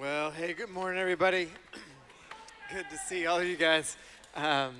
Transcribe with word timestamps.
Well, 0.00 0.30
hey, 0.30 0.54
good 0.54 0.70
morning, 0.70 0.98
everybody. 0.98 1.48
good 2.72 2.86
to 2.90 2.96
see 2.96 3.26
all 3.26 3.38
of 3.38 3.46
you 3.46 3.56
guys. 3.56 3.98
Um, 4.34 4.74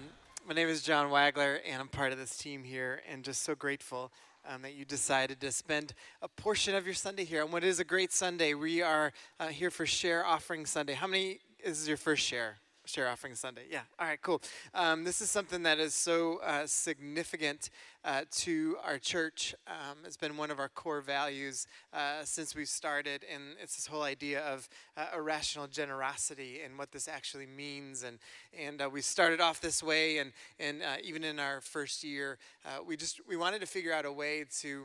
my 0.49 0.55
name 0.55 0.69
is 0.69 0.83
John 0.83 1.11
Wagler, 1.11 1.59
and 1.69 1.83
I'm 1.83 1.89
part 1.89 2.13
of 2.13 2.19
this 2.19 2.39
team 2.39 2.65
here, 2.65 3.03
and 3.11 3.23
just 3.23 3.43
so 3.43 3.55
grateful 3.55 4.11
um, 4.49 4.63
that 4.63 4.73
you 4.75 4.87
decided 4.87 5.39
to 5.43 5.53
spend 5.53 5.93
a 6.23 6.29
portion 6.29 6.75
of 6.75 6.87
your 6.87 6.95
Sunday 6.95 7.25
here 7.25 7.43
And 7.43 7.53
what 7.53 7.63
is 7.63 7.79
a 7.79 7.85
great 7.85 8.11
Sunday. 8.11 8.55
We 8.55 8.81
are 8.81 9.13
uh, 9.39 9.49
here 9.49 9.71
for 9.71 9.85
Share 9.85 10.25
Offering 10.25 10.65
Sunday. 10.65 10.95
How 10.95 11.07
many 11.07 11.41
This 11.63 11.79
is 11.79 11.87
your 11.87 11.99
first 11.99 12.23
share? 12.23 12.57
Share 12.85 13.09
Offering 13.09 13.35
Sunday. 13.35 13.63
Yeah. 13.71 13.83
All 13.99 14.07
right, 14.07 14.21
cool. 14.21 14.43
Um, 14.75 15.05
this 15.05 15.21
is 15.21 15.31
something 15.31 15.63
that 15.63 15.79
is 15.79 15.95
so 15.95 16.41
uh, 16.45 16.67
significant 16.67 17.71
uh, 18.05 18.23
to 18.31 18.77
our 18.85 18.99
church. 18.99 19.55
Um, 19.69 19.99
it's 20.05 20.17
been 20.17 20.37
one 20.37 20.51
of 20.51 20.59
our 20.59 20.69
core 20.69 21.01
values 21.01 21.67
uh, 21.93 22.25
since 22.25 22.55
we've 22.55 22.69
started, 22.69 23.25
and 23.33 23.43
it's 23.63 23.77
this 23.77 23.87
whole 23.87 24.03
idea 24.03 24.41
of 24.41 24.69
uh, 24.97 25.07
irrational 25.17 25.69
generosity 25.69 26.61
and 26.65 26.77
what 26.77 26.91
this 26.91 27.07
actually 27.07 27.47
means. 27.47 28.03
And 28.03 28.19
and 28.59 28.83
uh, 28.83 28.91
we 28.93 29.01
started 29.01 29.41
off 29.41 29.61
this 29.61 29.83
way, 29.83 30.19
and 30.19 30.33
and 30.59 30.83
uh, 30.83 30.97
even 31.05 31.23
in 31.23 31.39
our 31.39 31.61
first 31.61 32.03
year, 32.03 32.39
we 32.87 32.97
just 32.97 33.21
we 33.29 33.37
wanted 33.37 33.61
to 33.61 33.67
figure 33.67 33.93
out 33.93 34.05
a 34.05 34.13
way 34.13 34.45
to 34.61 34.85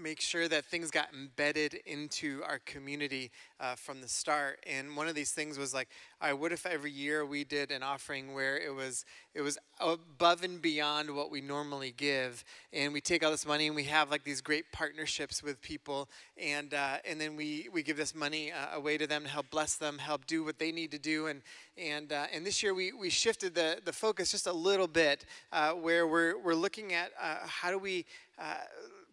make 0.00 0.20
sure 0.20 0.48
that 0.48 0.64
things 0.64 0.90
got 0.90 1.08
embedded 1.12 1.74
into 1.86 2.42
our 2.46 2.58
community 2.60 3.30
uh, 3.60 3.74
from 3.74 4.00
the 4.00 4.08
start. 4.08 4.58
And 4.66 4.96
one 4.96 5.08
of 5.08 5.14
these 5.14 5.32
things 5.32 5.58
was 5.58 5.72
like, 5.72 5.88
all 6.20 6.28
right, 6.30 6.38
what 6.38 6.52
if 6.52 6.66
every 6.66 6.90
year 6.90 7.24
we 7.24 7.44
did 7.44 7.70
an 7.70 7.82
offering 7.82 8.34
where 8.34 8.58
it 8.58 8.74
was 8.74 9.04
it 9.34 9.40
was 9.40 9.58
above 9.80 10.44
and 10.44 10.62
beyond 10.62 11.10
what 11.14 11.30
we 11.30 11.40
normally 11.40 11.92
give, 11.96 12.44
and 12.72 12.92
we 12.92 13.00
take 13.00 13.24
all 13.24 13.32
this 13.32 13.44
money 13.44 13.66
and 13.66 13.74
we 13.74 13.84
have 13.84 14.10
like 14.10 14.22
these 14.22 14.40
great 14.40 14.70
partnerships 14.72 15.42
with 15.42 15.60
people, 15.60 16.08
and 16.36 16.72
uh, 16.72 16.98
and 17.08 17.20
then 17.20 17.36
we 17.36 17.68
we 17.72 17.82
give 17.82 17.96
this 17.96 18.14
money 18.14 18.52
uh, 18.52 18.76
away 18.76 18.96
to 18.96 19.06
them 19.06 19.24
to 19.24 19.28
help 19.28 19.50
bless 19.50 19.74
them, 19.74 19.98
help 19.98 20.26
do 20.26 20.44
what 20.44 20.58
they 20.58 20.70
need 20.70 20.92
to 20.92 20.98
do, 20.98 21.26
and 21.26 21.42
and 21.76 22.12
uh, 22.12 22.26
and 22.32 22.46
this 22.46 22.62
year 22.62 22.74
we 22.74 22.92
we 22.92 23.10
shifted 23.10 23.54
the 23.54 23.80
the 23.84 23.92
focus 23.92 24.30
just 24.30 24.46
a 24.46 24.52
little 24.52 24.86
bit, 24.88 25.24
uh, 25.52 25.72
where 25.72 26.06
we're 26.06 26.38
we're 26.38 26.54
looking 26.54 26.92
at 26.92 27.10
uh, 27.20 27.38
how 27.44 27.70
do 27.70 27.78
we 27.78 28.06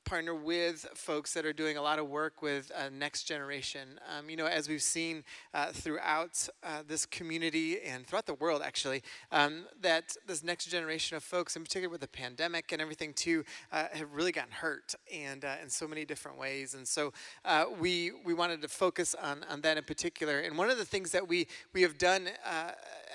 partner 0.04 0.34
with 0.36 0.86
folks 0.94 1.34
that 1.34 1.46
are 1.46 1.54
doing 1.54 1.78
a 1.78 1.82
lot 1.82 2.00
of 2.00 2.08
work 2.08 2.42
with 2.42 2.72
uh, 2.76 2.90
next 2.90 3.24
generation. 3.24 4.00
Um, 4.18 4.30
you 4.30 4.36
know, 4.36 4.46
as 4.46 4.68
we've 4.68 4.82
seen 4.82 5.24
uh, 5.54 5.72
throughout 5.72 6.48
uh, 6.64 6.84
this 6.88 7.06
community 7.06 7.82
and 7.82 8.06
throughout 8.06 8.26
the 8.26 8.34
world, 8.36 8.62
actually, 8.64 9.04
um, 9.32 9.66
that 9.82 10.16
this 10.28 10.44
next 10.44 10.66
generation 10.66 11.18
of 11.18 11.24
folks, 11.24 11.56
in 11.56 11.64
particular 11.64 11.90
with 11.90 12.02
the 12.02 12.08
pandemic 12.08 12.72
and 12.72 12.82
everything 12.82 13.14
too, 13.14 13.44
uh, 13.72 13.86
have 13.94 14.12
really 14.14 14.32
gotten 14.32 14.52
hurt 14.52 14.96
and 15.14 15.46
uh, 15.46 15.56
in 15.62 15.70
so 15.70 15.88
many 15.88 16.06
different 16.06 16.38
ways. 16.38 16.74
And 16.74 16.88
so 16.88 17.14
uh, 17.46 17.66
we 17.80 18.12
we 18.26 18.34
wanted 18.34 18.62
to 18.62 18.68
focus 18.68 19.16
on 19.16 19.46
on 19.50 19.62
that 19.62 19.78
in 19.78 19.84
particular. 19.84 20.40
And 20.40 20.58
one 20.58 20.70
of 20.70 20.78
the 20.78 20.86
things 20.86 21.12
that 21.12 21.28
we 21.28 21.48
we 21.74 21.82
have 21.84 21.98
done 21.98 22.30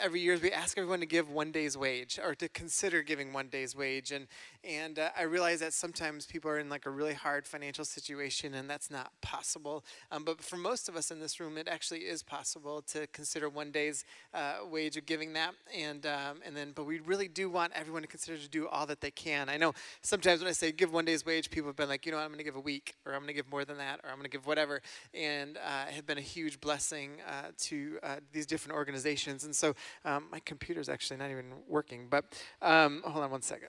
every 0.00 0.20
year 0.20 0.38
we 0.42 0.52
ask 0.52 0.76
everyone 0.76 1.00
to 1.00 1.06
give 1.06 1.30
one 1.30 1.52
day's 1.52 1.76
wage 1.76 2.18
or 2.22 2.34
to 2.34 2.48
consider 2.48 3.02
giving 3.02 3.32
one 3.32 3.48
day's 3.48 3.74
wage. 3.74 4.12
And 4.12 4.26
and 4.64 4.98
I 5.16 5.22
realize 5.22 5.60
that 5.60 5.72
sometimes 5.72 6.26
people 6.26 6.50
are 6.50 6.58
in 6.58 6.68
like 6.68 6.86
a 6.86 6.90
really 6.90 7.14
hard 7.14 7.46
financial 7.46 7.84
situation, 7.84 8.54
and 8.54 8.68
that's 8.68 8.90
not 8.90 9.12
possible. 9.20 9.84
Um, 10.10 10.24
but 10.24 10.42
for 10.42 10.56
most 10.56 10.88
of 10.88 10.96
us 10.96 11.10
in 11.10 11.20
this 11.20 11.38
room, 11.38 11.56
it 11.56 11.68
actually 11.68 12.00
is 12.00 12.22
possible 12.22 12.82
to 12.82 13.06
consider 13.08 13.48
one 13.48 13.70
day's 13.70 14.04
uh, 14.34 14.56
wage 14.68 14.96
of 14.96 15.06
giving 15.06 15.32
that. 15.34 15.54
And 15.76 16.04
um, 16.06 16.40
and 16.44 16.56
then, 16.56 16.72
but 16.74 16.84
we 16.84 16.98
really 17.00 17.28
do 17.28 17.48
want 17.48 17.72
everyone 17.74 18.02
to 18.02 18.08
consider 18.08 18.36
to 18.38 18.48
do 18.48 18.66
all 18.68 18.86
that 18.86 19.00
they 19.00 19.10
can. 19.10 19.48
I 19.48 19.56
know 19.56 19.72
sometimes 20.02 20.40
when 20.40 20.48
I 20.48 20.52
say 20.52 20.72
give 20.72 20.92
one 20.92 21.04
day's 21.04 21.24
wage, 21.24 21.50
people 21.50 21.68
have 21.68 21.76
been 21.76 21.88
like, 21.88 22.04
you 22.06 22.12
know, 22.12 22.18
what, 22.18 22.24
I'm 22.24 22.30
going 22.30 22.38
to 22.38 22.44
give 22.44 22.56
a 22.56 22.60
week, 22.60 22.94
or 23.04 23.12
I'm 23.12 23.20
going 23.20 23.28
to 23.28 23.34
give 23.34 23.50
more 23.50 23.64
than 23.64 23.78
that, 23.78 24.00
or 24.02 24.10
I'm 24.10 24.16
going 24.16 24.24
to 24.24 24.30
give 24.30 24.46
whatever, 24.46 24.82
and 25.14 25.56
uh, 25.58 25.86
have 25.86 26.06
been 26.06 26.18
a 26.18 26.22
huge 26.22 26.60
blessing 26.60 27.12
uh, 27.26 27.50
to 27.58 27.98
uh, 28.02 28.16
these 28.32 28.46
different 28.46 28.76
organizations. 28.76 29.44
And 29.44 29.54
so 29.54 29.74
um, 30.04 30.26
my 30.30 30.40
computer's 30.40 30.88
actually 30.88 31.16
not 31.16 31.30
even 31.30 31.52
working, 31.68 32.08
but 32.08 32.24
um, 32.62 33.02
hold 33.04 33.24
on 33.24 33.30
one 33.30 33.42
second. 33.42 33.68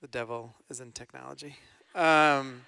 The 0.00 0.08
devil 0.08 0.54
is 0.68 0.80
in 0.80 0.92
technology. 0.92 1.56
Um, 1.94 2.62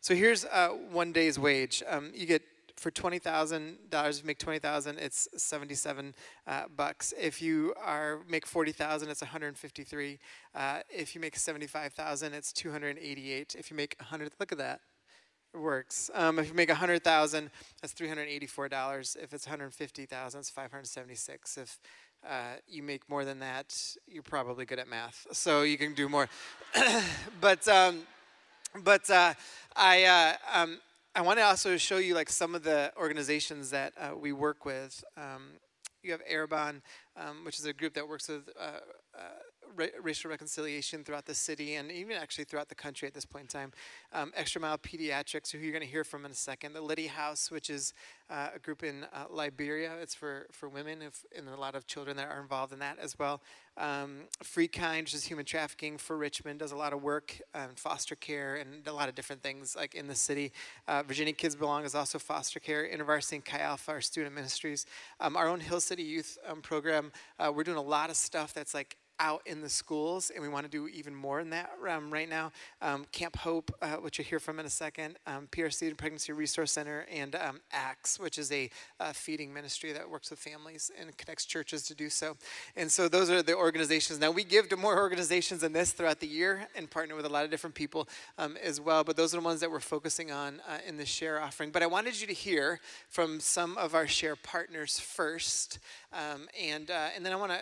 so 0.00 0.14
here's 0.14 0.44
uh, 0.44 0.70
one 0.90 1.12
day's 1.12 1.38
wage. 1.38 1.82
Um, 1.88 2.10
you 2.14 2.26
get 2.26 2.42
for 2.76 2.90
twenty 2.90 3.20
thousand 3.20 3.76
dollars. 3.90 4.16
If 4.16 4.24
you 4.24 4.26
make 4.26 4.38
twenty 4.38 4.58
thousand, 4.58 4.98
it's 4.98 5.28
seventy-seven 5.36 6.14
uh, 6.48 6.64
bucks. 6.76 7.14
If 7.20 7.40
you 7.40 7.74
are 7.80 8.20
make 8.28 8.44
forty 8.44 8.72
thousand, 8.72 9.10
it's 9.10 9.20
one 9.20 9.30
hundred 9.30 9.56
fifty-three. 9.56 10.18
Uh, 10.52 10.80
if 10.90 11.14
you 11.14 11.20
make 11.20 11.36
seventy-five 11.36 11.92
thousand, 11.92 12.34
it's 12.34 12.52
two 12.52 12.72
hundred 12.72 12.98
eighty-eight. 12.98 13.54
If 13.56 13.70
you 13.70 13.76
make 13.76 14.00
hundred, 14.00 14.32
look 14.40 14.50
at 14.50 14.58
that. 14.58 14.80
Works. 15.54 16.10
Um, 16.14 16.38
if 16.38 16.48
you 16.48 16.54
make 16.54 16.70
a 16.70 16.74
hundred 16.74 17.04
thousand, 17.04 17.50
that's 17.82 17.92
three 17.92 18.08
hundred 18.08 18.28
eighty-four 18.28 18.70
dollars. 18.70 19.18
If 19.20 19.34
it's 19.34 19.46
one 19.46 19.58
hundred 19.58 19.74
fifty 19.74 20.06
thousand, 20.06 20.40
it's 20.40 20.48
five 20.48 20.70
hundred 20.70 20.86
seventy-six. 20.86 21.58
If 21.58 21.78
uh, 22.26 22.54
you 22.66 22.82
make 22.82 23.06
more 23.10 23.26
than 23.26 23.40
that, 23.40 23.76
you're 24.06 24.22
probably 24.22 24.64
good 24.64 24.78
at 24.78 24.88
math, 24.88 25.26
so 25.32 25.60
you 25.60 25.76
can 25.76 25.92
do 25.92 26.08
more. 26.08 26.26
but 27.40 27.68
um, 27.68 28.00
but 28.82 29.10
uh, 29.10 29.34
I 29.76 30.04
uh, 30.04 30.32
um, 30.54 30.78
I 31.14 31.20
want 31.20 31.38
to 31.38 31.44
also 31.44 31.76
show 31.76 31.98
you 31.98 32.14
like 32.14 32.30
some 32.30 32.54
of 32.54 32.62
the 32.62 32.90
organizations 32.96 33.68
that 33.70 33.92
uh, 34.00 34.16
we 34.16 34.32
work 34.32 34.64
with. 34.64 35.04
Um, 35.18 35.42
you 36.02 36.12
have 36.12 36.22
Arrabon, 36.24 36.80
um, 37.14 37.44
which 37.44 37.58
is 37.58 37.66
a 37.66 37.74
group 37.74 37.92
that 37.94 38.08
works 38.08 38.28
with 38.28 38.48
racial 40.02 40.30
reconciliation 40.30 41.04
throughout 41.04 41.26
the 41.26 41.34
city 41.34 41.74
and 41.74 41.90
even 41.90 42.16
actually 42.16 42.44
throughout 42.44 42.68
the 42.68 42.74
country 42.74 43.06
at 43.08 43.14
this 43.14 43.24
point 43.24 43.44
in 43.44 43.48
time. 43.48 43.72
Um, 44.12 44.32
Extra 44.36 44.60
Mile 44.60 44.78
Pediatrics, 44.78 45.50
who 45.50 45.58
you're 45.58 45.72
going 45.72 45.84
to 45.84 45.90
hear 45.90 46.04
from 46.04 46.24
in 46.24 46.30
a 46.30 46.34
second. 46.34 46.72
The 46.72 46.80
Liddy 46.80 47.06
House, 47.06 47.50
which 47.50 47.70
is 47.70 47.94
uh, 48.30 48.48
a 48.54 48.58
group 48.58 48.82
in 48.82 49.04
uh, 49.12 49.26
Liberia. 49.30 49.92
It's 50.00 50.14
for, 50.14 50.46
for 50.50 50.68
women 50.68 51.02
if, 51.02 51.24
and 51.36 51.48
a 51.48 51.56
lot 51.56 51.74
of 51.74 51.86
children 51.86 52.16
that 52.16 52.28
are 52.28 52.40
involved 52.40 52.72
in 52.72 52.78
that 52.78 52.98
as 52.98 53.18
well. 53.18 53.42
Um, 53.76 54.22
Free 54.42 54.68
Kind, 54.68 55.04
which 55.06 55.14
is 55.14 55.24
human 55.24 55.44
trafficking 55.44 55.96
for 55.98 56.16
Richmond, 56.16 56.58
does 56.58 56.72
a 56.72 56.76
lot 56.76 56.92
of 56.92 57.02
work 57.02 57.40
in 57.54 57.74
foster 57.76 58.14
care 58.14 58.56
and 58.56 58.86
a 58.86 58.92
lot 58.92 59.08
of 59.08 59.14
different 59.14 59.42
things 59.42 59.74
like 59.76 59.94
in 59.94 60.06
the 60.06 60.14
city. 60.14 60.52
Uh, 60.88 61.02
Virginia 61.02 61.32
Kids 61.32 61.56
Belong 61.56 61.84
is 61.84 61.94
also 61.94 62.18
foster 62.18 62.60
care. 62.60 62.84
InterVarsity 62.84 63.32
and 63.32 63.44
Chi 63.44 63.58
Alpha 63.58 63.92
are 63.92 64.00
student 64.00 64.34
ministries. 64.34 64.86
Um, 65.20 65.36
our 65.36 65.48
own 65.48 65.60
Hill 65.60 65.80
City 65.80 66.02
Youth 66.02 66.38
um, 66.46 66.60
program, 66.60 67.12
uh, 67.38 67.52
we're 67.54 67.64
doing 67.64 67.78
a 67.78 67.82
lot 67.82 68.10
of 68.10 68.16
stuff 68.16 68.52
that's 68.52 68.74
like 68.74 68.96
out 69.22 69.40
in 69.46 69.60
the 69.60 69.68
schools, 69.68 70.30
and 70.30 70.42
we 70.42 70.48
want 70.48 70.64
to 70.64 70.70
do 70.70 70.88
even 70.88 71.14
more 71.14 71.38
in 71.38 71.48
that 71.50 71.70
um, 71.88 72.12
right 72.12 72.28
now. 72.28 72.50
Um, 72.82 73.06
Camp 73.12 73.36
Hope, 73.36 73.72
uh, 73.80 73.92
which 73.92 74.18
you'll 74.18 74.26
hear 74.26 74.40
from 74.40 74.58
in 74.58 74.66
a 74.66 74.70
second, 74.70 75.16
um, 75.28 75.48
PRC 75.52 75.86
and 75.86 75.96
Pregnancy 75.96 76.32
Resource 76.32 76.72
Center, 76.72 77.06
and 77.10 77.36
um, 77.36 77.60
ACTS, 77.72 78.18
which 78.18 78.36
is 78.36 78.50
a 78.50 78.68
uh, 78.98 79.12
feeding 79.12 79.54
ministry 79.54 79.92
that 79.92 80.10
works 80.10 80.28
with 80.28 80.40
families 80.40 80.90
and 81.00 81.16
connects 81.16 81.44
churches 81.44 81.84
to 81.84 81.94
do 81.94 82.10
so. 82.10 82.36
And 82.76 82.90
so 82.90 83.06
those 83.08 83.30
are 83.30 83.42
the 83.42 83.54
organizations. 83.54 84.18
Now, 84.18 84.32
we 84.32 84.42
give 84.42 84.68
to 84.70 84.76
more 84.76 84.98
organizations 84.98 85.60
than 85.60 85.72
this 85.72 85.92
throughout 85.92 86.18
the 86.18 86.26
year 86.26 86.66
and 86.74 86.90
partner 86.90 87.14
with 87.14 87.24
a 87.24 87.28
lot 87.28 87.44
of 87.44 87.50
different 87.52 87.76
people 87.76 88.08
um, 88.38 88.56
as 88.60 88.80
well, 88.80 89.04
but 89.04 89.16
those 89.16 89.32
are 89.34 89.38
the 89.38 89.44
ones 89.44 89.60
that 89.60 89.70
we're 89.70 89.78
focusing 89.78 90.32
on 90.32 90.60
uh, 90.68 90.78
in 90.84 90.96
the 90.96 91.06
share 91.06 91.40
offering. 91.40 91.70
But 91.70 91.84
I 91.84 91.86
wanted 91.86 92.20
you 92.20 92.26
to 92.26 92.34
hear 92.34 92.80
from 93.08 93.38
some 93.38 93.78
of 93.78 93.94
our 93.94 94.08
share 94.08 94.34
partners 94.34 94.98
first, 94.98 95.78
and, 96.12 96.90
uh, 96.90 97.08
and 97.14 97.24
then 97.24 97.32
I 97.32 97.36
want 97.36 97.52
to, 97.52 97.60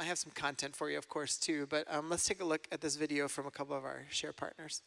I 0.00 0.04
have 0.04 0.18
some 0.18 0.32
content 0.34 0.74
for 0.74 0.90
you 0.90 1.01
of 1.02 1.08
course, 1.08 1.36
too. 1.36 1.66
But 1.66 1.92
um, 1.92 2.08
let's 2.08 2.24
take 2.24 2.40
a 2.40 2.44
look 2.44 2.68
at 2.70 2.80
this 2.80 2.94
video 2.94 3.26
from 3.26 3.44
a 3.46 3.50
couple 3.50 3.76
of 3.76 3.84
our 3.84 4.04
share 4.08 4.32
partners. 4.32 4.82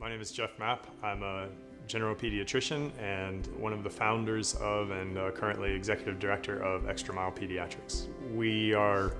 My 0.00 0.08
name 0.08 0.22
is 0.22 0.32
Jeff 0.32 0.58
Mapp. 0.58 0.86
I'm 1.02 1.22
a 1.22 1.48
general 1.86 2.14
pediatrician 2.14 2.90
and 2.98 3.46
one 3.58 3.74
of 3.74 3.84
the 3.84 3.90
founders 3.90 4.54
of 4.54 4.90
and 4.90 5.18
uh, 5.18 5.30
currently 5.30 5.74
executive 5.74 6.18
director 6.18 6.58
of 6.62 6.88
Extra 6.88 7.14
Mile 7.14 7.30
Pediatrics. 7.30 8.06
We 8.34 8.72
are 8.72 9.12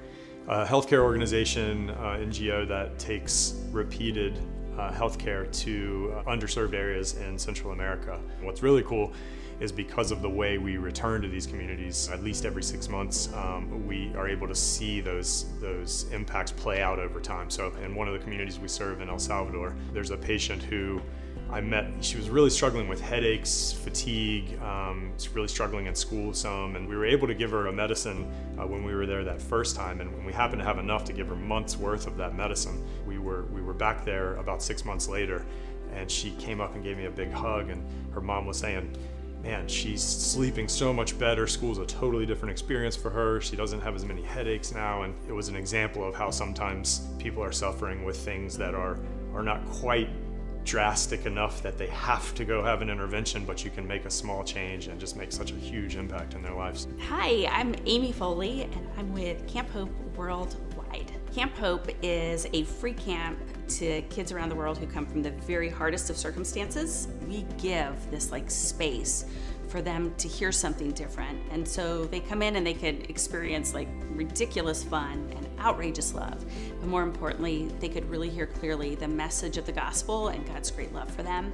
a 0.49 0.65
healthcare 0.65 1.01
organization, 1.01 1.91
uh, 1.91 2.19
NGO, 2.19 2.67
that 2.69 2.99
takes 2.99 3.61
repeated 3.73 4.39
uh, 4.79 4.91
healthcare 4.91 5.51
to 5.65 6.15
uh, 6.17 6.31
underserved 6.31 6.73
areas 6.73 7.17
in 7.17 7.39
Central 7.39 7.73
America. 7.73 8.19
What's 8.41 8.63
really 8.63 8.83
cool 8.85 9.13
is 9.61 9.73
because 9.73 10.11
of 10.11 10.23
the 10.23 10.29
way 10.29 10.59
we 10.59 10.77
return 10.77 11.23
to 11.23 11.29
these 11.29 11.47
communities 11.47 12.09
at 12.13 12.23
least 12.23 12.45
every 12.45 12.63
six 12.63 12.89
months 12.89 13.33
um, 13.35 13.87
we 13.87 14.13
are 14.17 14.29
able 14.29 14.47
to 14.47 14.55
see 14.55 15.01
those 15.01 15.47
those 15.61 16.07
impacts 16.13 16.53
play 16.53 16.83
out 16.83 16.99
over 16.99 17.21
time. 17.21 17.49
So 17.51 17.73
in 17.83 17.95
one 17.95 18.09
of 18.09 18.15
the 18.15 18.21
communities 18.21 18.59
we 18.59 18.69
serve 18.69 19.01
in 19.01 19.09
El 19.09 19.19
Salvador 19.19 19.75
there's 19.93 20.11
a 20.11 20.17
patient 20.17 20.63
who 20.63 21.01
I 21.49 21.61
met, 21.61 21.87
she 22.01 22.17
was 22.17 22.29
really 22.29 22.51
struggling 22.51 22.89
with 22.89 23.01
headaches, 23.01 23.73
fatigue, 23.73 24.61
um, 24.61 25.13
really 25.33 25.47
struggling 25.47 25.87
in 25.87 25.95
school 25.95 26.35
some, 26.35 26.75
and 26.75 26.89
we 26.89 26.97
were 26.97 27.07
able 27.07 27.29
to 27.29 27.35
give 27.35 27.53
her 27.53 27.69
a 27.69 27.73
medicine 27.73 28.29
uh, 28.59 28.67
when 28.67 28.83
we 28.83 28.95
were 28.95 29.07
there 29.07 29.23
that 29.23 29.41
first 29.41 29.77
time, 29.77 30.01
and 30.01 30.13
when 30.13 30.25
we 30.25 30.33
happened 30.33 30.61
to 30.61 30.65
have 30.65 30.79
enough 30.79 31.05
to 31.05 31.13
give 31.13 31.29
her 31.29 31.37
months 31.37 31.77
worth 31.77 32.09
of 32.09 32.17
that 32.17 32.35
medicine, 32.35 32.85
we 33.07 33.19
were, 33.19 33.45
we 33.45 33.63
were 33.63 33.75
back 33.75 34.05
there 34.05 34.35
about 34.37 34.61
six 34.61 34.85
months 34.85 35.09
later, 35.09 35.47
and 35.95 36.11
she 36.11 36.33
came 36.33 36.61
up 36.61 36.75
and 36.75 36.83
gave 36.83 36.97
me 36.97 37.05
a 37.05 37.11
big 37.11 37.31
hug, 37.31 37.71
and 37.71 37.81
her 38.13 38.21
mom 38.21 38.45
was 38.45 38.59
saying, 38.59 38.97
man, 39.47 39.69
she's 39.69 40.03
sleeping 40.03 40.67
so 40.67 40.93
much 40.93 41.17
better. 41.19 41.47
School's 41.47 41.79
a 41.79 41.87
totally 41.87 42.27
different 42.27 42.51
experience 42.51 42.97
for 42.97 43.11
her. 43.11 43.41
She 43.41 43.55
doesn't 43.55 43.81
have 43.81 43.95
as 43.95 44.05
many 44.05 44.23
headaches 44.23 44.75
now. 44.75 45.03
And 45.03 45.15
it 45.29 45.33
was 45.33 45.49
an 45.49 45.55
example 45.55 46.05
of 46.05 46.17
how 46.17 46.31
sometimes 46.31 47.07
people 47.19 47.43
are 47.45 47.53
suffering 47.53 48.05
with 48.05 48.17
things 48.17 48.59
that 48.59 48.75
are 48.75 48.99
are 49.35 49.43
not 49.43 49.65
quite 49.67 50.09
drastic 50.65 51.27
enough 51.27 51.63
that 51.63 51.79
they 51.79 51.87
have 51.89 52.35
to 52.35 52.45
go 52.45 52.65
have 52.65 52.83
an 52.83 52.91
intervention, 52.91 53.45
but 53.45 53.65
you 53.65 53.71
can 53.71 53.87
make 53.87 54.05
a 54.05 54.11
small 54.11 54.43
change 54.43 54.89
and 54.89 54.99
just 54.99 55.17
make 55.17 55.31
such 55.31 55.53
a 55.53 55.55
huge 55.55 55.95
impact 55.95 56.35
in 56.35 56.43
their 56.43 56.55
lives. 56.55 56.89
Hi, 57.03 57.47
I'm 57.53 57.77
Amy 57.87 58.11
Foley, 58.11 58.63
and 58.63 58.89
I'm 58.99 59.13
with 59.13 59.47
Camp 59.47 59.71
Hope 59.71 59.91
Worldwide. 60.17 60.76
Camp 61.37 61.55
Hope 61.59 61.91
is 62.01 62.49
a 62.55 62.65
free 62.65 62.95
camp 62.95 63.39
to 63.69 64.01
kids 64.09 64.33
around 64.33 64.49
the 64.49 64.55
world 64.55 64.79
who 64.79 64.87
come 64.87 65.05
from 65.05 65.23
the 65.23 65.33
very 65.33 65.69
hardest 65.69 66.09
of 66.09 66.17
circumstances. 66.17 67.09
We 67.29 67.45
give 67.59 67.95
this 68.11 68.33
like 68.33 68.51
space 68.51 69.27
for 69.69 69.83
them 69.83 70.15
to 70.17 70.29
hear 70.29 70.51
something 70.51 70.93
different. 70.93 71.39
And 71.51 71.69
so 71.69 72.07
they 72.07 72.21
come 72.21 72.41
in 72.41 72.57
and 72.57 72.67
they 72.67 72.73
could 72.73 73.11
experience 73.11 73.75
like 73.75 73.87
ridiculous 74.13 74.83
fun 74.83 75.31
and 75.37 75.47
outrageous 75.61 76.15
love. 76.15 76.43
But 76.81 76.89
more 76.89 77.03
importantly, 77.03 77.69
they 77.81 77.91
could 77.91 78.09
really 78.09 78.31
hear 78.31 78.47
clearly 78.47 78.95
the 78.95 79.09
message 79.09 79.59
of 79.59 79.67
the 79.67 79.73
gospel 79.73 80.29
and 80.29 80.47
God's 80.47 80.71
great 80.71 80.95
love 80.95 81.11
for 81.11 81.23
them. 81.23 81.53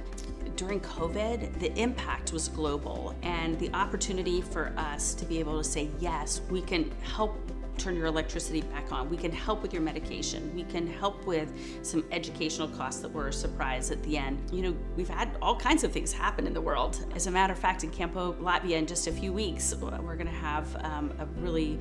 During 0.55 0.79
COVID, 0.79 1.59
the 1.59 1.77
impact 1.77 2.31
was 2.31 2.47
global, 2.47 3.15
and 3.21 3.59
the 3.59 3.73
opportunity 3.73 4.39
for 4.39 4.71
us 4.77 5.13
to 5.15 5.25
be 5.25 5.39
able 5.39 5.57
to 5.57 5.63
say, 5.67 5.89
yes, 5.99 6.39
we 6.49 6.61
can 6.61 6.89
help 7.01 7.35
turn 7.77 7.95
your 7.95 8.05
electricity 8.05 8.61
back 8.61 8.91
on. 8.91 9.09
We 9.09 9.17
can 9.17 9.31
help 9.31 9.61
with 9.61 9.73
your 9.73 9.81
medication. 9.81 10.53
We 10.55 10.63
can 10.63 10.87
help 10.87 11.25
with 11.25 11.51
some 11.81 12.05
educational 12.11 12.67
costs 12.67 13.01
that 13.01 13.11
were 13.11 13.27
a 13.29 13.33
surprise 13.33 13.91
at 13.91 14.01
the 14.03 14.17
end. 14.17 14.39
You 14.51 14.63
know, 14.63 14.77
we've 14.95 15.09
had 15.09 15.35
all 15.41 15.55
kinds 15.55 15.83
of 15.83 15.91
things 15.91 16.13
happen 16.13 16.47
in 16.47 16.53
the 16.53 16.61
world. 16.61 17.05
As 17.15 17.27
a 17.27 17.31
matter 17.31 17.53
of 17.53 17.59
fact, 17.59 17.83
in 17.83 17.89
Camp 17.89 18.13
Hope, 18.13 18.39
Latvia, 18.39 18.77
in 18.77 18.87
just 18.87 19.07
a 19.07 19.11
few 19.11 19.33
weeks, 19.33 19.73
we're 19.75 20.15
going 20.15 20.27
to 20.27 20.31
have 20.31 20.75
um, 20.85 21.13
a 21.19 21.25
really 21.41 21.79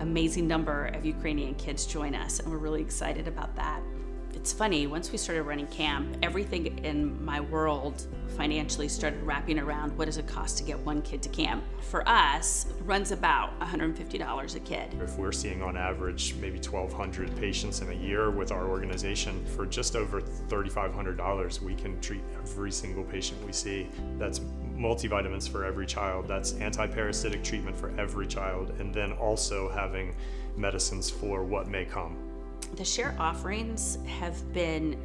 amazing 0.00 0.46
number 0.48 0.86
of 0.86 1.04
Ukrainian 1.04 1.54
kids 1.54 1.86
join 1.86 2.14
us, 2.14 2.40
and 2.40 2.50
we're 2.50 2.58
really 2.58 2.82
excited 2.82 3.28
about 3.28 3.54
that. 3.56 3.80
It's 4.44 4.52
funny, 4.52 4.86
once 4.86 5.10
we 5.10 5.16
started 5.16 5.44
running 5.44 5.68
camp, 5.68 6.18
everything 6.22 6.84
in 6.84 7.24
my 7.24 7.40
world 7.40 8.06
financially 8.36 8.88
started 8.88 9.22
wrapping 9.22 9.58
around 9.58 9.96
what 9.96 10.04
does 10.04 10.18
it 10.18 10.26
cost 10.26 10.58
to 10.58 10.64
get 10.64 10.78
one 10.80 11.00
kid 11.00 11.22
to 11.22 11.30
camp. 11.30 11.64
For 11.80 12.06
us, 12.06 12.66
runs 12.84 13.10
about 13.10 13.58
$150 13.60 14.54
a 14.54 14.60
kid. 14.60 14.94
If 15.00 15.16
we're 15.16 15.32
seeing 15.32 15.62
on 15.62 15.78
average 15.78 16.34
maybe 16.42 16.58
1,200 16.58 17.34
patients 17.36 17.80
in 17.80 17.88
a 17.88 17.94
year 17.94 18.30
with 18.30 18.52
our 18.52 18.68
organization, 18.68 19.42
for 19.46 19.64
just 19.64 19.96
over 19.96 20.20
$3,500, 20.20 21.62
we 21.62 21.74
can 21.74 21.98
treat 22.02 22.20
every 22.36 22.70
single 22.70 23.04
patient 23.04 23.42
we 23.46 23.52
see. 23.52 23.88
That's 24.18 24.40
multivitamins 24.76 25.48
for 25.48 25.64
every 25.64 25.86
child, 25.86 26.28
that's 26.28 26.52
anti-parasitic 26.52 27.42
treatment 27.42 27.78
for 27.78 27.98
every 27.98 28.26
child, 28.26 28.74
and 28.78 28.92
then 28.92 29.12
also 29.12 29.70
having 29.70 30.14
medicines 30.54 31.08
for 31.08 31.44
what 31.44 31.66
may 31.66 31.86
come. 31.86 32.23
The 32.74 32.84
share 32.84 33.14
offerings 33.18 33.98
have 34.06 34.52
been 34.52 34.96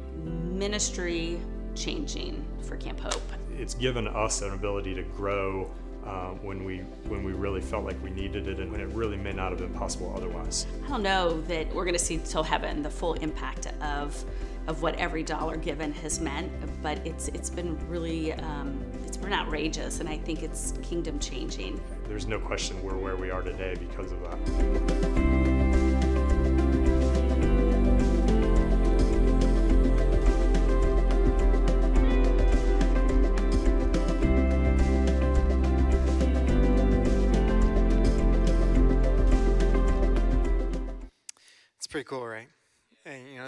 ministry 0.58 1.40
changing 1.74 2.44
for 2.62 2.76
Camp 2.76 3.00
Hope. 3.00 3.22
It's 3.56 3.74
given 3.74 4.08
us 4.08 4.42
an 4.42 4.52
ability 4.52 4.94
to 4.94 5.02
grow 5.02 5.70
uh, 6.04 6.30
when 6.42 6.64
we 6.64 6.78
when 7.08 7.22
we 7.22 7.32
really 7.32 7.60
felt 7.60 7.84
like 7.84 8.02
we 8.02 8.10
needed 8.10 8.48
it 8.48 8.58
and 8.58 8.72
when 8.72 8.80
it 8.80 8.88
really 8.88 9.16
may 9.16 9.32
not 9.32 9.50
have 9.50 9.58
been 9.58 9.74
possible 9.74 10.12
otherwise. 10.16 10.66
I 10.84 10.88
don't 10.88 11.02
know 11.02 11.40
that 11.42 11.72
we're 11.74 11.84
going 11.84 11.96
to 11.96 12.02
see 12.02 12.18
till 12.24 12.42
heaven 12.42 12.82
the 12.82 12.90
full 12.90 13.14
impact 13.14 13.66
of 13.82 14.24
of 14.66 14.82
what 14.82 14.94
every 14.96 15.22
dollar 15.22 15.56
given 15.56 15.92
has 15.94 16.20
meant, 16.20 16.50
but 16.82 17.04
it's 17.06 17.28
it's 17.28 17.50
been 17.50 17.78
really 17.88 18.32
um, 18.34 18.82
it's 19.06 19.16
been 19.16 19.32
outrageous, 19.32 20.00
and 20.00 20.08
I 20.08 20.16
think 20.16 20.42
it's 20.42 20.72
kingdom 20.82 21.18
changing. 21.18 21.80
There's 22.08 22.26
no 22.26 22.38
question 22.38 22.82
we're 22.82 22.96
where 22.96 23.16
we 23.16 23.30
are 23.30 23.42
today 23.42 23.76
because 23.78 24.12
of 24.12 24.20
that. 24.22 25.49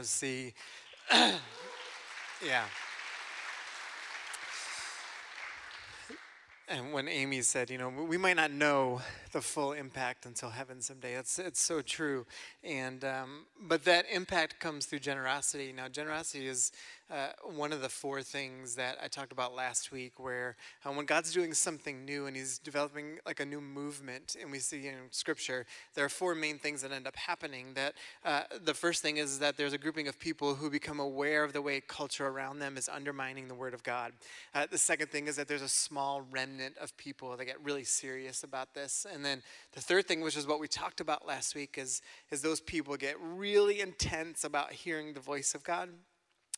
See, 0.08 0.54
yeah. 1.12 2.64
And 6.68 6.92
when 6.92 7.06
Amy 7.06 7.42
said, 7.42 7.68
you 7.68 7.76
know, 7.76 7.90
we 7.90 8.16
might 8.16 8.36
not 8.36 8.50
know 8.50 9.02
the 9.32 9.42
full 9.42 9.72
impact 9.72 10.24
until 10.24 10.48
heaven 10.48 10.80
someday. 10.80 11.14
It's 11.14 11.38
it's 11.38 11.60
so 11.60 11.82
true, 11.82 12.24
and 12.64 13.04
um, 13.04 13.44
but 13.60 13.84
that 13.84 14.06
impact 14.10 14.58
comes 14.58 14.86
through 14.86 15.00
generosity. 15.00 15.74
Now, 15.76 15.88
generosity 15.88 16.46
is 16.46 16.72
uh, 17.12 17.28
one 17.44 17.72
of 17.72 17.82
the 17.82 17.88
four 17.88 18.22
things 18.22 18.74
that 18.76 18.96
I 19.02 19.06
talked 19.06 19.32
about 19.32 19.54
last 19.54 19.92
week, 19.92 20.18
where 20.18 20.56
uh, 20.84 20.92
when 20.92 21.04
God's 21.04 21.30
doing 21.30 21.52
something 21.52 22.06
new 22.06 22.26
and 22.26 22.34
He's 22.34 22.58
developing 22.58 23.18
like 23.26 23.38
a 23.38 23.44
new 23.44 23.60
movement, 23.60 24.34
and 24.40 24.50
we 24.50 24.58
see 24.58 24.86
in 24.86 24.94
Scripture, 25.10 25.66
there 25.94 26.06
are 26.06 26.08
four 26.08 26.34
main 26.34 26.58
things 26.58 26.80
that 26.80 26.90
end 26.90 27.06
up 27.06 27.16
happening. 27.16 27.74
That 27.74 27.94
uh, 28.24 28.44
the 28.64 28.72
first 28.72 29.02
thing 29.02 29.18
is 29.18 29.38
that 29.40 29.58
there's 29.58 29.74
a 29.74 29.78
grouping 29.78 30.08
of 30.08 30.18
people 30.18 30.54
who 30.54 30.70
become 30.70 31.00
aware 31.00 31.44
of 31.44 31.52
the 31.52 31.60
way 31.60 31.82
culture 31.86 32.26
around 32.26 32.60
them 32.60 32.78
is 32.78 32.88
undermining 32.88 33.46
the 33.46 33.54
Word 33.54 33.74
of 33.74 33.82
God. 33.82 34.12
Uh, 34.54 34.66
the 34.70 34.78
second 34.78 35.10
thing 35.10 35.26
is 35.26 35.36
that 35.36 35.48
there's 35.48 35.60
a 35.60 35.68
small 35.68 36.22
remnant 36.30 36.78
of 36.78 36.96
people 36.96 37.36
that 37.36 37.44
get 37.44 37.62
really 37.62 37.84
serious 37.84 38.42
about 38.42 38.72
this, 38.72 39.06
and 39.12 39.22
then 39.22 39.42
the 39.72 39.82
third 39.82 40.08
thing, 40.08 40.22
which 40.22 40.36
is 40.36 40.46
what 40.46 40.60
we 40.60 40.66
talked 40.66 41.00
about 41.00 41.26
last 41.26 41.54
week, 41.54 41.76
is 41.76 42.00
is 42.30 42.40
those 42.40 42.60
people 42.60 42.96
get 42.96 43.16
really 43.20 43.80
intense 43.80 44.44
about 44.44 44.72
hearing 44.72 45.12
the 45.12 45.20
voice 45.20 45.54
of 45.54 45.62
God. 45.62 45.90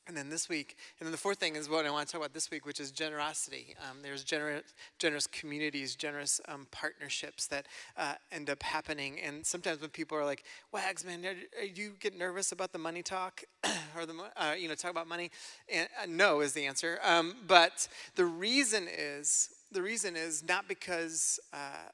And 0.06 0.14
then 0.14 0.28
this 0.28 0.50
week, 0.50 0.76
and 1.00 1.06
then 1.06 1.12
the 1.12 1.18
fourth 1.18 1.38
thing 1.38 1.56
is 1.56 1.66
what 1.66 1.86
I 1.86 1.90
want 1.90 2.06
to 2.06 2.12
talk 2.12 2.20
about 2.20 2.34
this 2.34 2.50
week, 2.50 2.66
which 2.66 2.78
is 2.78 2.90
generosity. 2.90 3.74
Um, 3.88 3.98
there's 4.02 4.22
generous, 4.22 4.74
generous 4.98 5.26
communities, 5.26 5.96
generous 5.96 6.42
um, 6.46 6.66
partnerships 6.70 7.46
that 7.46 7.66
uh, 7.96 8.14
end 8.30 8.50
up 8.50 8.62
happening. 8.62 9.18
And 9.20 9.46
sometimes 9.46 9.80
when 9.80 9.88
people 9.88 10.18
are 10.18 10.24
like, 10.26 10.44
"Wags, 10.72 11.06
man, 11.06 11.24
are, 11.24 11.60
are 11.60 11.64
you 11.64 11.94
get 12.00 12.18
nervous 12.18 12.52
about 12.52 12.72
the 12.72 12.78
money 12.78 13.02
talk, 13.02 13.44
or 13.96 14.04
the 14.04 14.14
uh, 14.36 14.52
you 14.52 14.68
know 14.68 14.74
talk 14.74 14.90
about 14.90 15.08
money?" 15.08 15.30
And 15.72 15.88
uh, 16.02 16.04
no 16.06 16.40
is 16.40 16.52
the 16.52 16.66
answer. 16.66 16.98
Um, 17.02 17.36
but 17.46 17.88
the 18.14 18.26
reason 18.26 18.86
is 18.94 19.48
the 19.72 19.80
reason 19.80 20.16
is 20.16 20.44
not 20.46 20.68
because 20.68 21.40
uh, 21.54 21.88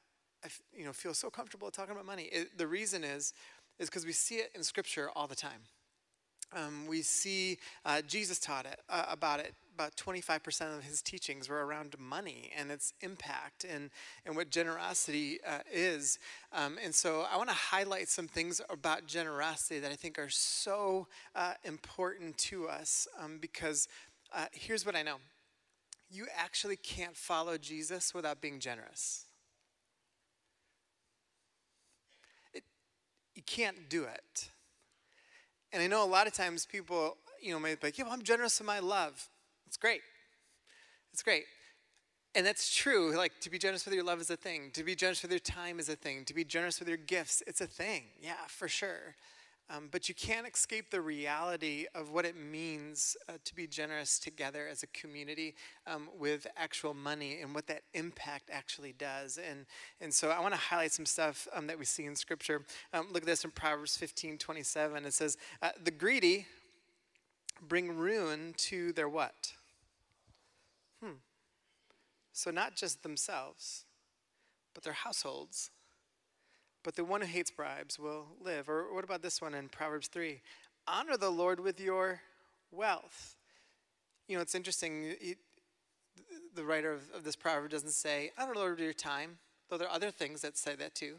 I 0.44 0.48
you 0.76 0.84
know 0.84 0.92
feel 0.92 1.14
so 1.14 1.30
comfortable 1.30 1.70
talking 1.70 1.92
about 1.92 2.06
money. 2.06 2.24
It, 2.24 2.58
the 2.58 2.66
reason 2.66 3.04
is 3.04 3.34
is 3.78 3.88
because 3.88 4.04
we 4.04 4.12
see 4.12 4.36
it 4.36 4.50
in 4.56 4.64
Scripture 4.64 5.10
all 5.14 5.28
the 5.28 5.36
time. 5.36 5.60
Um, 6.52 6.86
we 6.86 7.02
see 7.02 7.58
uh, 7.84 8.02
Jesus 8.02 8.38
taught 8.38 8.66
it 8.66 8.80
uh, 8.88 9.06
about 9.08 9.40
it. 9.40 9.54
About 9.74 9.96
25% 9.96 10.76
of 10.76 10.84
his 10.84 11.00
teachings 11.00 11.48
were 11.48 11.64
around 11.64 11.96
money 11.98 12.50
and 12.58 12.70
its 12.70 12.92
impact 13.00 13.64
and, 13.64 13.88
and 14.26 14.36
what 14.36 14.50
generosity 14.50 15.38
uh, 15.46 15.60
is. 15.72 16.18
Um, 16.52 16.76
and 16.84 16.94
so 16.94 17.24
I 17.32 17.38
want 17.38 17.48
to 17.48 17.54
highlight 17.54 18.08
some 18.08 18.28
things 18.28 18.60
about 18.68 19.06
generosity 19.06 19.80
that 19.80 19.90
I 19.90 19.94
think 19.94 20.18
are 20.18 20.28
so 20.28 21.06
uh, 21.34 21.54
important 21.64 22.36
to 22.38 22.68
us 22.68 23.08
um, 23.18 23.38
because 23.40 23.88
uh, 24.34 24.46
here's 24.52 24.84
what 24.84 24.94
I 24.94 25.02
know 25.02 25.16
you 26.10 26.26
actually 26.36 26.76
can't 26.76 27.16
follow 27.16 27.56
Jesus 27.56 28.12
without 28.12 28.40
being 28.40 28.58
generous. 28.58 29.26
It, 32.52 32.64
you 33.34 33.42
can't 33.46 33.88
do 33.88 34.04
it. 34.04 34.50
And 35.72 35.82
I 35.82 35.86
know 35.86 36.04
a 36.04 36.06
lot 36.06 36.26
of 36.26 36.32
times 36.32 36.66
people, 36.66 37.16
you 37.40 37.52
know, 37.52 37.60
might 37.60 37.80
be 37.80 37.86
like, 37.86 37.98
yeah, 37.98 38.04
well, 38.04 38.12
I'm 38.12 38.22
generous 38.22 38.60
in 38.60 38.66
my 38.66 38.80
love. 38.80 39.28
It's 39.66 39.76
great. 39.76 40.00
It's 41.12 41.22
great. 41.22 41.44
And 42.34 42.46
that's 42.46 42.74
true. 42.74 43.16
Like, 43.16 43.32
to 43.40 43.50
be 43.50 43.58
generous 43.58 43.84
with 43.84 43.94
your 43.94 44.04
love 44.04 44.20
is 44.20 44.30
a 44.30 44.36
thing. 44.36 44.70
To 44.74 44.84
be 44.84 44.94
generous 44.94 45.22
with 45.22 45.30
your 45.30 45.40
time 45.40 45.80
is 45.80 45.88
a 45.88 45.96
thing. 45.96 46.24
To 46.26 46.34
be 46.34 46.44
generous 46.44 46.78
with 46.78 46.88
your 46.88 46.96
gifts, 46.96 47.42
it's 47.46 47.60
a 47.60 47.66
thing. 47.66 48.04
Yeah, 48.20 48.34
for 48.46 48.68
sure. 48.68 49.16
Um, 49.72 49.88
but 49.90 50.08
you 50.08 50.16
can't 50.16 50.48
escape 50.48 50.90
the 50.90 51.00
reality 51.00 51.86
of 51.94 52.10
what 52.10 52.24
it 52.24 52.36
means 52.36 53.16
uh, 53.28 53.34
to 53.44 53.54
be 53.54 53.68
generous 53.68 54.18
together 54.18 54.66
as 54.68 54.82
a 54.82 54.88
community 54.88 55.54
um, 55.86 56.08
with 56.18 56.46
actual 56.56 56.92
money 56.92 57.38
and 57.40 57.54
what 57.54 57.68
that 57.68 57.82
impact 57.94 58.50
actually 58.52 58.92
does. 58.92 59.38
And, 59.38 59.66
and 60.00 60.12
so 60.12 60.30
I 60.30 60.40
want 60.40 60.54
to 60.54 60.60
highlight 60.60 60.90
some 60.90 61.06
stuff 61.06 61.46
um, 61.54 61.68
that 61.68 61.78
we 61.78 61.84
see 61.84 62.04
in 62.04 62.16
Scripture. 62.16 62.64
Um, 62.92 63.06
look 63.12 63.22
at 63.22 63.26
this 63.26 63.44
in 63.44 63.52
Proverbs 63.52 63.96
15 63.96 64.38
27. 64.38 65.04
It 65.04 65.14
says, 65.14 65.36
uh, 65.62 65.70
The 65.84 65.92
greedy 65.92 66.46
bring 67.62 67.96
ruin 67.96 68.54
to 68.56 68.92
their 68.92 69.08
what? 69.08 69.52
Hmm. 71.02 71.18
So 72.32 72.50
not 72.50 72.74
just 72.74 73.04
themselves, 73.04 73.84
but 74.74 74.82
their 74.82 74.94
households 74.94 75.70
but 76.82 76.96
the 76.96 77.04
one 77.04 77.20
who 77.20 77.26
hates 77.26 77.50
bribes 77.50 77.98
will 77.98 78.26
live. 78.42 78.68
Or 78.68 78.94
what 78.94 79.04
about 79.04 79.22
this 79.22 79.40
one 79.40 79.54
in 79.54 79.68
Proverbs 79.68 80.08
3? 80.08 80.40
Honor 80.86 81.16
the 81.16 81.30
Lord 81.30 81.60
with 81.60 81.80
your 81.80 82.20
wealth. 82.70 83.36
You 84.28 84.36
know, 84.36 84.42
it's 84.42 84.54
interesting. 84.54 85.14
the 86.54 86.64
writer 86.64 86.92
of, 86.92 87.02
of, 87.14 87.24
this 87.24 87.36
proverb 87.36 87.70
doesn't 87.70 87.90
say, 87.90 88.30
honor 88.38 88.54
the 88.54 88.60
Lord 88.60 88.72
with 88.72 88.84
your 88.84 88.92
time, 88.92 89.38
though 89.68 89.76
there 89.76 89.88
are 89.88 89.94
other 89.94 90.10
things 90.10 90.42
that 90.42 90.56
say 90.56 90.74
that 90.76 90.94
too. 90.94 91.16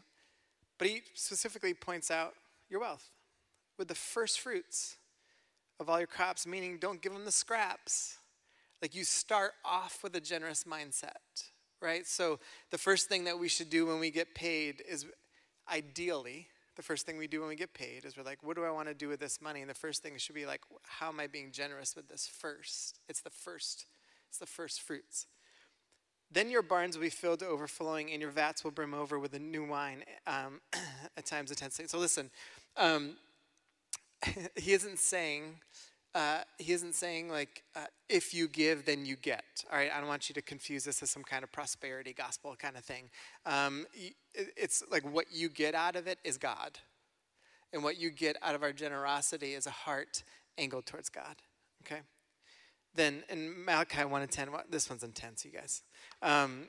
But 0.78 0.88
he 0.88 1.02
specifically 1.14 1.74
points 1.74 2.10
out 2.10 2.34
your 2.68 2.80
wealth 2.80 3.10
with 3.78 3.88
the 3.88 3.94
first 3.94 4.40
fruits 4.40 4.96
of 5.78 5.88
all 5.88 5.98
your 5.98 6.06
crops, 6.06 6.46
meaning 6.46 6.78
don't 6.78 7.02
give 7.02 7.12
them 7.12 7.24
the 7.24 7.32
scraps. 7.32 8.18
Like 8.80 8.94
you 8.94 9.04
start 9.04 9.52
off 9.64 10.00
with 10.02 10.14
a 10.16 10.20
generous 10.20 10.64
mindset, 10.64 11.50
right? 11.80 12.06
So 12.06 12.40
the 12.70 12.78
first 12.78 13.08
thing 13.08 13.24
that 13.24 13.38
we 13.38 13.48
should 13.48 13.70
do 13.70 13.86
when 13.86 14.00
we 14.00 14.10
get 14.10 14.34
paid 14.34 14.82
is 14.88 15.06
ideally, 15.70 16.48
the 16.76 16.82
first 16.82 17.04
thing 17.04 17.18
we 17.18 17.26
do 17.26 17.40
when 17.40 17.48
we 17.48 17.56
get 17.56 17.74
paid 17.74 18.04
is 18.04 18.16
we're 18.16 18.22
like, 18.22 18.42
what 18.42 18.56
do 18.56 18.64
I 18.64 18.70
want 18.70 18.88
to 18.88 18.94
do 18.94 19.08
with 19.08 19.20
this 19.20 19.40
money? 19.42 19.60
And 19.60 19.68
the 19.68 19.74
first 19.74 20.02
thing 20.02 20.16
should 20.16 20.34
be 20.34 20.46
like, 20.46 20.62
how 20.84 21.08
am 21.08 21.20
I 21.20 21.26
being 21.26 21.50
generous 21.52 21.94
with 21.94 22.08
this 22.08 22.26
first? 22.26 23.00
It's 23.08 23.20
the 23.20 23.30
first, 23.30 23.86
it's 24.28 24.38
the 24.38 24.46
first 24.46 24.80
fruits. 24.80 25.26
Then 26.30 26.48
your 26.48 26.62
barns 26.62 26.96
will 26.96 27.02
be 27.02 27.10
filled 27.10 27.40
to 27.40 27.46
overflowing, 27.46 28.10
and 28.10 28.22
your 28.22 28.30
vats 28.30 28.64
will 28.64 28.70
brim 28.70 28.94
over 28.94 29.18
with 29.18 29.32
the 29.32 29.38
new 29.38 29.66
wine 29.66 30.02
um, 30.26 30.60
at 31.16 31.26
times 31.26 31.50
of 31.50 31.58
tense. 31.58 31.78
So 31.86 31.98
listen, 31.98 32.30
um, 32.78 33.16
he 34.56 34.72
isn't 34.72 34.98
saying 34.98 35.56
uh, 36.14 36.40
he 36.58 36.72
isn't 36.72 36.94
saying 36.94 37.28
like 37.28 37.62
uh, 37.74 37.86
if 38.08 38.34
you 38.34 38.48
give 38.48 38.84
then 38.84 39.06
you 39.06 39.16
get. 39.16 39.64
All 39.70 39.78
right 39.78 39.90
i 39.94 39.98
don't 39.98 40.08
want 40.08 40.28
you 40.28 40.34
to 40.34 40.42
confuse 40.42 40.84
this 40.84 41.02
as 41.02 41.10
some 41.10 41.22
kind 41.22 41.42
of 41.42 41.52
prosperity 41.52 42.12
gospel 42.12 42.54
kind 42.56 42.76
of 42.76 42.84
thing. 42.84 43.10
Um, 43.46 43.86
it's 44.34 44.82
like 44.90 45.10
what 45.10 45.26
you 45.32 45.48
get 45.48 45.74
out 45.74 45.96
of 45.96 46.06
it 46.06 46.18
is 46.24 46.38
god. 46.38 46.78
And 47.72 47.82
what 47.82 47.98
you 47.98 48.10
get 48.10 48.36
out 48.42 48.54
of 48.54 48.62
our 48.62 48.72
generosity 48.72 49.54
is 49.54 49.66
a 49.66 49.70
heart 49.70 50.22
angled 50.58 50.84
towards 50.84 51.08
god 51.08 51.36
okay? 51.84 52.00
Then 52.94 53.22
in 53.28 53.64
malachi 53.64 54.04
1 54.04 54.22
and 54.22 54.30
10 54.30 54.48
this 54.70 54.88
one's 54.88 55.02
intense 55.02 55.44
you 55.44 55.50
guys. 55.50 55.82
Um, 56.20 56.68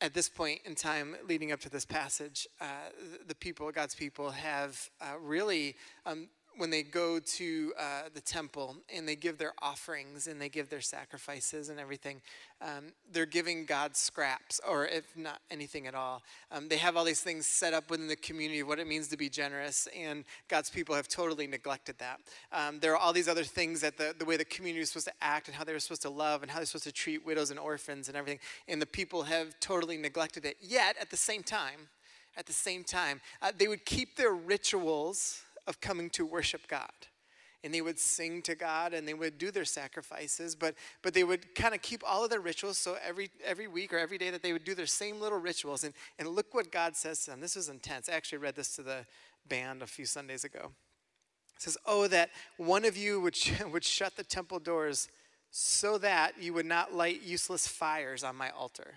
at 0.00 0.14
this 0.14 0.28
point 0.28 0.60
in 0.64 0.74
time, 0.74 1.14
leading 1.28 1.52
up 1.52 1.60
to 1.60 1.70
this 1.70 1.84
passage, 1.84 2.48
uh, 2.60 2.90
the 3.26 3.36
people, 3.36 3.70
God's 3.70 3.94
people, 3.94 4.30
have 4.30 4.90
uh, 5.00 5.16
really 5.20 5.76
um, 6.04 6.28
when 6.56 6.70
they 6.70 6.82
go 6.82 7.18
to 7.18 7.72
uh, 7.78 8.02
the 8.12 8.20
temple 8.20 8.76
and 8.94 9.08
they 9.08 9.16
give 9.16 9.38
their 9.38 9.52
offerings 9.60 10.26
and 10.26 10.40
they 10.40 10.48
give 10.48 10.68
their 10.68 10.80
sacrifices 10.80 11.68
and 11.68 11.80
everything, 11.80 12.20
um, 12.60 12.92
they're 13.10 13.26
giving 13.26 13.64
God 13.64 13.96
scraps, 13.96 14.60
or 14.68 14.86
if 14.86 15.16
not 15.16 15.40
anything 15.50 15.86
at 15.86 15.94
all. 15.94 16.22
Um, 16.50 16.68
they 16.68 16.76
have 16.76 16.96
all 16.96 17.04
these 17.04 17.20
things 17.20 17.46
set 17.46 17.74
up 17.74 17.90
within 17.90 18.06
the 18.06 18.16
community 18.16 18.60
of 18.60 18.68
what 18.68 18.78
it 18.78 18.86
means 18.86 19.08
to 19.08 19.16
be 19.16 19.28
generous, 19.28 19.88
and 19.98 20.24
God's 20.48 20.70
people 20.70 20.94
have 20.94 21.08
totally 21.08 21.46
neglected 21.46 21.98
that. 21.98 22.20
Um, 22.52 22.78
there 22.80 22.92
are 22.92 22.98
all 22.98 23.12
these 23.12 23.28
other 23.28 23.44
things 23.44 23.80
that 23.80 23.96
the, 23.96 24.14
the 24.18 24.24
way 24.24 24.36
the 24.36 24.44
community 24.44 24.82
is 24.82 24.90
supposed 24.90 25.06
to 25.06 25.14
act 25.20 25.48
and 25.48 25.56
how 25.56 25.64
they're 25.64 25.78
supposed 25.78 26.02
to 26.02 26.10
love 26.10 26.42
and 26.42 26.50
how 26.50 26.58
they're 26.58 26.66
supposed 26.66 26.84
to 26.84 26.92
treat 26.92 27.24
widows 27.26 27.50
and 27.50 27.58
orphans 27.58 28.08
and 28.08 28.16
everything, 28.16 28.40
and 28.68 28.80
the 28.80 28.86
people 28.86 29.22
have 29.22 29.58
totally 29.60 29.96
neglected 29.96 30.44
it. 30.44 30.56
Yet, 30.60 30.96
at 31.00 31.10
the 31.10 31.16
same 31.16 31.42
time, 31.42 31.88
at 32.36 32.46
the 32.46 32.52
same 32.52 32.84
time, 32.84 33.20
uh, 33.42 33.52
they 33.56 33.68
would 33.68 33.84
keep 33.84 34.16
their 34.16 34.32
rituals 34.32 35.42
of 35.66 35.80
coming 35.80 36.10
to 36.10 36.26
worship 36.26 36.66
God. 36.68 36.90
And 37.64 37.72
they 37.72 37.80
would 37.80 37.98
sing 37.98 38.42
to 38.42 38.56
God 38.56 38.92
and 38.92 39.06
they 39.06 39.14
would 39.14 39.38
do 39.38 39.52
their 39.52 39.64
sacrifices, 39.64 40.56
but, 40.56 40.74
but 41.00 41.14
they 41.14 41.22
would 41.22 41.54
kind 41.54 41.74
of 41.74 41.82
keep 41.82 42.02
all 42.04 42.24
of 42.24 42.30
their 42.30 42.40
rituals. 42.40 42.76
So 42.76 42.96
every, 43.06 43.30
every 43.44 43.68
week 43.68 43.92
or 43.92 43.98
every 43.98 44.18
day 44.18 44.30
that 44.30 44.42
they 44.42 44.52
would 44.52 44.64
do 44.64 44.74
their 44.74 44.86
same 44.86 45.20
little 45.20 45.38
rituals. 45.38 45.84
And, 45.84 45.94
and 46.18 46.28
look 46.28 46.54
what 46.54 46.72
God 46.72 46.96
says 46.96 47.24
to 47.24 47.30
them. 47.30 47.40
This 47.40 47.56
is 47.56 47.68
intense. 47.68 48.08
I 48.08 48.14
actually 48.14 48.38
read 48.38 48.56
this 48.56 48.74
to 48.76 48.82
the 48.82 49.06
band 49.48 49.82
a 49.82 49.86
few 49.86 50.06
Sundays 50.06 50.42
ago. 50.42 50.72
It 51.56 51.62
says, 51.62 51.78
Oh, 51.86 52.08
that 52.08 52.30
one 52.56 52.84
of 52.84 52.96
you 52.96 53.20
would, 53.20 53.36
sh- 53.36 53.62
would 53.72 53.84
shut 53.84 54.16
the 54.16 54.24
temple 54.24 54.58
doors 54.58 55.08
so 55.52 55.98
that 55.98 56.32
you 56.40 56.54
would 56.54 56.66
not 56.66 56.94
light 56.94 57.22
useless 57.22 57.68
fires 57.68 58.24
on 58.24 58.34
my 58.34 58.50
altar. 58.50 58.94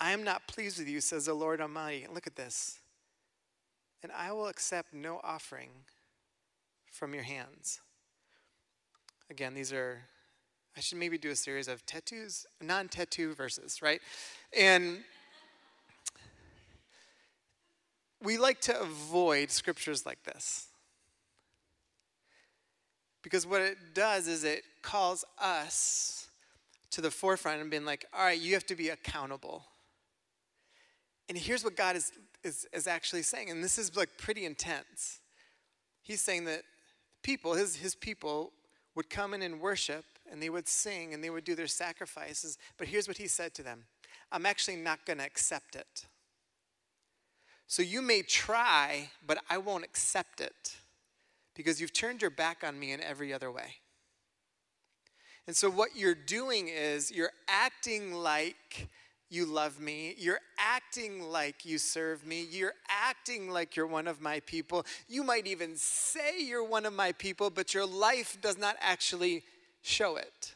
I 0.00 0.12
am 0.12 0.24
not 0.24 0.46
pleased 0.46 0.78
with 0.78 0.88
you, 0.88 1.02
says 1.02 1.26
the 1.26 1.34
Lord 1.34 1.60
Almighty. 1.60 2.06
Look 2.12 2.26
at 2.26 2.36
this 2.36 2.79
and 4.02 4.12
I 4.12 4.32
will 4.32 4.46
accept 4.46 4.92
no 4.94 5.20
offering 5.22 5.70
from 6.90 7.14
your 7.14 7.22
hands. 7.22 7.80
Again, 9.30 9.54
these 9.54 9.72
are, 9.72 10.02
I 10.76 10.80
should 10.80 10.98
maybe 10.98 11.18
do 11.18 11.30
a 11.30 11.36
series 11.36 11.68
of 11.68 11.84
tattoos, 11.86 12.46
non 12.60 12.88
tattoo 12.88 13.34
verses, 13.34 13.80
right? 13.82 14.00
And 14.56 14.98
we 18.22 18.38
like 18.38 18.60
to 18.62 18.80
avoid 18.80 19.50
scriptures 19.50 20.04
like 20.04 20.22
this. 20.24 20.66
Because 23.22 23.46
what 23.46 23.60
it 23.60 23.76
does 23.94 24.28
is 24.28 24.44
it 24.44 24.62
calls 24.82 25.24
us 25.40 26.28
to 26.90 27.00
the 27.00 27.10
forefront 27.10 27.60
and 27.60 27.70
being 27.70 27.84
like, 27.84 28.06
all 28.12 28.24
right, 28.24 28.40
you 28.40 28.54
have 28.54 28.66
to 28.66 28.74
be 28.74 28.88
accountable. 28.88 29.64
And 31.30 31.38
here's 31.38 31.62
what 31.62 31.76
God 31.76 31.94
is, 31.94 32.10
is, 32.42 32.66
is 32.72 32.88
actually 32.88 33.22
saying, 33.22 33.50
and 33.50 33.62
this 33.62 33.78
is 33.78 33.96
like 33.96 34.08
pretty 34.18 34.44
intense. 34.44 35.20
He's 36.02 36.20
saying 36.20 36.46
that 36.46 36.62
people, 37.22 37.54
his, 37.54 37.76
his 37.76 37.94
people, 37.94 38.50
would 38.96 39.08
come 39.08 39.32
in 39.32 39.40
and 39.40 39.60
worship 39.60 40.04
and 40.28 40.42
they 40.42 40.50
would 40.50 40.66
sing 40.66 41.14
and 41.14 41.22
they 41.22 41.30
would 41.30 41.44
do 41.44 41.54
their 41.54 41.68
sacrifices. 41.68 42.58
But 42.76 42.88
here's 42.88 43.06
what 43.06 43.16
he 43.16 43.28
said 43.28 43.54
to 43.54 43.62
them 43.62 43.84
I'm 44.32 44.44
actually 44.44 44.78
not 44.78 45.06
going 45.06 45.18
to 45.18 45.24
accept 45.24 45.76
it. 45.76 46.06
So 47.68 47.80
you 47.80 48.02
may 48.02 48.22
try, 48.22 49.10
but 49.24 49.38
I 49.48 49.58
won't 49.58 49.84
accept 49.84 50.40
it 50.40 50.74
because 51.54 51.80
you've 51.80 51.92
turned 51.92 52.22
your 52.22 52.32
back 52.32 52.64
on 52.64 52.76
me 52.76 52.90
in 52.90 53.00
every 53.00 53.32
other 53.32 53.52
way. 53.52 53.76
And 55.46 55.54
so 55.54 55.70
what 55.70 55.90
you're 55.94 56.16
doing 56.16 56.66
is 56.66 57.12
you're 57.12 57.30
acting 57.46 58.14
like 58.14 58.88
you 59.30 59.46
love 59.46 59.80
me. 59.80 60.16
You're 60.18 60.40
acting 60.58 61.22
like 61.22 61.64
you 61.64 61.78
serve 61.78 62.26
me. 62.26 62.46
You're 62.50 62.74
acting 62.88 63.48
like 63.48 63.76
you're 63.76 63.86
one 63.86 64.08
of 64.08 64.20
my 64.20 64.40
people. 64.40 64.84
You 65.08 65.22
might 65.22 65.46
even 65.46 65.76
say 65.76 66.42
you're 66.42 66.64
one 66.64 66.84
of 66.84 66.92
my 66.92 67.12
people, 67.12 67.48
but 67.48 67.72
your 67.72 67.86
life 67.86 68.36
does 68.42 68.58
not 68.58 68.76
actually 68.80 69.44
show 69.82 70.16
it. 70.16 70.54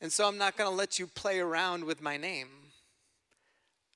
And 0.00 0.10
so 0.10 0.26
I'm 0.26 0.38
not 0.38 0.56
going 0.56 0.70
to 0.70 0.76
let 0.76 0.98
you 0.98 1.06
play 1.06 1.38
around 1.38 1.84
with 1.84 2.00
my 2.00 2.16
name. 2.16 2.48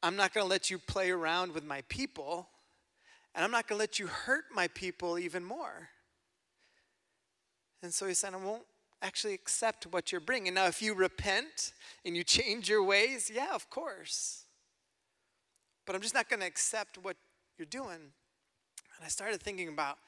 I'm 0.02 0.16
not 0.16 0.32
going 0.32 0.44
to 0.44 0.50
let 0.50 0.70
you 0.70 0.78
play 0.78 1.10
around 1.10 1.52
with 1.52 1.64
my 1.64 1.82
people. 1.88 2.48
And 3.34 3.44
I'm 3.44 3.50
not 3.50 3.66
going 3.66 3.78
to 3.78 3.80
let 3.80 3.98
you 3.98 4.08
hurt 4.08 4.44
my 4.54 4.68
people 4.68 5.18
even 5.18 5.44
more. 5.44 5.88
And 7.82 7.92
so 7.92 8.06
he 8.06 8.14
said, 8.14 8.34
I 8.34 8.36
won't 8.36 8.62
actually 9.02 9.34
accept 9.34 9.86
what 9.86 10.12
you're 10.12 10.20
bringing. 10.20 10.54
Now, 10.54 10.66
if 10.66 10.82
you 10.82 10.94
repent 10.94 11.72
and 12.04 12.16
you 12.16 12.24
change 12.38 12.68
your 12.68 12.82
ways, 12.82 13.30
yeah, 13.32 13.54
of 13.54 13.70
course. 13.70 14.44
But 15.86 15.94
I'm 15.94 16.02
just 16.02 16.14
not 16.14 16.28
going 16.28 16.40
to 16.40 16.46
accept 16.46 16.98
what 16.98 17.16
you're 17.58 17.66
doing. 17.66 17.98
And 19.00 19.04
I 19.04 19.08
started 19.08 19.40
thinking 19.42 19.68
about 19.68 19.98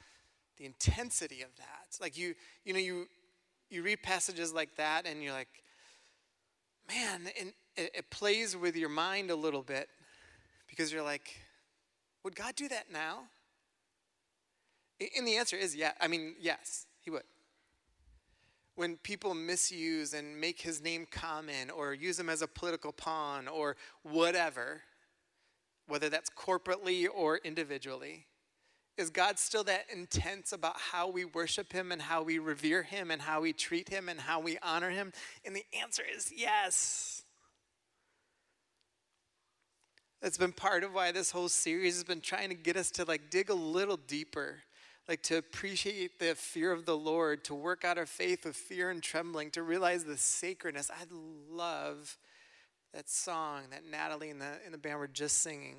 the 0.59 0.67
intensity 0.67 1.43
of 1.43 1.49
that. 1.57 1.99
Like 2.01 2.17
you, 2.17 2.35
you 2.65 2.73
know, 2.73 2.79
you 2.79 3.07
you 3.71 3.83
read 3.83 4.03
passages 4.03 4.53
like 4.53 4.77
that, 4.77 5.07
and 5.07 5.23
you're 5.23 5.33
like, 5.33 5.49
man, 6.89 7.23
and 7.41 7.55
it, 7.75 7.91
it 7.95 8.11
plays 8.11 8.55
with 8.55 8.77
your 8.77 8.91
mind 8.91 9.31
a 9.31 9.35
little 9.35 9.63
bit 9.63 9.89
because 10.69 10.93
you're 10.93 11.03
like, 11.03 11.41
would 12.23 12.37
God 12.37 12.55
do 12.55 12.69
that 12.69 12.93
now? 12.93 13.21
And 15.17 15.27
the 15.27 15.37
answer 15.37 15.57
is 15.57 15.75
yeah. 15.75 15.93
I 16.01 16.07
mean, 16.07 16.35
yes, 16.39 16.87
He 17.01 17.11
would 17.11 17.23
when 18.75 18.97
people 18.97 19.35
misuse 19.35 20.14
and 20.14 20.41
make 20.41 20.61
his 20.61 20.83
name 20.83 21.07
common 21.11 21.71
or 21.71 21.93
use 21.93 22.19
him 22.19 22.29
as 22.29 22.43
a 22.43 22.47
political 22.47 22.93
pawn 22.93 23.49
or 23.49 23.76
whatever, 24.02 24.83
whether 25.87 26.09
that's 26.09 26.31
corporately 26.31 27.07
or 27.12 27.38
individually, 27.45 28.26
is 28.97 29.11
God 29.11 29.38
still 29.38 29.64
that 29.64 29.87
intense 29.93 30.52
about 30.52 30.76
how 30.79 31.09
we 31.09 31.25
worship 31.25 31.73
him 31.73 31.93
and 31.93 32.00
how 32.00 32.23
we 32.23 32.38
revere 32.38 32.83
him 32.83 33.11
and 33.11 33.23
how 33.23 33.41
we 33.41 33.52
treat 33.52 33.88
him 33.88 34.09
and 34.09 34.21
how 34.21 34.41
we 34.41 34.59
honor 34.62 34.91
him? 34.91 35.12
And 35.45 35.57
the 35.57 35.64
answer 35.81 36.02
is 36.14 36.33
yes. 36.35 37.23
That's 40.21 40.38
been 40.38 40.52
part 40.52 40.85
of 40.85 40.95
why 40.95 41.11
this 41.11 41.31
whole 41.31 41.49
series 41.49 41.95
has 41.95 42.05
been 42.05 42.21
trying 42.21 42.50
to 42.50 42.55
get 42.55 42.76
us 42.76 42.91
to 42.93 43.05
like 43.05 43.31
dig 43.31 43.50
a 43.50 43.55
little 43.55 43.97
deeper 43.97 44.59
like 45.09 45.23
to 45.25 45.37
appreciate 45.37 46.18
the 46.18 46.35
fear 46.35 46.73
of 46.73 46.87
the 46.87 46.97
Lord, 46.97 47.44
to 47.44 47.54
work 47.54 47.85
out 47.85 47.99
our 47.99 48.06
faith 48.06 48.44
with 48.44 48.56
fear 48.56 48.90
and 48.90 49.02
trembling, 49.02 49.50
to 49.50 49.62
realize 49.62 50.04
the 50.04 50.16
sacredness. 50.16 50.90
I 50.90 51.04
love 51.50 52.16
that 52.94 53.09
song 53.09 53.62
that 53.71 53.82
Natalie 53.90 54.30
and 54.30 54.40
the, 54.40 54.59
and 54.64 54.73
the 54.73 54.78
band 54.78 54.99
were 54.99 55.09
just 55.09 55.38
singing. 55.38 55.76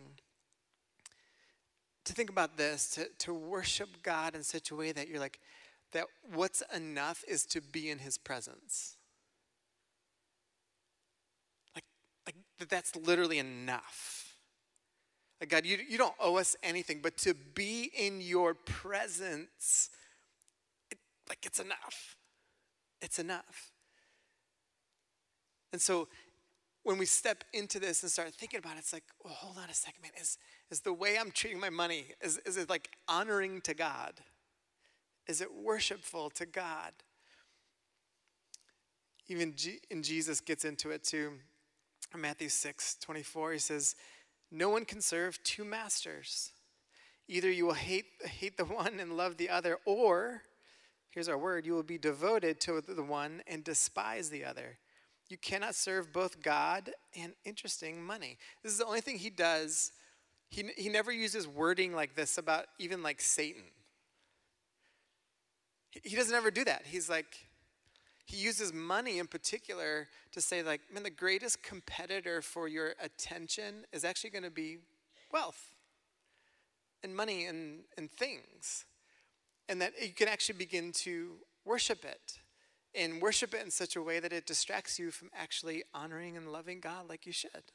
To 2.05 2.13
think 2.13 2.29
about 2.29 2.57
this, 2.57 2.89
to, 2.91 3.07
to 3.19 3.33
worship 3.33 3.89
God 4.03 4.35
in 4.35 4.43
such 4.43 4.71
a 4.71 4.75
way 4.75 4.91
that 4.91 5.07
you're 5.07 5.19
like, 5.19 5.39
that 5.93 6.05
what's 6.33 6.61
enough 6.75 7.23
is 7.27 7.45
to 7.45 7.61
be 7.61 7.89
in 7.89 7.99
his 7.99 8.17
presence. 8.17 8.97
Like, 11.73 11.85
like 12.25 12.35
that's 12.67 12.95
literally 12.95 13.39
enough. 13.39 14.22
God, 15.45 15.65
you, 15.65 15.77
you 15.87 15.97
don't 15.97 16.15
owe 16.19 16.37
us 16.37 16.55
anything, 16.63 16.99
but 17.01 17.17
to 17.17 17.33
be 17.33 17.91
in 17.95 18.21
your 18.21 18.53
presence, 18.53 19.89
it, 20.91 20.97
like, 21.27 21.45
it's 21.45 21.59
enough. 21.59 22.15
It's 23.01 23.19
enough. 23.19 23.71
And 25.71 25.81
so, 25.81 26.07
when 26.83 26.97
we 26.97 27.05
step 27.05 27.43
into 27.53 27.79
this 27.79 28.03
and 28.03 28.11
start 28.11 28.33
thinking 28.33 28.59
about 28.59 28.75
it, 28.75 28.79
it's 28.79 28.93
like, 28.93 29.05
well, 29.23 29.33
hold 29.33 29.57
on 29.57 29.69
a 29.69 29.73
second, 29.73 30.01
man. 30.01 30.11
Is, 30.19 30.37
is 30.69 30.81
the 30.81 30.93
way 30.93 31.17
I'm 31.17 31.31
treating 31.31 31.59
my 31.59 31.69
money, 31.69 32.07
is, 32.21 32.37
is 32.45 32.57
it 32.57 32.69
like 32.69 32.89
honoring 33.07 33.61
to 33.61 33.73
God? 33.73 34.13
Is 35.27 35.41
it 35.41 35.47
worshipful 35.53 36.29
to 36.31 36.45
God? 36.45 36.91
Even 39.29 39.55
G- 39.55 39.79
and 39.89 40.03
Jesus 40.03 40.41
gets 40.41 40.65
into 40.65 40.91
it 40.91 41.03
too. 41.03 41.33
In 42.13 42.21
Matthew 42.21 42.49
6 42.49 42.97
24, 43.01 43.53
he 43.53 43.59
says, 43.59 43.95
No 44.55 44.69
one 44.69 44.85
can 44.85 45.01
serve 45.01 45.43
two 45.43 45.65
masters. 45.65 46.51
Either 47.27 47.49
you 47.49 47.65
will 47.65 47.73
hate, 47.73 48.05
hate 48.23 48.55
the 48.55 48.65
one 48.65 48.99
and 48.99 49.17
love 49.17 49.37
the 49.37 49.49
other, 49.49 49.79
or, 49.83 50.43
here's 51.09 51.27
our 51.27 51.37
word, 51.37 51.65
you 51.65 51.73
will 51.73 51.81
be 51.81 51.97
devoted 51.97 52.59
to 52.61 52.79
the 52.79 53.01
one 53.01 53.41
and 53.47 53.63
despise 53.63 54.29
the 54.29 54.45
other. 54.45 54.77
You 55.27 55.37
cannot 55.37 55.73
serve 55.73 56.13
both 56.13 56.43
God 56.43 56.91
and 57.19 57.33
interesting 57.45 58.03
money. 58.03 58.37
This 58.61 58.71
is 58.71 58.77
the 58.77 58.85
only 58.85 59.01
thing 59.01 59.17
he 59.17 59.31
does. 59.31 59.91
He, 60.49 60.69
he 60.77 60.87
never 60.87 61.11
uses 61.11 61.47
wording 61.47 61.95
like 61.95 62.13
this 62.15 62.37
about 62.37 62.65
even 62.77 63.01
like 63.01 63.21
Satan. 63.21 63.63
He, 65.89 66.01
he 66.03 66.15
doesn't 66.15 66.35
ever 66.35 66.51
do 66.51 66.63
that. 66.65 66.83
He's 66.85 67.09
like, 67.09 67.47
he 68.25 68.37
uses 68.37 68.71
money 68.71 69.19
in 69.19 69.27
particular 69.27 70.07
to 70.31 70.41
say, 70.41 70.63
like, 70.63 70.81
man, 70.93 71.03
the 71.03 71.09
greatest 71.09 71.61
competitor 71.61 72.41
for 72.41 72.67
your 72.67 72.93
attention 73.01 73.85
is 73.91 74.05
actually 74.05 74.29
going 74.29 74.43
to 74.43 74.51
be 74.51 74.77
wealth 75.31 75.73
and 77.03 77.15
money 77.15 77.45
and, 77.45 77.81
and 77.97 78.09
things. 78.09 78.85
And 79.67 79.81
that 79.81 79.93
you 80.01 80.13
can 80.13 80.27
actually 80.27 80.57
begin 80.57 80.91
to 80.93 81.33
worship 81.65 82.05
it 82.05 82.39
and 82.95 83.21
worship 83.21 83.53
it 83.53 83.63
in 83.63 83.71
such 83.71 83.95
a 83.95 84.01
way 84.01 84.19
that 84.19 84.31
it 84.31 84.45
distracts 84.45 84.99
you 84.99 85.11
from 85.11 85.29
actually 85.35 85.83
honoring 85.93 86.37
and 86.37 86.51
loving 86.51 86.79
God 86.79 87.09
like 87.09 87.25
you 87.25 87.33
should. 87.33 87.71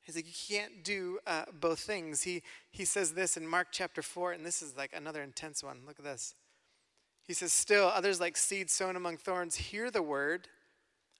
He's 0.00 0.16
like, 0.16 0.26
you 0.26 0.56
can't 0.56 0.82
do 0.82 1.18
uh, 1.26 1.44
both 1.60 1.80
things. 1.80 2.22
He, 2.22 2.42
he 2.70 2.84
says 2.84 3.12
this 3.12 3.36
in 3.36 3.46
Mark 3.46 3.68
chapter 3.70 4.02
4, 4.02 4.32
and 4.32 4.44
this 4.44 4.60
is 4.60 4.76
like 4.76 4.92
another 4.94 5.22
intense 5.22 5.62
one. 5.62 5.82
Look 5.86 5.98
at 5.98 6.04
this. 6.04 6.34
He 7.26 7.32
says, 7.34 7.52
Still, 7.52 7.86
others 7.86 8.20
like 8.20 8.36
seeds 8.36 8.72
sown 8.72 8.96
among 8.96 9.16
thorns 9.16 9.56
hear 9.56 9.90
the 9.90 10.02
word. 10.02 10.48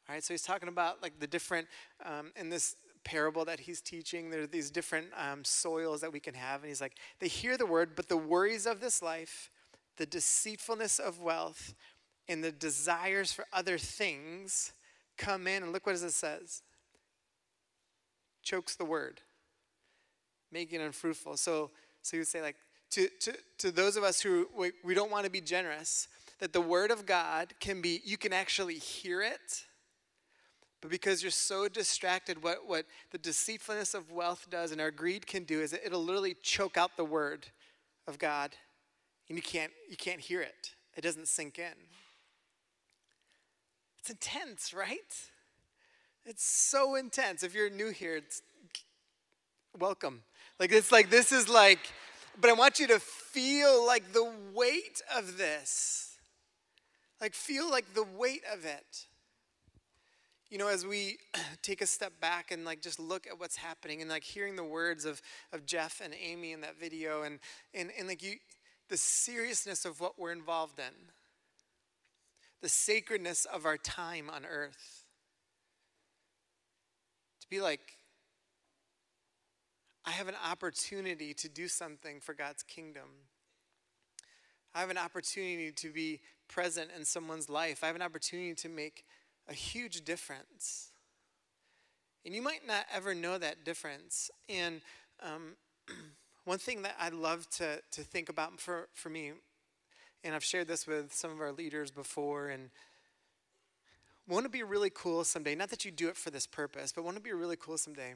All 0.08 0.14
right, 0.14 0.24
so 0.24 0.34
he's 0.34 0.42
talking 0.42 0.68
about 0.68 1.02
like 1.02 1.20
the 1.20 1.26
different, 1.26 1.68
um, 2.04 2.32
in 2.36 2.48
this 2.48 2.76
parable 3.04 3.44
that 3.44 3.60
he's 3.60 3.80
teaching, 3.80 4.30
there 4.30 4.42
are 4.42 4.46
these 4.46 4.70
different 4.70 5.08
um, 5.16 5.44
soils 5.44 6.00
that 6.00 6.12
we 6.12 6.20
can 6.20 6.34
have. 6.34 6.60
And 6.60 6.68
he's 6.68 6.80
like, 6.80 6.96
they 7.20 7.28
hear 7.28 7.56
the 7.56 7.66
word, 7.66 7.90
but 7.94 8.08
the 8.08 8.16
worries 8.16 8.66
of 8.66 8.80
this 8.80 9.02
life, 9.02 9.50
the 9.96 10.06
deceitfulness 10.06 10.98
of 10.98 11.20
wealth, 11.20 11.74
and 12.28 12.42
the 12.42 12.52
desires 12.52 13.32
for 13.32 13.46
other 13.52 13.78
things 13.78 14.72
come 15.18 15.46
in. 15.46 15.62
And 15.62 15.72
look 15.72 15.86
what 15.86 15.94
it 15.94 16.10
says 16.10 16.62
chokes 18.42 18.74
the 18.74 18.84
word, 18.84 19.20
making 20.50 20.80
it 20.80 20.84
unfruitful. 20.84 21.36
So, 21.36 21.70
so 22.02 22.16
you 22.16 22.20
would 22.22 22.28
say, 22.28 22.42
like, 22.42 22.56
to, 22.92 23.08
to, 23.20 23.34
to 23.58 23.70
those 23.70 23.96
of 23.96 24.04
us 24.04 24.20
who 24.20 24.48
we, 24.56 24.72
we 24.84 24.94
don't 24.94 25.10
want 25.10 25.24
to 25.24 25.30
be 25.30 25.40
generous, 25.40 26.08
that 26.38 26.52
the 26.52 26.60
word 26.60 26.90
of 26.90 27.06
God 27.06 27.52
can 27.60 27.80
be, 27.80 28.00
you 28.04 28.16
can 28.16 28.32
actually 28.32 28.74
hear 28.74 29.20
it 29.22 29.64
but 30.82 30.90
because 30.90 31.22
you're 31.22 31.30
so 31.30 31.68
distracted, 31.68 32.42
what, 32.42 32.66
what 32.66 32.86
the 33.12 33.18
deceitfulness 33.18 33.94
of 33.94 34.10
wealth 34.10 34.48
does 34.50 34.72
and 34.72 34.80
our 34.80 34.90
greed 34.90 35.26
can 35.28 35.44
do 35.44 35.62
is 35.62 35.72
it'll 35.72 36.02
literally 36.02 36.36
choke 36.42 36.76
out 36.76 36.96
the 36.96 37.04
word 37.04 37.46
of 38.08 38.18
God. 38.18 38.50
And 39.28 39.38
you 39.38 39.42
can't, 39.42 39.70
you 39.88 39.96
can't 39.96 40.20
hear 40.20 40.42
it, 40.42 40.72
it 40.96 41.00
doesn't 41.00 41.28
sink 41.28 41.58
in. 41.58 41.72
It's 44.00 44.10
intense, 44.10 44.74
right? 44.74 44.98
It's 46.26 46.44
so 46.44 46.96
intense. 46.96 47.44
If 47.44 47.54
you're 47.54 47.70
new 47.70 47.90
here, 47.90 48.16
it's 48.16 48.42
welcome. 49.78 50.22
Like, 50.58 50.72
it's 50.72 50.90
like, 50.90 51.10
this 51.10 51.30
is 51.30 51.48
like, 51.48 51.78
but 52.40 52.50
I 52.50 52.52
want 52.54 52.78
you 52.78 52.86
to 52.88 52.98
feel 52.98 53.86
like 53.86 54.12
the 54.12 54.32
weight 54.54 55.00
of 55.16 55.38
this. 55.38 56.16
Like, 57.20 57.34
feel 57.34 57.70
like 57.70 57.94
the 57.94 58.04
weight 58.04 58.42
of 58.52 58.64
it 58.64 59.06
you 60.52 60.58
know, 60.58 60.68
as 60.68 60.84
we 60.84 61.16
take 61.62 61.80
a 61.80 61.86
step 61.86 62.12
back 62.20 62.50
and 62.50 62.66
like 62.66 62.82
just 62.82 63.00
look 63.00 63.26
at 63.26 63.40
what's 63.40 63.56
happening 63.56 64.02
and 64.02 64.10
like 64.10 64.22
hearing 64.22 64.54
the 64.54 64.62
words 64.62 65.06
of, 65.06 65.22
of 65.50 65.64
Jeff 65.64 66.02
and 66.04 66.12
Amy 66.22 66.52
in 66.52 66.60
that 66.60 66.78
video 66.78 67.22
and, 67.22 67.38
and, 67.72 67.90
and 67.98 68.06
like 68.06 68.22
you, 68.22 68.34
the 68.90 68.98
seriousness 68.98 69.86
of 69.86 69.98
what 69.98 70.18
we're 70.18 70.30
involved 70.30 70.78
in, 70.78 70.92
the 72.60 72.68
sacredness 72.68 73.46
of 73.46 73.64
our 73.64 73.78
time 73.78 74.28
on 74.28 74.44
earth. 74.44 75.06
To 77.40 77.48
be 77.48 77.62
like, 77.62 77.80
I 80.04 80.10
have 80.10 80.28
an 80.28 80.34
opportunity 80.50 81.32
to 81.34 81.48
do 81.48 81.68
something 81.68 82.20
for 82.20 82.34
God's 82.34 82.62
kingdom. 82.62 83.08
I 84.74 84.80
have 84.80 84.90
an 84.90 84.98
opportunity 84.98 85.70
to 85.70 85.92
be 85.92 86.20
present 86.48 86.90
in 86.96 87.04
someone's 87.04 87.48
life. 87.48 87.80
I 87.82 87.86
have 87.86 87.96
an 87.96 88.02
opportunity 88.02 88.54
to 88.54 88.68
make 88.68 89.04
a 89.48 89.54
huge 89.54 90.04
difference. 90.04 90.90
And 92.24 92.34
you 92.34 92.42
might 92.42 92.66
not 92.66 92.86
ever 92.92 93.14
know 93.14 93.38
that 93.38 93.64
difference. 93.64 94.30
And 94.48 94.80
um, 95.22 95.56
one 96.44 96.58
thing 96.58 96.82
that 96.82 96.96
I 96.98 97.10
love 97.10 97.48
to, 97.50 97.80
to 97.92 98.00
think 98.02 98.28
about 98.28 98.60
for, 98.60 98.88
for 98.94 99.08
me, 99.08 99.32
and 100.24 100.34
I've 100.34 100.44
shared 100.44 100.68
this 100.68 100.86
with 100.86 101.12
some 101.12 101.30
of 101.30 101.40
our 101.40 101.52
leaders 101.52 101.90
before, 101.90 102.48
and 102.48 102.70
want 104.28 104.44
to 104.44 104.50
be 104.50 104.62
really 104.62 104.90
cool 104.90 105.24
someday. 105.24 105.54
Not 105.54 105.70
that 105.70 105.84
you 105.84 105.90
do 105.90 106.08
it 106.08 106.16
for 106.16 106.30
this 106.30 106.46
purpose, 106.46 106.92
but 106.92 107.04
want 107.04 107.16
to 107.16 107.22
be 107.22 107.32
really 107.32 107.56
cool 107.56 107.76
someday. 107.76 108.14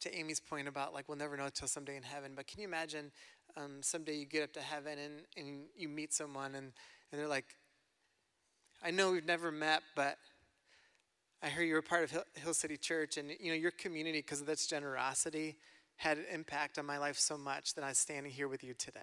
To 0.00 0.18
Amy's 0.18 0.40
point 0.40 0.66
about 0.66 0.94
like 0.94 1.08
we'll 1.08 1.18
never 1.18 1.36
know 1.36 1.44
until 1.44 1.68
someday 1.68 1.96
in 1.96 2.02
heaven, 2.02 2.32
but 2.34 2.46
can 2.46 2.60
you 2.60 2.66
imagine 2.66 3.12
um, 3.56 3.82
someday 3.82 4.16
you 4.16 4.24
get 4.24 4.42
up 4.42 4.52
to 4.54 4.60
heaven 4.60 4.98
and, 4.98 5.14
and 5.36 5.62
you 5.76 5.88
meet 5.88 6.14
someone 6.14 6.54
and, 6.54 6.72
and 7.12 7.20
they're 7.20 7.28
like, 7.28 7.56
I 8.82 8.90
know 8.90 9.12
we've 9.12 9.26
never 9.26 9.50
met, 9.50 9.82
but 9.94 10.16
I 11.42 11.48
heard 11.48 11.64
you 11.64 11.74
were 11.74 11.82
part 11.82 12.04
of 12.04 12.10
Hill, 12.10 12.24
Hill 12.34 12.54
City 12.54 12.76
Church, 12.76 13.16
and 13.16 13.30
you 13.40 13.50
know 13.50 13.56
your 13.56 13.70
community, 13.70 14.18
because 14.18 14.40
of 14.40 14.48
its 14.48 14.66
generosity, 14.66 15.56
had 15.96 16.18
an 16.18 16.24
impact 16.32 16.78
on 16.78 16.86
my 16.86 16.98
life 16.98 17.18
so 17.18 17.36
much 17.36 17.74
that 17.74 17.84
I'm 17.84 17.94
standing 17.94 18.32
here 18.32 18.48
with 18.48 18.64
you 18.64 18.74
today. 18.74 19.00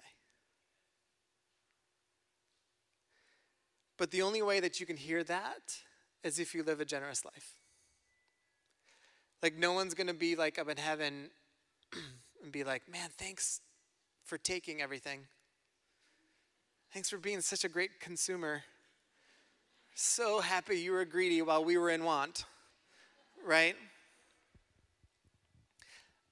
But 3.96 4.10
the 4.10 4.22
only 4.22 4.42
way 4.42 4.60
that 4.60 4.78
you 4.78 4.86
can 4.86 4.96
hear 4.96 5.24
that 5.24 5.78
is 6.22 6.38
if 6.38 6.54
you 6.54 6.62
live 6.62 6.80
a 6.80 6.84
generous 6.84 7.24
life. 7.24 7.56
Like, 9.42 9.56
no 9.56 9.72
one's 9.72 9.94
going 9.94 10.08
to 10.08 10.14
be 10.14 10.36
like 10.36 10.58
up 10.58 10.68
in 10.68 10.76
heaven 10.76 11.30
and 12.42 12.52
be 12.52 12.64
like, 12.64 12.88
man, 12.90 13.10
thanks 13.16 13.60
for 14.24 14.38
taking 14.38 14.82
everything. 14.82 15.20
Thanks 16.92 17.08
for 17.10 17.18
being 17.18 17.40
such 17.40 17.64
a 17.64 17.68
great 17.68 18.00
consumer 18.00 18.62
so 20.00 20.38
happy 20.38 20.78
you 20.78 20.92
were 20.92 21.04
greedy 21.04 21.42
while 21.42 21.64
we 21.64 21.76
were 21.76 21.90
in 21.90 22.04
want, 22.04 22.44
right? 23.44 23.74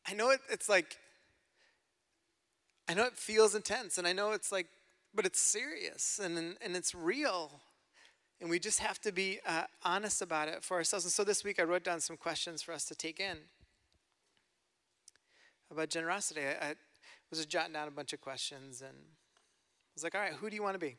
I 0.06 0.14
know 0.14 0.30
it, 0.30 0.40
it's 0.48 0.68
like, 0.68 0.98
I 2.88 2.94
know 2.94 3.06
it 3.06 3.16
feels 3.16 3.56
intense, 3.56 3.98
and 3.98 4.06
I 4.06 4.12
know 4.12 4.30
it's 4.30 4.52
like, 4.52 4.68
but 5.12 5.26
it's 5.26 5.40
serious 5.40 6.20
and, 6.22 6.56
and 6.60 6.76
it's 6.76 6.94
real. 6.94 7.50
And 8.40 8.50
we 8.50 8.58
just 8.58 8.80
have 8.80 9.00
to 9.00 9.12
be 9.12 9.40
uh, 9.46 9.64
honest 9.82 10.20
about 10.20 10.48
it 10.48 10.62
for 10.62 10.76
ourselves. 10.76 11.04
And 11.04 11.12
so 11.12 11.24
this 11.24 11.42
week 11.42 11.58
I 11.58 11.62
wrote 11.62 11.84
down 11.84 12.00
some 12.00 12.16
questions 12.16 12.62
for 12.62 12.72
us 12.72 12.84
to 12.86 12.94
take 12.94 13.18
in 13.18 13.38
about 15.70 15.90
generosity. 15.90 16.42
I, 16.42 16.68
I 16.68 16.74
was 17.30 17.38
just 17.38 17.48
jotting 17.48 17.72
down 17.72 17.88
a 17.88 17.90
bunch 17.90 18.12
of 18.12 18.20
questions 18.20 18.82
and 18.82 18.96
I 18.96 19.92
was 19.94 20.04
like, 20.04 20.14
all 20.14 20.20
right, 20.20 20.34
who 20.34 20.50
do 20.50 20.56
you 20.56 20.62
want 20.62 20.74
to 20.74 20.78
be? 20.78 20.96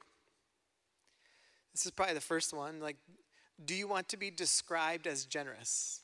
This 1.73 1.85
is 1.85 1.91
probably 1.91 2.15
the 2.15 2.21
first 2.21 2.53
one. 2.53 2.79
Like, 2.79 2.97
do 3.63 3.75
you 3.75 3.87
want 3.87 4.09
to 4.09 4.17
be 4.17 4.31
described 4.31 5.05
as 5.05 5.25
generous? 5.25 6.01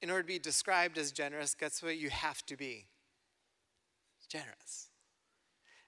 In 0.00 0.10
order 0.10 0.22
to 0.22 0.28
be 0.28 0.38
described 0.38 0.98
as 0.98 1.10
generous, 1.12 1.54
guess 1.54 1.82
what 1.82 1.96
you 1.96 2.10
have 2.10 2.44
to 2.46 2.56
be? 2.56 2.86
Generous. 4.28 4.88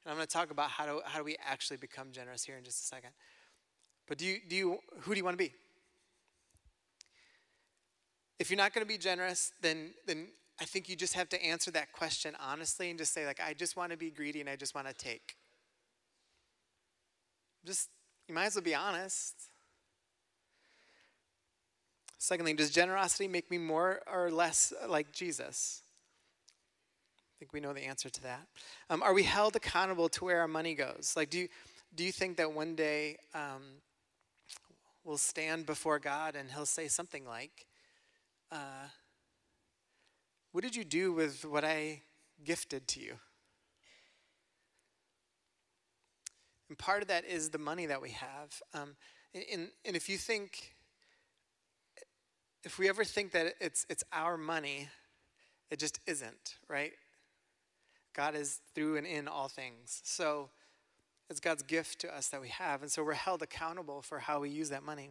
And 0.07 0.13
I'm 0.13 0.19
going 0.19 0.29
to 0.29 0.33
talk 0.33 0.53
about 0.53 0.71
how 0.71 0.87
do, 0.87 1.01
how 1.05 1.19
do 1.19 1.25
we 1.25 1.37
actually 1.45 1.79
become 1.79 2.13
generous 2.13 2.45
here 2.45 2.57
in 2.57 2.63
just 2.63 2.81
a 2.81 2.87
second. 2.87 3.11
But 4.07 4.19
do 4.19 4.25
you, 4.25 4.39
do 4.49 4.55
you, 4.55 4.79
who 5.01 5.15
do 5.15 5.19
you 5.19 5.25
want 5.25 5.37
to 5.37 5.45
be? 5.45 5.53
If 8.39 8.49
you're 8.49 8.57
not 8.57 8.73
going 8.73 8.87
to 8.87 8.89
be 8.89 8.99
generous, 8.99 9.51
then, 9.63 9.95
then 10.07 10.29
I 10.61 10.65
think 10.65 10.89
you 10.89 10.95
just 10.95 11.15
have 11.15 11.29
to 11.31 11.45
answer 11.45 11.73
that 11.73 11.91
question 11.93 12.37
honestly 12.39 12.89
and 12.89 12.97
just 12.97 13.13
say, 13.13 13.27
like, 13.27 13.41
I 13.45 13.53
just 13.53 13.77
want 13.77 13.91
to 13.91 13.99
be 13.99 14.13
greedy 14.13 14.41
and 14.41 14.49
I 14.49 14.55
just 14.55 14.77
want 14.77 14.87
to 14.87 14.95
take. 14.95 15.35
Just, 17.65 17.89
you 18.29 18.35
might 18.37 18.45
as 18.45 18.55
well 18.55 18.63
be 18.63 18.77
honest. 18.77 19.35
Second 22.17 22.47
thing, 22.47 22.55
does 22.55 22.71
generosity 22.71 23.27
make 23.27 23.51
me 23.51 23.59
more 23.59 24.03
or 24.07 24.31
less 24.31 24.73
like 24.89 25.11
Jesus? 25.11 25.83
I 27.37 27.39
think 27.39 27.53
we 27.53 27.61
know 27.61 27.75
the 27.75 27.85
answer 27.85 28.09
to 28.09 28.23
that. 28.23 28.47
Um, 28.89 29.03
are 29.03 29.13
we 29.13 29.23
held 29.23 29.57
accountable 29.57 30.09
to 30.09 30.25
where 30.25 30.41
our 30.41 30.49
money 30.49 30.75
goes? 30.75 31.13
Like, 31.15 31.29
do 31.29 31.41
you, 31.41 31.49
do 31.95 32.03
you 32.03 32.11
think 32.13 32.39
that 32.39 32.53
one 32.53 32.75
day, 32.75 33.19
um, 33.35 33.83
will 35.05 35.17
stand 35.17 35.67
before 35.67 35.99
God 35.99 36.35
and 36.35 36.51
he'll 36.51 36.67
say 36.67 36.89
something 36.89 37.25
like, 37.25 37.67
uh, 38.51 38.89
What 40.51 40.65
did 40.65 40.75
you 40.75 40.85
do 40.85 41.13
with 41.13 41.45
what 41.45 41.65
I 41.65 42.03
gifted 42.43 42.89
to 42.89 43.01
you? 43.01 43.15
And 46.69 46.77
part 46.77 47.03
of 47.03 47.09
that 47.09 47.25
is 47.25 47.51
the 47.51 47.59
money 47.59 47.87
that 47.87 48.03
we 48.03 48.11
have. 48.11 48.63
Um, 48.75 48.97
and, 49.35 49.69
and 49.85 49.95
if 49.95 50.09
you 50.09 50.19
think, 50.19 50.75
if 52.65 52.79
we 52.79 52.89
ever 52.89 53.05
think 53.05 53.31
that 53.33 53.55
it's, 53.61 53.87
it's 53.89 54.03
our 54.13 54.37
money, 54.37 54.89
it 55.71 55.79
just 55.79 56.01
isn't, 56.07 56.57
right? 56.69 56.93
God 58.17 58.35
is 58.35 58.61
through 58.75 58.97
and 58.97 59.07
in 59.07 59.29
all 59.29 59.47
things. 59.47 60.01
So 60.03 60.49
it's 61.29 61.39
God's 61.39 61.63
gift 61.63 62.01
to 62.01 62.17
us 62.17 62.29
that 62.29 62.41
we 62.41 62.49
have. 62.49 62.81
And 62.81 62.91
so 62.91 63.05
we're 63.05 63.13
held 63.13 63.43
accountable 63.43 64.01
for 64.01 64.21
how 64.21 64.41
we 64.41 64.49
use 64.49 64.71
that 64.71 64.83
money. 64.83 65.11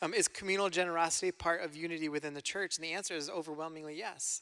Um, 0.00 0.14
is 0.14 0.26
communal 0.26 0.70
generosity 0.70 1.30
part 1.32 1.62
of 1.62 1.76
unity 1.76 2.08
within 2.08 2.32
the 2.32 2.40
church? 2.40 2.76
And 2.76 2.84
the 2.84 2.92
answer 2.92 3.14
is 3.14 3.28
overwhelmingly 3.28 3.98
yes. 3.98 4.40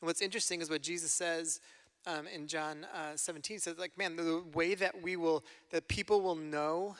And 0.00 0.06
what's 0.06 0.20
interesting 0.20 0.60
is 0.60 0.68
what 0.68 0.82
Jesus 0.82 1.10
says 1.10 1.60
um, 2.06 2.26
in 2.26 2.46
John 2.46 2.86
uh, 2.94 3.16
17 3.16 3.58
says, 3.58 3.78
like, 3.78 3.96
man, 3.96 4.16
the 4.16 4.42
way 4.52 4.74
that 4.74 5.00
we 5.00 5.16
will, 5.16 5.44
that 5.70 5.88
people 5.88 6.20
will 6.20 6.36
know 6.36 6.94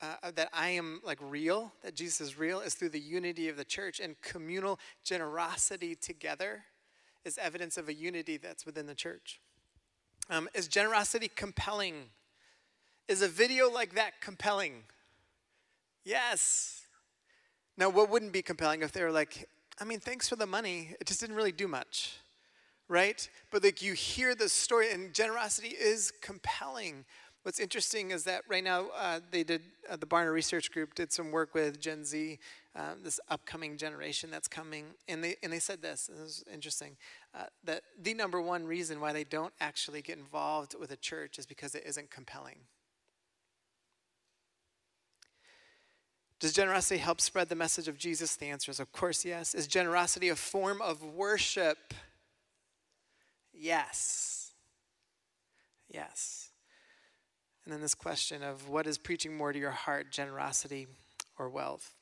uh, 0.00 0.30
that 0.34 0.50
I 0.52 0.68
am 0.70 1.00
like 1.04 1.18
real, 1.20 1.72
that 1.82 1.94
Jesus 1.96 2.20
is 2.20 2.38
real, 2.38 2.60
is 2.60 2.74
through 2.74 2.90
the 2.90 3.00
unity 3.00 3.48
of 3.48 3.56
the 3.56 3.64
church 3.64 3.98
and 3.98 4.20
communal 4.20 4.78
generosity 5.02 5.96
together 5.96 6.64
is 7.24 7.38
evidence 7.38 7.76
of 7.76 7.88
a 7.88 7.94
unity 7.94 8.36
that's 8.36 8.66
within 8.66 8.86
the 8.86 8.94
church. 8.94 9.40
Um, 10.30 10.48
is 10.54 10.68
generosity 10.68 11.30
compelling? 11.34 12.10
Is 13.08 13.22
a 13.22 13.28
video 13.28 13.70
like 13.70 13.94
that 13.94 14.20
compelling? 14.20 14.84
Yes. 16.04 16.86
Now, 17.76 17.88
what 17.88 18.10
wouldn't 18.10 18.32
be 18.32 18.42
compelling 18.42 18.82
if 18.82 18.92
they 18.92 19.02
were 19.02 19.12
like, 19.12 19.48
I 19.80 19.84
mean, 19.84 20.00
thanks 20.00 20.28
for 20.28 20.36
the 20.36 20.46
money, 20.46 20.94
it 21.00 21.06
just 21.06 21.20
didn't 21.20 21.36
really 21.36 21.52
do 21.52 21.66
much, 21.66 22.16
right? 22.88 23.28
But 23.50 23.64
like 23.64 23.82
you 23.82 23.94
hear 23.94 24.34
the 24.34 24.48
story, 24.48 24.92
and 24.92 25.14
generosity 25.14 25.68
is 25.68 26.12
compelling. 26.20 27.04
What's 27.42 27.58
interesting 27.58 28.10
is 28.10 28.24
that 28.24 28.42
right 28.48 28.62
now 28.62 28.86
uh, 28.96 29.20
they 29.30 29.42
did 29.42 29.62
uh, 29.90 29.96
the 29.96 30.06
Barna 30.06 30.32
Research 30.32 30.70
Group 30.70 30.94
did 30.94 31.12
some 31.12 31.32
work 31.32 31.54
with 31.54 31.80
Gen 31.80 32.04
Z, 32.04 32.38
um, 32.74 33.02
this 33.02 33.20
upcoming 33.28 33.76
generation 33.76 34.30
that's 34.30 34.48
coming, 34.48 34.86
and 35.06 35.22
they 35.22 35.36
and 35.42 35.52
they 35.52 35.58
said 35.58 35.82
this. 35.82 36.08
This 36.10 36.18
is 36.18 36.44
interesting. 36.52 36.96
Uh, 37.34 37.44
that 37.64 37.82
the 38.00 38.14
number 38.14 38.40
one 38.40 38.64
reason 38.64 39.00
why 39.00 39.12
they 39.12 39.24
don't 39.24 39.52
actually 39.60 40.00
get 40.00 40.16
involved 40.16 40.74
with 40.78 40.90
a 40.90 40.96
church 40.96 41.38
is 41.38 41.46
because 41.46 41.74
it 41.74 41.84
isn't 41.86 42.10
compelling. 42.10 42.60
Does 46.40 46.52
generosity 46.52 46.98
help 46.98 47.20
spread 47.20 47.48
the 47.48 47.54
message 47.54 47.86
of 47.86 47.98
Jesus? 47.98 48.34
The 48.34 48.46
answer 48.46 48.70
is, 48.72 48.80
of 48.80 48.90
course, 48.90 49.24
yes. 49.24 49.54
Is 49.54 49.68
generosity 49.68 50.28
a 50.28 50.34
form 50.34 50.82
of 50.82 51.04
worship? 51.04 51.94
Yes. 53.52 54.50
Yes. 55.88 56.50
And 57.64 57.72
then 57.72 57.80
this 57.80 57.94
question 57.94 58.42
of 58.42 58.68
what 58.68 58.88
is 58.88 58.98
preaching 58.98 59.36
more 59.36 59.52
to 59.52 59.58
your 59.58 59.70
heart, 59.70 60.10
generosity 60.10 60.88
or 61.38 61.48
wealth? 61.48 61.94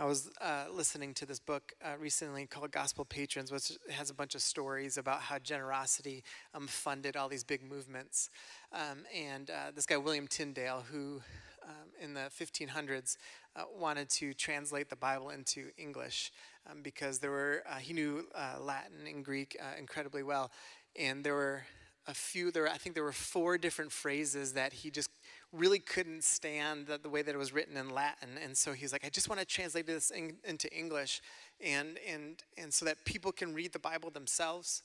I 0.00 0.04
was 0.04 0.30
uh, 0.40 0.66
listening 0.72 1.12
to 1.14 1.26
this 1.26 1.40
book 1.40 1.72
uh, 1.84 1.98
recently 1.98 2.46
called 2.46 2.70
Gospel 2.70 3.04
Patrons, 3.04 3.50
which 3.50 3.72
has 3.90 4.10
a 4.10 4.14
bunch 4.14 4.36
of 4.36 4.42
stories 4.42 4.96
about 4.96 5.22
how 5.22 5.40
generosity 5.40 6.22
um, 6.54 6.68
funded 6.68 7.16
all 7.16 7.28
these 7.28 7.42
big 7.42 7.68
movements. 7.68 8.30
Um, 8.72 8.98
and 9.12 9.50
uh, 9.50 9.72
this 9.74 9.86
guy, 9.86 9.96
William 9.96 10.28
Tyndale, 10.28 10.84
who 10.88 11.20
um, 11.64 11.88
in 12.00 12.14
the 12.14 12.30
1500s 12.40 13.16
uh, 13.56 13.62
wanted 13.76 14.08
to 14.10 14.34
translate 14.34 14.88
the 14.88 14.94
Bible 14.94 15.30
into 15.30 15.70
English 15.76 16.30
um, 16.70 16.80
because 16.80 17.18
there 17.18 17.32
were, 17.32 17.64
uh, 17.68 17.78
he 17.78 17.92
knew 17.92 18.24
uh, 18.36 18.60
Latin 18.60 19.04
and 19.08 19.24
Greek 19.24 19.56
incredibly 19.76 20.22
well. 20.22 20.52
And 20.94 21.24
there 21.24 21.34
were 21.34 21.64
a 22.06 22.14
few 22.14 22.50
there 22.50 22.66
i 22.66 22.78
think 22.78 22.94
there 22.94 23.04
were 23.04 23.12
four 23.12 23.58
different 23.58 23.92
phrases 23.92 24.54
that 24.54 24.72
he 24.72 24.90
just 24.90 25.10
really 25.52 25.78
couldn't 25.78 26.24
stand 26.24 26.86
the, 26.86 26.98
the 26.98 27.08
way 27.08 27.22
that 27.22 27.34
it 27.34 27.38
was 27.38 27.52
written 27.52 27.76
in 27.76 27.90
latin. 27.90 28.30
And 28.42 28.56
so 28.56 28.72
he's 28.72 28.92
like 28.92 29.04
i 29.04 29.08
just 29.08 29.28
want 29.28 29.40
to 29.40 29.46
translate 29.46 29.86
this 29.86 30.10
in, 30.10 30.36
into 30.44 30.72
english. 30.76 31.20
And 31.64 31.98
and 32.08 32.42
and 32.56 32.72
so 32.72 32.84
that 32.84 33.04
people 33.04 33.32
can 33.32 33.54
read 33.54 33.72
the 33.72 33.78
bible 33.78 34.10
themselves. 34.10 34.82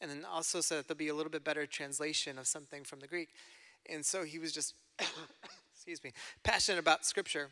And 0.00 0.10
then 0.10 0.24
also 0.30 0.60
so 0.60 0.76
that 0.76 0.88
there'll 0.88 0.98
be 0.98 1.08
a 1.08 1.14
little 1.14 1.30
bit 1.30 1.44
better 1.44 1.66
translation 1.66 2.38
of 2.38 2.46
something 2.46 2.84
from 2.84 3.00
the 3.00 3.06
greek. 3.06 3.30
And 3.88 4.04
so 4.04 4.24
he 4.24 4.38
was 4.38 4.52
just 4.52 4.74
excuse 5.74 6.02
me 6.02 6.12
passionate 6.42 6.78
about 6.78 7.04
scripture. 7.04 7.50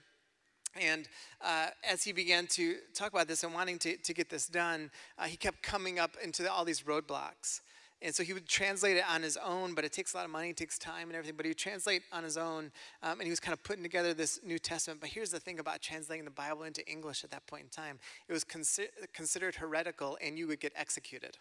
And 0.80 1.08
uh, 1.40 1.68
as 1.88 2.02
he 2.02 2.12
began 2.12 2.46
to 2.48 2.76
talk 2.94 3.12
about 3.12 3.28
this 3.28 3.44
and 3.44 3.54
wanting 3.54 3.78
to, 3.80 3.96
to 3.96 4.12
get 4.12 4.28
this 4.28 4.48
done, 4.48 4.90
uh, 5.18 5.24
he 5.24 5.36
kept 5.36 5.62
coming 5.62 5.98
up 5.98 6.16
into 6.22 6.42
the, 6.42 6.50
all 6.50 6.64
these 6.64 6.82
roadblocks. 6.82 7.60
And 8.04 8.14
so 8.14 8.22
he 8.22 8.34
would 8.34 8.46
translate 8.46 8.98
it 8.98 9.04
on 9.08 9.22
his 9.22 9.38
own, 9.38 9.74
but 9.74 9.82
it 9.82 9.92
takes 9.92 10.12
a 10.12 10.18
lot 10.18 10.26
of 10.26 10.30
money, 10.30 10.50
it 10.50 10.58
takes 10.58 10.78
time 10.78 11.08
and 11.08 11.16
everything. 11.16 11.36
But 11.36 11.46
he 11.46 11.50
would 11.50 11.58
translate 11.58 12.02
on 12.12 12.22
his 12.22 12.36
own, 12.36 12.70
um, 13.02 13.18
and 13.18 13.22
he 13.22 13.30
was 13.30 13.40
kind 13.40 13.54
of 13.54 13.62
putting 13.62 13.82
together 13.82 14.12
this 14.12 14.40
New 14.44 14.58
Testament. 14.58 15.00
But 15.00 15.08
here's 15.08 15.30
the 15.30 15.40
thing 15.40 15.58
about 15.58 15.80
translating 15.80 16.26
the 16.26 16.30
Bible 16.30 16.64
into 16.64 16.86
English 16.86 17.24
at 17.24 17.30
that 17.30 17.46
point 17.46 17.62
in 17.62 17.68
time 17.70 17.98
it 18.28 18.32
was 18.32 18.44
consi- 18.44 18.90
considered 19.14 19.54
heretical, 19.54 20.18
and 20.22 20.38
you 20.38 20.46
would 20.48 20.60
get 20.60 20.72
executed. 20.76 21.38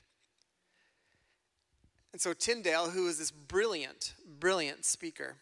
And 2.14 2.22
so 2.22 2.32
Tyndale, 2.32 2.92
who 2.92 3.04
was 3.06 3.20
this 3.20 3.32
brilliant, 3.32 4.14
brilliant 4.40 4.86
speaker, 4.86 5.36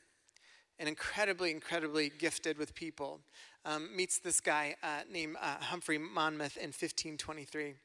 and 0.80 0.90
incredibly, 0.90 1.52
incredibly 1.52 2.10
gifted 2.10 2.58
with 2.58 2.74
people, 2.74 3.20
um, 3.64 3.96
meets 3.96 4.18
this 4.18 4.40
guy 4.40 4.76
uh, 4.82 5.02
named 5.12 5.36
uh, 5.40 5.58
Humphrey 5.60 6.00
Monmouth 6.00 6.58
in 6.58 6.70
1523. 6.70 7.76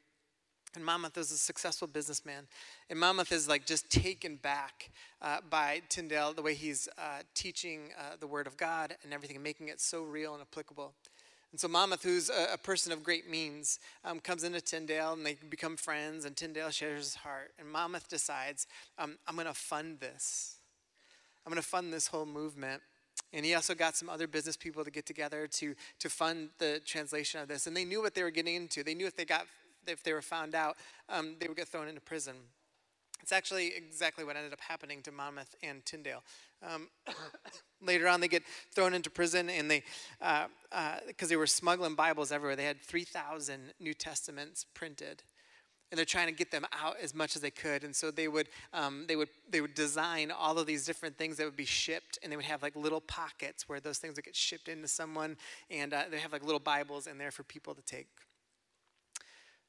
And 0.77 0.85
Monmouth 0.85 1.17
is 1.17 1.33
a 1.33 1.39
successful 1.39 1.89
businessman. 1.89 2.47
And 2.91 3.01
Monmouth 3.01 3.33
is 3.33 3.49
like 3.49 3.65
just 3.65 3.91
taken 3.91 4.37
back 4.37 4.91
uh, 5.23 5.39
by 5.49 5.81
Tyndale, 5.89 6.35
the 6.35 6.43
way 6.43 6.55
he's 6.55 6.87
uh, 6.99 7.23
teaching 7.35 7.93
uh, 7.99 8.17
the 8.21 8.27
Word 8.27 8.47
of 8.47 8.59
God 8.59 8.95
and 9.03 9.15
everything, 9.15 9.37
and 9.37 9.43
making 9.43 9.69
it 9.69 9.81
so 9.81 10.03
real 10.03 10.35
and 10.35 10.43
applicable. 10.43 10.93
And 11.51 11.59
so 11.59 11.67
Monmouth, 11.69 12.03
who's 12.03 12.29
a, 12.29 12.53
a 12.53 12.59
person 12.59 12.93
of 12.93 13.03
great 13.03 13.29
means, 13.31 13.81
um, 14.05 14.21
comes 14.21 14.45
into 14.45 14.61
Tyndale 14.61 15.15
and 15.15 15.25
they 15.25 15.39
become 15.49 15.79
friends, 15.79 16.27
and 16.27 16.37
Tyndale 16.37 16.71
shares 16.71 17.05
his 17.05 17.15
heart. 17.15 17.53
And 17.59 17.71
Monmouth 17.71 18.09
decides, 18.09 18.67
um, 18.99 19.17
I'm 19.27 19.35
going 19.35 19.47
to 19.47 19.55
fund 19.55 19.99
this. 20.01 20.57
I'm 21.47 21.51
going 21.51 21.63
to 21.63 21.67
fund 21.67 21.91
this 21.91 22.09
whole 22.09 22.27
movement. 22.27 22.83
And 23.33 23.47
he 23.47 23.55
also 23.55 23.75
got 23.75 23.97
some 23.97 24.11
other 24.11 24.27
business 24.27 24.57
people 24.59 24.85
to 24.85 24.91
get 24.91 25.07
together 25.07 25.47
to, 25.47 25.75
to 26.01 26.11
fund 26.11 26.51
the 26.59 26.83
translation 26.85 27.41
of 27.41 27.49
this. 27.49 27.67
And 27.67 27.75
they 27.75 27.85
knew 27.87 28.03
what 28.03 28.15
they 28.15 28.23
were 28.23 28.31
getting 28.31 28.57
into. 28.57 28.85
They 28.85 28.95
knew 28.95 29.07
if 29.07 29.17
they 29.17 29.25
got 29.25 29.47
if 29.89 30.03
they 30.03 30.13
were 30.13 30.23
found 30.23 30.55
out, 30.55 30.77
um, 31.09 31.37
they 31.39 31.49
would 31.49 31.57
get 31.57 31.69
thrown 31.69 31.89
into 31.89 32.01
prison. 32.01 32.35
It's 33.23 33.33
actually 33.33 33.73
exactly 33.75 34.25
what 34.25 34.37
ended 34.37 34.53
up 34.53 34.61
happening 34.61 35.03
to 35.03 35.13
Monmouth 35.13 35.55
and 35.63 35.85
Tyndale. 35.85 36.23
Um, 36.63 36.89
later 37.83 38.09
on, 38.09 38.21
they 38.21 38.29
get 38.29 38.43
thrown 38.73 38.95
into 38.95 39.11
prison, 39.11 39.51
and 39.51 39.71
they, 39.71 39.83
because 40.21 40.49
uh, 40.73 41.25
uh, 41.25 41.27
they 41.27 41.37
were 41.37 41.47
smuggling 41.47 41.95
Bibles 41.95 42.31
everywhere, 42.31 42.57
they 42.57 42.65
had 42.65 42.81
3,000 42.83 43.75
New 43.81 43.95
Testaments 43.95 44.65
printed, 44.75 45.23
and 45.91 45.99
they're 45.99 46.05
trying 46.05 46.27
to 46.27 46.33
get 46.33 46.51
them 46.51 46.67
out 46.73 46.97
as 47.03 47.15
much 47.15 47.37
as 47.37 47.43
they 47.43 47.51
could. 47.51 47.85
And 47.85 47.95
so 47.95 48.11
they 48.11 48.29
would, 48.29 48.49
um, 48.73 49.05
they 49.09 49.17
would, 49.17 49.29
they 49.49 49.61
would 49.61 49.75
design 49.75 50.31
all 50.31 50.59
of 50.59 50.67
these 50.67 50.85
different 50.85 51.17
things 51.17 51.37
that 51.37 51.45
would 51.45 51.57
be 51.57 51.65
shipped, 51.65 52.19
and 52.23 52.31
they 52.31 52.37
would 52.37 52.45
have 52.45 52.63
like 52.63 52.77
little 52.77 53.01
pockets 53.01 53.69
where 53.69 53.81
those 53.81 53.99
things 53.99 54.17
would 54.17 54.25
get 54.25 54.37
shipped 54.37 54.69
into 54.69 54.89
someone, 54.89 55.37
and 55.71 55.95
uh, 55.95 56.05
they 56.11 56.19
have 56.19 56.33
like 56.33 56.45
little 56.45 56.61
Bibles 56.61 57.07
in 57.07 57.19
there 57.19 57.31
for 57.31 57.43
people 57.45 57.75
to 57.75 57.83
take. 57.83 58.09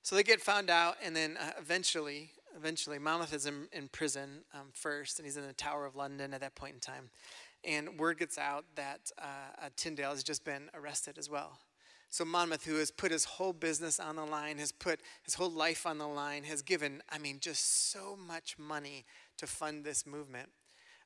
So 0.07 0.15
they 0.15 0.23
get 0.23 0.39
found 0.39 0.69
out, 0.69 0.95
and 1.03 1.13
then 1.13 1.35
uh, 1.35 1.51
eventually, 1.59 2.31
eventually, 2.55 2.97
Monmouth 2.97 3.33
is 3.33 3.45
in, 3.45 3.67
in 3.73 3.89
prison 3.89 4.45
um, 4.53 4.67
first, 4.71 5.19
and 5.19 5.25
he's 5.25 5.35
in 5.35 5.45
the 5.45 5.51
Tower 5.51 5.85
of 5.85 5.97
London 5.97 6.33
at 6.33 6.39
that 6.39 6.55
point 6.55 6.75
in 6.75 6.79
time. 6.79 7.09
And 7.65 7.99
word 7.99 8.17
gets 8.17 8.37
out 8.37 8.63
that 8.75 9.11
uh, 9.21 9.25
uh, 9.61 9.69
Tyndale 9.75 10.11
has 10.11 10.23
just 10.23 10.45
been 10.45 10.69
arrested 10.73 11.17
as 11.17 11.29
well. 11.29 11.59
So 12.09 12.23
Monmouth, 12.23 12.63
who 12.63 12.75
has 12.75 12.89
put 12.89 13.11
his 13.11 13.25
whole 13.25 13.51
business 13.51 13.99
on 13.99 14.15
the 14.15 14.23
line, 14.23 14.59
has 14.59 14.71
put 14.71 15.01
his 15.23 15.33
whole 15.33 15.51
life 15.51 15.85
on 15.85 15.97
the 15.97 16.07
line, 16.07 16.45
has 16.45 16.61
given, 16.61 17.03
I 17.09 17.17
mean, 17.17 17.39
just 17.41 17.91
so 17.91 18.15
much 18.15 18.57
money 18.57 19.03
to 19.35 19.45
fund 19.45 19.83
this 19.83 20.05
movement. 20.05 20.47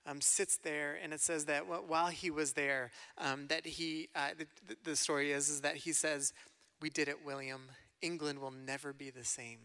Um, 0.05 0.21
sits 0.21 0.57
there, 0.57 0.99
and 1.01 1.11
it 1.11 1.21
says 1.21 1.45
that 1.45 1.63
while 1.65 2.09
he 2.09 2.29
was 2.29 2.53
there, 2.53 2.91
um, 3.17 3.47
that 3.47 3.65
he, 3.65 4.09
uh, 4.15 4.29
the, 4.37 4.75
the 4.83 4.95
story 4.95 5.31
is, 5.31 5.49
is 5.49 5.61
that 5.61 5.77
he 5.77 5.91
says, 5.91 6.33
"We 6.81 6.91
did 6.91 7.07
it, 7.07 7.25
William. 7.25 7.61
England 8.01 8.39
will 8.39 8.51
never 8.51 8.93
be 8.93 9.09
the 9.09 9.23
same. 9.23 9.59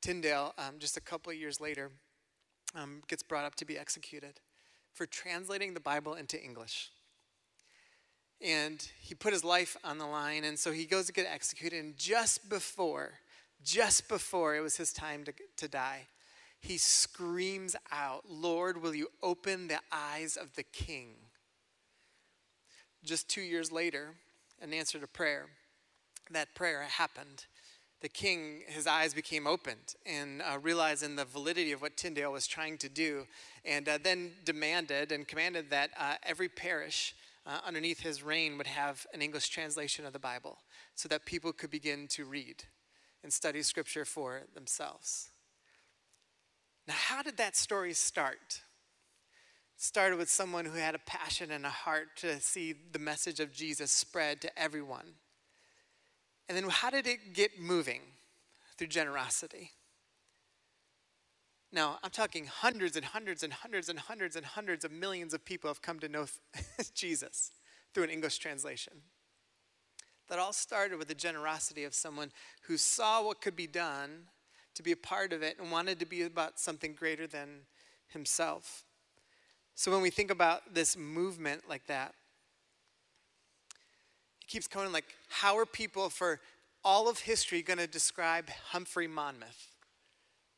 Tyndale, 0.00 0.54
um, 0.56 0.78
just 0.78 0.96
a 0.96 1.00
couple 1.00 1.30
of 1.30 1.38
years 1.38 1.60
later, 1.60 1.90
um, 2.74 3.02
gets 3.08 3.22
brought 3.22 3.44
up 3.44 3.54
to 3.56 3.64
be 3.64 3.78
executed 3.78 4.40
for 4.92 5.06
translating 5.06 5.74
the 5.74 5.80
Bible 5.80 6.14
into 6.14 6.42
English. 6.42 6.90
And 8.40 8.86
he 8.98 9.14
put 9.14 9.32
his 9.32 9.44
life 9.44 9.76
on 9.84 9.98
the 9.98 10.06
line, 10.06 10.44
and 10.44 10.58
so 10.58 10.72
he 10.72 10.86
goes 10.86 11.06
to 11.06 11.12
get 11.12 11.26
executed. 11.26 11.78
And 11.78 11.96
just 11.96 12.48
before, 12.48 13.12
just 13.62 14.08
before 14.08 14.56
it 14.56 14.60
was 14.60 14.76
his 14.76 14.92
time 14.92 15.24
to, 15.24 15.32
to 15.58 15.68
die, 15.68 16.06
he 16.60 16.78
screams 16.78 17.76
out, 17.92 18.24
Lord, 18.28 18.82
will 18.82 18.94
you 18.94 19.08
open 19.22 19.68
the 19.68 19.80
eyes 19.92 20.36
of 20.36 20.54
the 20.54 20.62
king? 20.62 21.16
Just 23.04 23.28
two 23.28 23.42
years 23.42 23.70
later, 23.70 24.14
in 24.60 24.72
answer 24.74 24.98
to 24.98 25.06
prayer, 25.06 25.46
that 26.30 26.54
prayer 26.54 26.82
happened. 26.82 27.46
The 28.00 28.08
king, 28.08 28.62
his 28.66 28.86
eyes 28.86 29.12
became 29.12 29.46
opened 29.46 29.94
and 30.06 30.42
uh, 30.42 30.58
realizing 30.58 31.16
the 31.16 31.24
validity 31.24 31.72
of 31.72 31.82
what 31.82 31.96
Tyndale 31.96 32.32
was 32.32 32.46
trying 32.46 32.78
to 32.78 32.88
do, 32.88 33.26
and 33.64 33.88
uh, 33.88 33.98
then 34.02 34.32
demanded 34.44 35.12
and 35.12 35.28
commanded 35.28 35.70
that 35.70 35.90
uh, 35.98 36.14
every 36.22 36.48
parish 36.48 37.14
uh, 37.46 37.58
underneath 37.66 38.00
his 38.00 38.22
reign 38.22 38.56
would 38.58 38.66
have 38.66 39.06
an 39.12 39.22
English 39.22 39.48
translation 39.48 40.06
of 40.06 40.12
the 40.12 40.18
Bible 40.18 40.58
so 40.94 41.08
that 41.08 41.26
people 41.26 41.52
could 41.52 41.70
begin 41.70 42.06
to 42.08 42.24
read 42.24 42.64
and 43.22 43.32
study 43.32 43.62
scripture 43.62 44.04
for 44.04 44.42
themselves. 44.54 45.30
Now, 46.86 46.94
how 46.96 47.22
did 47.22 47.36
that 47.36 47.56
story 47.56 47.92
start? 47.92 48.62
Started 49.82 50.18
with 50.18 50.28
someone 50.28 50.66
who 50.66 50.76
had 50.76 50.94
a 50.94 50.98
passion 50.98 51.50
and 51.50 51.64
a 51.64 51.70
heart 51.70 52.08
to 52.16 52.38
see 52.38 52.74
the 52.92 52.98
message 52.98 53.40
of 53.40 53.50
Jesus 53.50 53.90
spread 53.90 54.42
to 54.42 54.58
everyone. 54.58 55.14
And 56.50 56.56
then 56.58 56.68
how 56.68 56.90
did 56.90 57.06
it 57.06 57.32
get 57.32 57.58
moving? 57.58 58.02
Through 58.76 58.88
generosity. 58.88 59.70
Now, 61.72 61.98
I'm 62.02 62.10
talking 62.10 62.44
hundreds 62.44 62.94
and 62.94 63.06
hundreds 63.06 63.42
and 63.42 63.54
hundreds 63.54 63.88
and 63.88 63.98
hundreds 63.98 64.36
and 64.36 64.44
hundreds 64.44 64.84
of 64.84 64.92
millions 64.92 65.32
of 65.32 65.46
people 65.46 65.70
have 65.70 65.80
come 65.80 65.98
to 66.00 66.10
know 66.10 66.26
Jesus 66.94 67.50
through 67.94 68.04
an 68.04 68.10
English 68.10 68.36
translation. 68.36 68.92
That 70.28 70.38
all 70.38 70.52
started 70.52 70.98
with 70.98 71.08
the 71.08 71.14
generosity 71.14 71.84
of 71.84 71.94
someone 71.94 72.32
who 72.64 72.76
saw 72.76 73.24
what 73.24 73.40
could 73.40 73.56
be 73.56 73.66
done 73.66 74.26
to 74.74 74.82
be 74.82 74.92
a 74.92 74.96
part 74.96 75.32
of 75.32 75.42
it 75.42 75.58
and 75.58 75.72
wanted 75.72 75.98
to 76.00 76.06
be 76.06 76.20
about 76.20 76.60
something 76.60 76.92
greater 76.92 77.26
than 77.26 77.60
himself. 78.08 78.84
So 79.80 79.90
when 79.90 80.02
we 80.02 80.10
think 80.10 80.30
about 80.30 80.74
this 80.74 80.94
movement 80.94 81.62
like 81.66 81.86
that, 81.86 82.12
it 84.42 84.46
keeps 84.46 84.68
going 84.68 84.92
like, 84.92 85.06
how 85.30 85.56
are 85.56 85.64
people 85.64 86.10
for 86.10 86.38
all 86.84 87.08
of 87.08 87.20
history 87.20 87.62
going 87.62 87.78
to 87.78 87.86
describe 87.86 88.50
Humphrey 88.72 89.08
Monmouth? 89.08 89.68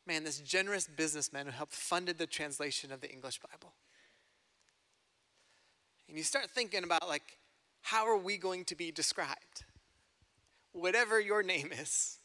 Man, 0.09 0.25
this 0.25 0.41
generous 0.41 0.89
businessman 0.89 1.47
who 1.47 1.53
helped 1.53 1.73
funded 1.73 2.19
the 2.19 2.27
translation 2.27 2.91
of 2.91 3.01
the 3.01 3.09
English 3.13 3.39
Bible. 3.39 3.75
And 6.09 6.19
you 6.19 6.25
start 6.25 6.51
thinking 6.51 6.83
about 6.83 7.09
like, 7.09 7.39
how 7.81 8.09
are 8.09 8.19
we 8.19 8.37
going 8.37 8.65
to 8.65 8.75
be 8.75 8.91
described? 8.91 9.63
Whatever 10.73 11.21
your 11.21 11.45
name 11.45 11.71
is. 11.71 12.19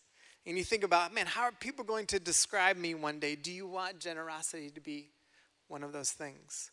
And 0.48 0.58
you 0.58 0.64
think 0.64 0.84
about, 0.84 1.14
man, 1.14 1.28
how 1.28 1.44
are 1.44 1.52
people 1.52 1.86
going 1.86 2.08
to 2.08 2.20
describe 2.20 2.76
me 2.76 2.96
one 2.96 3.20
day? 3.20 3.36
Do 3.36 3.52
you 3.52 3.68
want 3.68 4.00
generosity 4.00 4.72
to 4.72 4.82
be 4.82 5.12
one 5.68 5.84
of 5.84 5.94
those 5.94 6.10
things? 6.10 6.72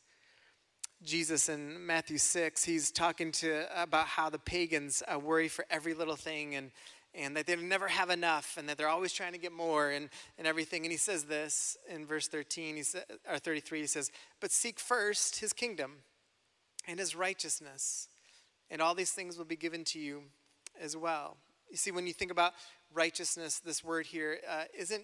Jesus 1.04 1.48
in 1.48 1.84
Matthew 1.86 2.16
6, 2.18 2.64
he's 2.64 2.90
talking 2.90 3.30
to 3.32 3.66
about 3.80 4.06
how 4.06 4.30
the 4.30 4.38
pagans 4.38 5.02
uh, 5.06 5.18
worry 5.18 5.48
for 5.48 5.66
every 5.68 5.92
little 5.92 6.16
thing 6.16 6.54
and, 6.54 6.70
and 7.14 7.36
that 7.36 7.46
they 7.46 7.56
never 7.56 7.88
have 7.88 8.08
enough 8.08 8.56
and 8.56 8.68
that 8.68 8.78
they're 8.78 8.88
always 8.88 9.12
trying 9.12 9.32
to 9.32 9.38
get 9.38 9.52
more 9.52 9.90
and, 9.90 10.08
and 10.38 10.46
everything. 10.46 10.84
And 10.84 10.90
he 10.90 10.96
says 10.96 11.24
this 11.24 11.76
in 11.88 12.06
verse 12.06 12.26
13, 12.28 12.76
he 12.76 12.82
sa- 12.82 13.00
or 13.30 13.38
33, 13.38 13.80
he 13.80 13.86
says, 13.86 14.10
But 14.40 14.50
seek 14.50 14.80
first 14.80 15.40
his 15.40 15.52
kingdom 15.52 15.96
and 16.88 16.98
his 16.98 17.14
righteousness, 17.14 18.08
and 18.70 18.80
all 18.80 18.94
these 18.94 19.12
things 19.12 19.36
will 19.36 19.44
be 19.44 19.56
given 19.56 19.84
to 19.84 19.98
you 19.98 20.22
as 20.80 20.96
well. 20.96 21.36
You 21.70 21.76
see, 21.76 21.90
when 21.90 22.06
you 22.06 22.14
think 22.14 22.30
about 22.30 22.54
righteousness, 22.94 23.58
this 23.58 23.84
word 23.84 24.06
here 24.06 24.38
uh, 24.48 24.64
not 24.78 25.00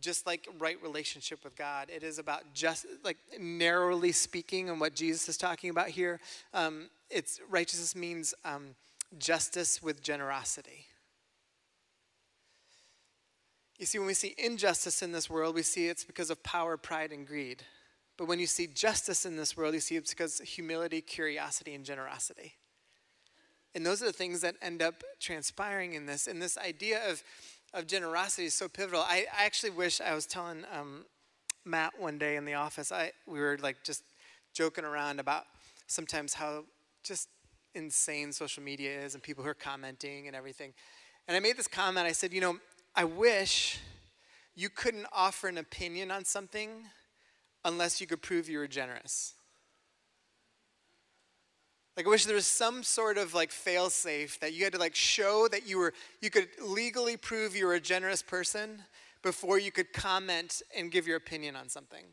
just 0.00 0.26
like 0.26 0.48
right 0.58 0.80
relationship 0.82 1.44
with 1.44 1.56
God. 1.56 1.88
It 1.94 2.02
is 2.02 2.18
about 2.18 2.42
just 2.54 2.86
like 3.04 3.18
narrowly 3.38 4.12
speaking, 4.12 4.70
and 4.70 4.80
what 4.80 4.94
Jesus 4.94 5.28
is 5.28 5.36
talking 5.36 5.70
about 5.70 5.88
here. 5.88 6.20
Um, 6.54 6.88
it's 7.10 7.40
righteousness 7.48 7.94
means 7.94 8.34
um, 8.44 8.74
justice 9.18 9.82
with 9.82 10.02
generosity. 10.02 10.86
You 13.78 13.86
see, 13.86 13.98
when 13.98 14.06
we 14.06 14.14
see 14.14 14.34
injustice 14.36 15.02
in 15.02 15.12
this 15.12 15.30
world, 15.30 15.54
we 15.54 15.62
see 15.62 15.88
it's 15.88 16.04
because 16.04 16.28
of 16.28 16.42
power, 16.42 16.76
pride, 16.76 17.12
and 17.12 17.26
greed. 17.26 17.62
But 18.18 18.28
when 18.28 18.38
you 18.38 18.46
see 18.46 18.66
justice 18.66 19.24
in 19.24 19.36
this 19.36 19.56
world, 19.56 19.72
you 19.72 19.80
see 19.80 19.96
it's 19.96 20.10
because 20.10 20.38
humility, 20.40 21.00
curiosity, 21.00 21.74
and 21.74 21.82
generosity. 21.82 22.56
And 23.74 23.86
those 23.86 24.02
are 24.02 24.06
the 24.06 24.12
things 24.12 24.42
that 24.42 24.56
end 24.60 24.82
up 24.82 25.02
transpiring 25.18 25.94
in 25.94 26.04
this. 26.04 26.26
And 26.26 26.42
this 26.42 26.58
idea 26.58 27.10
of, 27.10 27.22
of 27.72 27.86
generosity 27.86 28.46
is 28.46 28.54
so 28.54 28.68
pivotal. 28.68 29.00
I, 29.00 29.26
I 29.36 29.44
actually 29.44 29.70
wish 29.70 30.00
I 30.00 30.14
was 30.14 30.26
telling 30.26 30.64
um, 30.72 31.04
Matt 31.64 31.92
one 31.98 32.18
day 32.18 32.36
in 32.36 32.44
the 32.44 32.54
office, 32.54 32.90
I, 32.90 33.12
we 33.26 33.40
were 33.40 33.58
like 33.62 33.84
just 33.84 34.02
joking 34.52 34.84
around 34.84 35.20
about 35.20 35.44
sometimes 35.86 36.34
how 36.34 36.64
just 37.02 37.28
insane 37.74 38.32
social 38.32 38.62
media 38.62 39.00
is 39.00 39.14
and 39.14 39.22
people 39.22 39.44
who 39.44 39.50
are 39.50 39.54
commenting 39.54 40.26
and 40.26 40.34
everything. 40.34 40.72
And 41.28 41.36
I 41.36 41.40
made 41.40 41.56
this 41.56 41.68
comment. 41.68 42.06
I 42.06 42.12
said, 42.12 42.32
you 42.32 42.40
know, 42.40 42.58
I 42.94 43.04
wish 43.04 43.78
you 44.56 44.68
couldn't 44.68 45.06
offer 45.12 45.48
an 45.48 45.58
opinion 45.58 46.10
on 46.10 46.24
something 46.24 46.70
unless 47.64 48.00
you 48.00 48.06
could 48.06 48.22
prove 48.22 48.48
you 48.48 48.58
were 48.58 48.66
generous. 48.66 49.34
Like 51.96 52.06
I 52.06 52.08
wish 52.08 52.24
there 52.24 52.34
was 52.34 52.46
some 52.46 52.82
sort 52.82 53.18
of 53.18 53.34
like 53.34 53.50
fail 53.50 53.90
safe 53.90 54.38
that 54.40 54.52
you 54.52 54.64
had 54.64 54.72
to 54.72 54.78
like 54.78 54.94
show 54.94 55.48
that 55.48 55.66
you 55.68 55.78
were 55.78 55.92
you 56.20 56.30
could 56.30 56.48
legally 56.62 57.16
prove 57.16 57.54
you 57.54 57.66
were 57.66 57.74
a 57.74 57.80
generous 57.80 58.22
person 58.22 58.82
before 59.22 59.58
you 59.58 59.70
could 59.70 59.92
comment 59.92 60.62
and 60.76 60.90
give 60.90 61.06
your 61.06 61.16
opinion 61.16 61.56
on 61.56 61.68
something. 61.68 62.04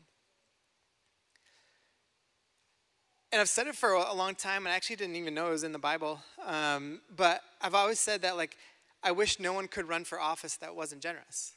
And 3.30 3.40
I've 3.40 3.48
said 3.48 3.66
it 3.66 3.76
for 3.76 3.92
a 3.92 4.14
long 4.14 4.34
time, 4.34 4.64
and 4.64 4.72
I 4.72 4.76
actually 4.76 4.96
didn't 4.96 5.16
even 5.16 5.34
know 5.34 5.48
it 5.48 5.50
was 5.50 5.64
in 5.64 5.72
the 5.72 5.78
Bible. 5.78 6.20
Um, 6.46 7.02
but 7.14 7.42
I've 7.60 7.74
always 7.74 8.00
said 8.00 8.22
that 8.22 8.36
like 8.36 8.56
I 9.02 9.12
wish 9.12 9.38
no 9.38 9.52
one 9.52 9.68
could 9.68 9.88
run 9.88 10.04
for 10.04 10.20
office 10.20 10.56
that 10.56 10.74
wasn't 10.74 11.02
generous. 11.02 11.52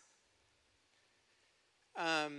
Um, 1.96 2.34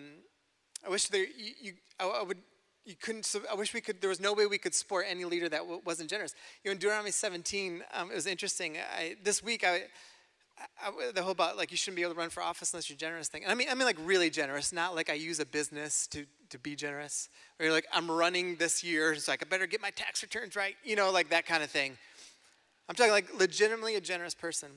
I 0.87 0.91
wish 0.91 1.09
there 1.09 1.25
you, 1.25 1.53
you 1.61 1.73
I, 1.99 2.07
I 2.07 2.23
would 2.23 2.39
you 2.85 2.95
couldn't 2.97 3.35
i 3.51 3.55
wish 3.55 3.75
we 3.75 3.81
could 3.81 4.01
there 4.01 4.11
was 4.11 4.21
no 4.21 4.33
way 4.33 4.47
we 4.47 4.59
could 4.59 4.75
support 4.75 5.07
any 5.09 5.25
leader 5.25 5.49
that 5.49 5.61
w- 5.61 5.81
wasn't 5.85 6.11
generous. 6.11 6.35
You 6.65 6.71
know 6.71 6.73
in 6.73 6.79
deuteronomy 6.79 7.11
17 7.11 7.83
um, 7.95 8.11
it 8.11 8.15
was 8.15 8.27
interesting. 8.27 8.77
I, 8.77 9.17
this 9.23 9.43
week 9.43 9.65
I, 9.65 9.83
I, 10.81 11.13
the 11.13 11.23
whole 11.23 11.33
about 11.33 11.57
like 11.57 11.71
you 11.71 11.77
shouldn't 11.77 11.97
be 11.97 12.03
able 12.03 12.15
to 12.15 12.19
run 12.19 12.31
for 12.31 12.43
office 12.43 12.73
unless 12.73 12.89
you're 12.91 12.97
generous 12.97 13.29
thing. 13.29 13.45
I 13.47 13.55
mean 13.55 13.69
i 13.71 13.75
mean 13.75 13.87
like 13.87 13.99
really 14.05 14.31
generous 14.31 14.73
not 14.73 14.95
like 14.95 15.11
i 15.11 15.15
use 15.15 15.41
a 15.41 15.47
business 15.47 16.07
to 16.09 16.27
to 16.51 16.59
be 16.59 16.75
generous. 16.77 17.29
Or 17.59 17.67
you're 17.67 17.75
like 17.75 17.87
i'm 17.93 18.11
running 18.11 18.57
this 18.57 18.83
year 18.83 19.15
so 19.17 19.33
i 19.33 19.37
better 19.49 19.67
get 19.67 19.81
my 19.81 19.91
tax 19.91 20.23
returns 20.23 20.57
right 20.57 20.77
you 20.85 20.97
know 20.97 21.11
like 21.11 21.31
that 21.31 21.47
kind 21.47 21.63
of 21.63 21.71
thing. 21.71 21.97
I'm 22.89 22.97
talking 22.97 23.13
like 23.13 23.33
legitimately 23.39 23.95
a 23.95 24.01
generous 24.01 24.35
person. 24.35 24.69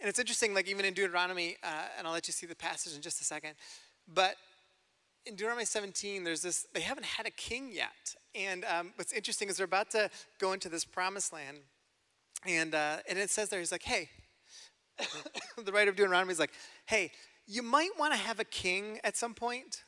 And 0.00 0.08
it's 0.08 0.18
interesting 0.18 0.54
like 0.54 0.68
even 0.68 0.84
in 0.84 0.94
deuteronomy 0.94 1.56
uh, 1.64 1.98
and 1.98 2.06
i'll 2.06 2.12
let 2.12 2.28
you 2.28 2.32
see 2.32 2.46
the 2.46 2.54
passage 2.54 2.94
in 2.94 3.02
just 3.02 3.20
a 3.20 3.24
second 3.24 3.54
but 4.12 4.36
in 5.26 5.34
Deuteronomy 5.34 5.64
17, 5.64 6.24
there's 6.24 6.42
this, 6.42 6.66
they 6.74 6.80
haven't 6.80 7.04
had 7.04 7.26
a 7.26 7.30
king 7.30 7.70
yet. 7.72 8.14
And 8.34 8.64
um, 8.64 8.92
what's 8.96 9.12
interesting 9.12 9.48
is 9.48 9.56
they're 9.56 9.64
about 9.64 9.90
to 9.90 10.10
go 10.38 10.52
into 10.52 10.68
this 10.68 10.84
promised 10.84 11.32
land. 11.32 11.58
And, 12.46 12.74
uh, 12.74 12.98
and 13.08 13.18
it 13.18 13.30
says 13.30 13.48
there, 13.48 13.60
he's 13.60 13.72
like, 13.72 13.82
hey, 13.82 14.08
the 15.64 15.72
writer 15.72 15.90
of 15.90 15.96
Deuteronomy 15.96 16.32
is 16.32 16.38
like, 16.38 16.52
hey, 16.86 17.10
you 17.46 17.62
might 17.62 17.90
want 17.98 18.12
to 18.12 18.18
have 18.18 18.40
a 18.40 18.44
king 18.44 18.98
at 19.04 19.16
some 19.16 19.34
point. 19.34 19.84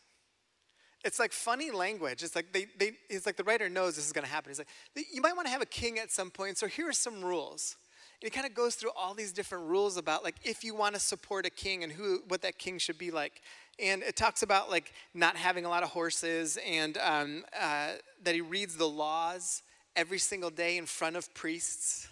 It's 1.05 1.19
like 1.19 1.33
funny 1.33 1.71
language. 1.71 2.23
It's 2.23 2.37
like 2.37 2.53
they, 2.53 2.67
they 2.79 2.93
it's 3.11 3.27
like 3.27 3.37
the 3.37 3.45
writer 3.45 3.69
knows 3.69 3.97
this 3.97 4.07
is 4.07 4.13
going 4.13 4.25
to 4.25 4.31
happen. 4.31 4.51
He's 4.51 4.59
like, 4.59 4.69
you 5.13 5.21
might 5.21 5.35
want 5.35 5.47
to 5.47 5.53
have 5.53 5.63
a 5.63 5.67
king 5.67 5.99
at 5.99 6.13
some 6.13 6.31
point. 6.31 6.59
So 6.59 6.67
here 6.67 6.89
are 6.89 6.93
some 6.93 7.25
rules. 7.25 7.77
And 8.21 8.27
he 8.27 8.31
kind 8.31 8.47
of 8.47 8.55
goes 8.55 8.77
through 8.77 8.91
all 8.97 9.15
these 9.15 9.33
different 9.33 9.65
rules 9.65 9.97
about 9.97 10.23
like 10.23 10.37
if 10.45 10.63
you 10.63 10.77
want 10.77 10.95
to 10.95 11.01
support 11.01 11.45
a 11.45 11.51
king 11.51 11.83
and 11.83 11.93
who 11.93 12.23
what 12.29 12.43
that 12.43 12.57
king 12.57 12.79
should 12.79 12.99
be 12.99 13.11
like 13.11 13.43
and 13.79 14.03
it 14.03 14.17
talks 14.17 14.43
about 14.43 14.71
like 14.71 14.93
not 15.15 15.37
having 15.37 15.65
a 15.65 15.69
lot 15.69 15.83
of 15.83 15.91
horses 15.91 16.59
and 16.67 16.99
um, 16.99 17.45
uh, 17.59 17.93
that 18.23 18.35
he 18.35 18.41
reads 18.41 18.77
the 18.77 18.89
laws 18.89 19.63
every 19.97 20.19
single 20.19 20.51
day 20.51 20.77
in 20.77 20.87
front 20.87 21.17
of 21.17 21.33
priests 21.35 22.09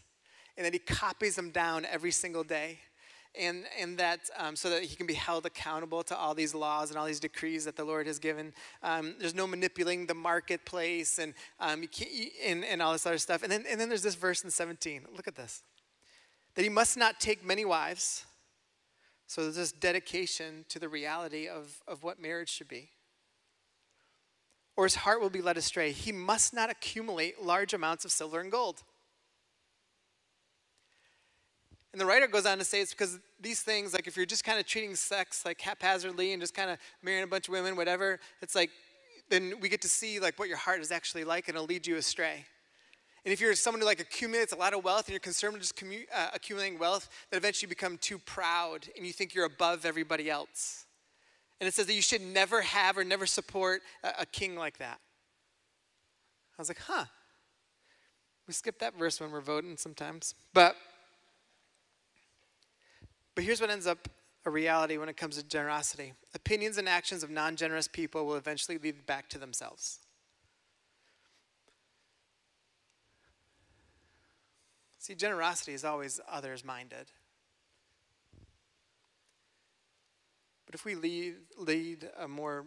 and 0.56 0.66
that 0.66 0.72
he 0.72 0.78
copies 0.78 1.36
them 1.36 1.50
down 1.50 1.86
every 1.86 2.10
single 2.10 2.44
day. 2.44 2.80
And, 3.38 3.62
and 3.78 3.96
that 3.98 4.28
um, 4.36 4.56
so 4.56 4.68
that 4.70 4.82
he 4.82 4.96
can 4.96 5.06
be 5.06 5.14
held 5.14 5.46
accountable 5.46 6.02
to 6.02 6.16
all 6.16 6.34
these 6.34 6.52
laws 6.52 6.90
and 6.90 6.98
all 6.98 7.06
these 7.06 7.20
decrees 7.20 7.64
that 7.64 7.76
the 7.76 7.84
lord 7.84 8.08
has 8.08 8.18
given. 8.18 8.52
Um, 8.82 9.14
there's 9.20 9.36
no 9.36 9.46
manipulating 9.46 10.06
the 10.06 10.14
marketplace 10.14 11.20
and, 11.20 11.34
um, 11.60 11.84
and, 12.44 12.64
and 12.64 12.82
all 12.82 12.90
this 12.90 13.06
other 13.06 13.18
stuff. 13.18 13.44
And 13.44 13.52
then, 13.52 13.64
and 13.70 13.80
then 13.80 13.88
there's 13.88 14.02
this 14.02 14.16
verse 14.16 14.42
in 14.42 14.50
17 14.50 15.06
look 15.14 15.28
at 15.28 15.36
this. 15.36 15.62
That 16.56 16.62
he 16.62 16.68
must 16.68 16.96
not 16.96 17.20
take 17.20 17.44
many 17.44 17.64
wives 17.64 18.24
so 19.30 19.42
there's 19.42 19.54
this 19.54 19.70
dedication 19.70 20.64
to 20.70 20.80
the 20.80 20.88
reality 20.88 21.46
of, 21.46 21.84
of 21.86 22.02
what 22.02 22.20
marriage 22.20 22.48
should 22.48 22.66
be. 22.66 22.88
Or 24.76 24.86
his 24.86 24.96
heart 24.96 25.20
will 25.20 25.30
be 25.30 25.40
led 25.40 25.56
astray. 25.56 25.92
He 25.92 26.10
must 26.10 26.52
not 26.52 26.68
accumulate 26.68 27.40
large 27.40 27.72
amounts 27.72 28.04
of 28.04 28.10
silver 28.10 28.40
and 28.40 28.50
gold. 28.50 28.82
And 31.92 32.00
the 32.00 32.06
writer 32.06 32.26
goes 32.26 32.44
on 32.44 32.58
to 32.58 32.64
say 32.64 32.80
it's 32.80 32.90
because 32.90 33.20
these 33.40 33.62
things, 33.62 33.94
like 33.94 34.08
if 34.08 34.16
you're 34.16 34.26
just 34.26 34.42
kind 34.42 34.58
of 34.58 34.66
treating 34.66 34.96
sex 34.96 35.44
like 35.46 35.60
haphazardly 35.60 36.32
and 36.32 36.42
just 36.42 36.52
kind 36.52 36.68
of 36.68 36.78
marrying 37.00 37.22
a 37.22 37.28
bunch 37.28 37.46
of 37.46 37.52
women, 37.52 37.76
whatever, 37.76 38.18
it's 38.42 38.56
like 38.56 38.70
then 39.28 39.54
we 39.60 39.68
get 39.68 39.82
to 39.82 39.88
see 39.88 40.18
like 40.18 40.40
what 40.40 40.48
your 40.48 40.58
heart 40.58 40.80
is 40.80 40.90
actually 40.90 41.22
like 41.22 41.46
and 41.46 41.54
it'll 41.54 41.68
lead 41.68 41.86
you 41.86 41.94
astray. 41.94 42.46
And 43.24 43.32
if 43.32 43.40
you're 43.40 43.54
someone 43.54 43.80
who 43.80 43.86
like 43.86 44.00
accumulates 44.00 44.52
a 44.52 44.56
lot 44.56 44.72
of 44.72 44.82
wealth 44.82 45.06
and 45.06 45.10
you're 45.10 45.20
concerned 45.20 45.52
with 45.52 45.62
just 45.62 45.76
commu- 45.76 46.06
uh, 46.14 46.28
accumulating 46.32 46.78
wealth, 46.78 47.08
that 47.30 47.36
eventually 47.36 47.66
you 47.66 47.68
become 47.68 47.98
too 47.98 48.18
proud 48.18 48.88
and 48.96 49.06
you 49.06 49.12
think 49.12 49.34
you're 49.34 49.44
above 49.44 49.84
everybody 49.84 50.30
else. 50.30 50.86
And 51.60 51.68
it 51.68 51.74
says 51.74 51.86
that 51.86 51.94
you 51.94 52.02
should 52.02 52.22
never 52.22 52.62
have 52.62 52.96
or 52.96 53.04
never 53.04 53.26
support 53.26 53.82
a, 54.02 54.20
a 54.20 54.26
king 54.26 54.56
like 54.56 54.78
that. 54.78 54.98
I 56.58 56.62
was 56.62 56.68
like, 56.68 56.80
huh. 56.86 57.04
We 58.46 58.54
skip 58.54 58.78
that 58.80 58.98
verse 58.98 59.20
when 59.20 59.30
we're 59.30 59.40
voting 59.40 59.76
sometimes. 59.76 60.34
But 60.52 60.76
but 63.34 63.44
here's 63.44 63.60
what 63.60 63.70
ends 63.70 63.86
up 63.86 64.08
a 64.44 64.50
reality 64.50 64.98
when 64.98 65.08
it 65.08 65.16
comes 65.16 65.36
to 65.36 65.42
generosity. 65.42 66.14
Opinions 66.34 66.78
and 66.78 66.88
actions 66.88 67.22
of 67.22 67.30
non-generous 67.30 67.88
people 67.88 68.26
will 68.26 68.36
eventually 68.36 68.76
lead 68.78 69.06
back 69.06 69.28
to 69.28 69.38
themselves. 69.38 70.00
See, 75.00 75.14
generosity 75.14 75.72
is 75.72 75.82
always 75.82 76.20
others 76.30 76.62
minded. 76.62 77.10
But 80.66 80.74
if 80.74 80.84
we 80.84 80.94
lead, 80.94 81.36
lead 81.56 82.10
a 82.18 82.28
more 82.28 82.66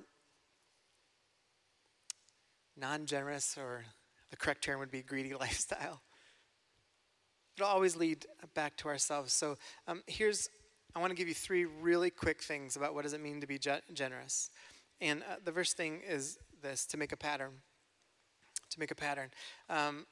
non 2.76 3.06
generous, 3.06 3.56
or 3.56 3.86
the 4.32 4.36
correct 4.36 4.64
term 4.64 4.80
would 4.80 4.90
be 4.90 5.04
greedy 5.04 5.36
lifestyle, 5.40 6.02
it'll 7.56 7.70
always 7.70 7.96
lead 7.96 8.26
back 8.56 8.78
to 8.78 8.88
ourselves. 8.88 9.32
So 9.32 9.56
um, 9.88 10.02
here's, 10.08 10.50
I 10.96 11.00
want 11.00 11.12
to 11.12 11.16
give 11.16 11.28
you 11.28 11.36
three 11.36 11.66
really 11.66 12.10
quick 12.10 12.42
things 12.42 12.76
about 12.76 12.96
what 12.96 13.04
does 13.04 13.14
it 13.14 13.22
mean 13.22 13.42
to 13.42 13.48
be 13.48 13.60
ge- 13.60 13.84
generous. 13.94 14.50
And 15.00 15.22
uh, 15.22 15.36
the 15.46 15.52
first 15.52 15.78
thing 15.78 16.02
is 16.04 16.40
this 16.64 16.88
to 16.88 16.98
make 16.98 17.12
a 17.12 17.18
pattern. 17.18 17.52
To 18.72 18.80
make 18.80 18.90
a 18.90 18.96
pattern. 18.96 19.30
Um, 19.70 20.08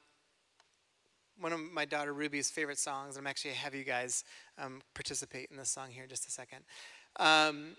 one 1.41 1.53
of 1.53 1.59
my 1.59 1.85
daughter 1.85 2.13
Ruby's 2.13 2.51
favorite 2.51 2.77
songs. 2.77 3.17
I'm 3.17 3.25
actually 3.25 3.55
have 3.55 3.73
you 3.73 3.83
guys 3.83 4.23
um, 4.59 4.81
participate 4.93 5.49
in 5.49 5.57
this 5.57 5.69
song 5.69 5.89
here 5.89 6.03
in 6.03 6.09
just 6.09 6.27
a 6.27 6.31
second. 6.31 6.59
Um, 7.19 7.75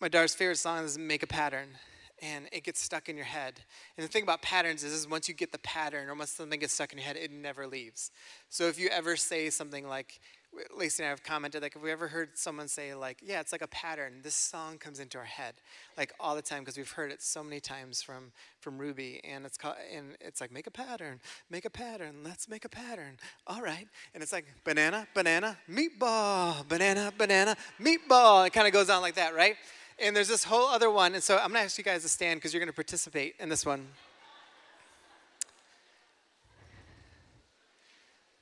my 0.00 0.08
daughter's 0.08 0.34
favorite 0.34 0.56
song 0.56 0.84
is 0.84 0.96
"Make 0.96 1.22
a 1.22 1.26
Pattern," 1.26 1.68
and 2.22 2.48
it 2.52 2.64
gets 2.64 2.80
stuck 2.80 3.10
in 3.10 3.16
your 3.16 3.26
head. 3.26 3.60
And 3.96 4.04
the 4.04 4.08
thing 4.08 4.22
about 4.22 4.40
patterns 4.40 4.82
is, 4.82 4.92
is 4.92 5.06
once 5.06 5.28
you 5.28 5.34
get 5.34 5.52
the 5.52 5.58
pattern, 5.58 6.08
or 6.08 6.14
once 6.14 6.30
something 6.30 6.58
gets 6.58 6.72
stuck 6.72 6.92
in 6.92 6.98
your 6.98 7.06
head, 7.06 7.16
it 7.16 7.30
never 7.30 7.66
leaves. 7.66 8.10
So 8.48 8.64
if 8.64 8.80
you 8.80 8.88
ever 8.88 9.16
say 9.16 9.50
something 9.50 9.86
like, 9.86 10.18
Lacey 10.76 11.02
and 11.02 11.06
I 11.06 11.10
have 11.10 11.22
commented, 11.22 11.62
like, 11.62 11.74
have 11.74 11.82
we 11.82 11.90
ever 11.90 12.08
heard 12.08 12.36
someone 12.36 12.68
say, 12.68 12.94
like, 12.94 13.18
yeah, 13.24 13.40
it's 13.40 13.52
like 13.52 13.62
a 13.62 13.68
pattern, 13.68 14.20
this 14.22 14.34
song 14.34 14.76
comes 14.76 15.00
into 15.00 15.16
our 15.16 15.24
head, 15.24 15.54
like, 15.96 16.12
all 16.20 16.34
the 16.34 16.42
time, 16.42 16.60
because 16.60 16.76
we've 16.76 16.90
heard 16.90 17.10
it 17.10 17.22
so 17.22 17.42
many 17.42 17.58
times 17.58 18.02
from, 18.02 18.32
from 18.60 18.76
Ruby, 18.76 19.20
and 19.24 19.46
it's 19.46 19.56
called, 19.56 19.76
and 19.94 20.16
it's 20.20 20.40
like, 20.42 20.52
make 20.52 20.66
a 20.66 20.70
pattern, 20.70 21.20
make 21.48 21.64
a 21.64 21.70
pattern, 21.70 22.16
let's 22.22 22.48
make 22.48 22.66
a 22.66 22.68
pattern, 22.68 23.16
all 23.46 23.62
right, 23.62 23.86
and 24.12 24.22
it's 24.22 24.32
like, 24.32 24.44
banana, 24.64 25.06
banana, 25.14 25.56
meatball, 25.70 26.68
banana, 26.68 27.12
banana, 27.16 27.56
meatball, 27.80 28.46
it 28.46 28.52
kind 28.52 28.66
of 28.66 28.74
goes 28.74 28.90
on 28.90 29.00
like 29.00 29.14
that, 29.14 29.34
right? 29.34 29.56
And 29.98 30.14
there's 30.14 30.28
this 30.28 30.44
whole 30.44 30.68
other 30.68 30.90
one, 30.90 31.14
and 31.14 31.22
so 31.22 31.38
I'm 31.38 31.48
gonna 31.48 31.60
ask 31.60 31.78
you 31.78 31.84
guys 31.84 32.02
to 32.02 32.08
stand, 32.08 32.38
because 32.38 32.52
you're 32.52 32.60
gonna 32.60 32.72
participate 32.72 33.36
in 33.40 33.48
this 33.48 33.64
one. 33.64 33.86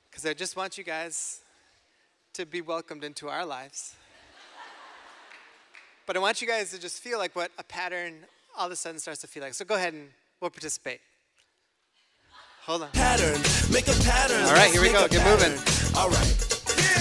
Because 0.09 0.25
I 0.25 0.33
just 0.33 0.57
want 0.57 0.77
you 0.77 0.83
guys 0.83 1.39
to 2.33 2.45
be 2.45 2.61
welcomed 2.61 3.03
into 3.03 3.27
our 3.29 3.45
lives. 3.45 3.95
but 6.05 6.15
I 6.15 6.19
want 6.19 6.41
you 6.41 6.47
guys 6.47 6.71
to 6.71 6.79
just 6.79 7.01
feel 7.01 7.17
like 7.17 7.35
what 7.35 7.51
a 7.57 7.63
pattern 7.63 8.15
all 8.57 8.65
of 8.65 8.71
a 8.71 8.75
sudden 8.75 8.99
starts 8.99 9.21
to 9.21 9.27
feel 9.27 9.43
like. 9.43 9.53
So 9.53 9.65
go 9.65 9.75
ahead 9.75 9.93
and 9.93 10.09
we'll 10.39 10.51
participate. 10.51 11.01
Hold 12.63 12.83
on. 12.83 12.91
Pattern, 12.91 13.41
make 13.73 13.87
a 13.87 14.03
pattern. 14.03 14.43
All 14.43 14.53
right, 14.53 14.71
here 14.71 14.81
we 14.81 14.91
go. 14.91 15.07
Get 15.07 15.21
pattern. 15.21 15.51
moving. 15.51 15.95
All 15.95 16.09
right. 16.09 16.51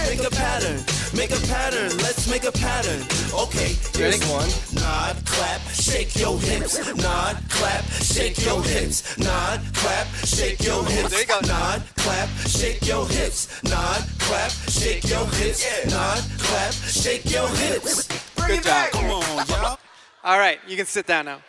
Make 0.09 0.25
a 0.25 0.31
pattern, 0.31 0.79
make 1.15 1.31
a 1.31 1.41
pattern. 1.47 1.91
Let's 1.99 2.29
make 2.31 2.45
a 2.45 2.53
pattern. 2.53 3.01
Okay, 3.33 3.75
here's 3.97 4.19
Ready? 4.19 4.33
one. 4.33 4.49
Nod, 4.75 5.17
clap, 5.27 5.61
shake 5.71 6.17
your 6.19 6.39
hips. 6.39 6.79
Nod, 6.97 7.37
clap, 7.49 7.85
shake 7.85 8.45
your 8.45 8.63
hips. 8.63 9.19
Nod, 9.19 9.61
clap, 9.75 10.07
shake 10.25 10.63
your 10.63 10.85
hips. 10.85 11.11
There 11.11 11.21
you 11.21 11.27
go. 11.27 11.41
Nod, 11.47 11.83
clap, 11.97 12.29
shake 12.47 12.87
your 12.87 13.07
hips. 13.09 13.63
Nod, 13.65 14.03
clap, 14.19 14.51
shake 14.69 15.09
your 15.09 15.27
hips. 15.27 15.91
Nod, 15.91 16.23
clap, 16.39 16.73
shake 16.73 17.31
your 17.31 17.49
hips. 17.49 18.09
Bring 18.37 18.49
Good 18.49 18.59
it 18.59 18.65
back. 18.65 18.93
job. 18.93 19.01
Come 19.03 19.11
on, 19.11 19.47
y'all. 19.49 19.79
All 20.25 20.39
right, 20.39 20.59
you 20.69 20.77
can 20.77 20.87
sit 20.87 21.07
down 21.07 21.25
now. 21.25 21.41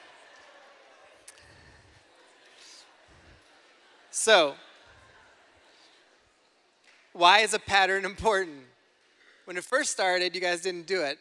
So, 4.12 4.56
why 7.14 7.40
is 7.40 7.54
a 7.54 7.60
pattern 7.60 8.06
important? 8.06 8.71
When 9.52 9.58
it 9.58 9.66
first 9.66 9.92
started, 9.92 10.34
you 10.34 10.40
guys 10.40 10.62
didn't 10.62 10.88
do 10.88 11.02
it. 11.02 11.20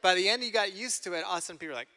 By 0.00 0.14
the 0.14 0.30
end, 0.30 0.42
you 0.42 0.50
got 0.50 0.74
used 0.74 1.04
to 1.04 1.12
it. 1.12 1.24
All 1.24 1.34
of 1.34 1.40
a 1.40 1.42
sudden, 1.42 1.58
people 1.58 1.74
are 1.74 1.76
like, 1.76 1.88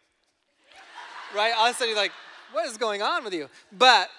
right? 1.33 1.53
All 1.57 1.67
of 1.67 1.71
a 1.71 1.73
sudden, 1.73 1.93
you're 1.93 2.03
like, 2.03 2.11
what 2.51 2.65
is 2.65 2.75
going 2.75 3.01
on 3.01 3.23
with 3.23 3.33
you? 3.33 3.47
But 3.71 4.09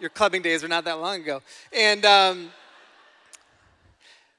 your 0.00 0.10
clubbing 0.10 0.42
days 0.42 0.60
were 0.60 0.68
not 0.68 0.84
that 0.86 0.98
long 0.98 1.20
ago. 1.20 1.40
And, 1.72 2.04
um, 2.04 2.50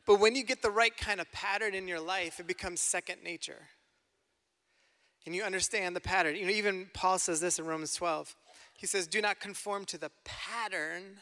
but 0.05 0.19
when 0.19 0.35
you 0.35 0.43
get 0.43 0.61
the 0.61 0.69
right 0.69 0.91
kind 0.97 1.21
of 1.21 1.31
pattern 1.31 1.73
in 1.73 1.87
your 1.87 2.01
life, 2.01 2.41
it 2.41 2.47
becomes 2.47 2.81
second 2.81 3.23
nature 3.23 3.69
and 5.25 5.33
you 5.33 5.43
understand 5.43 5.95
the 5.95 6.01
pattern. 6.01 6.35
You 6.35 6.47
know, 6.47 6.51
even 6.51 6.89
Paul 6.93 7.19
says 7.19 7.39
this 7.39 7.57
in 7.57 7.65
Romans 7.65 7.95
12. 7.95 8.35
He 8.77 8.85
says, 8.85 9.07
Do 9.07 9.21
not 9.21 9.39
conform 9.39 9.85
to 9.85 9.97
the 9.97 10.11
pattern 10.25 11.19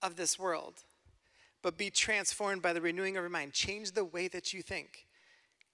of 0.00 0.14
this 0.14 0.38
world, 0.38 0.84
but 1.66 1.76
be 1.76 1.90
transformed 1.90 2.62
by 2.62 2.72
the 2.72 2.80
renewing 2.80 3.16
of 3.16 3.24
your 3.24 3.28
mind. 3.28 3.52
Change 3.52 3.90
the 3.90 4.04
way 4.04 4.28
that 4.28 4.52
you 4.52 4.62
think. 4.62 5.08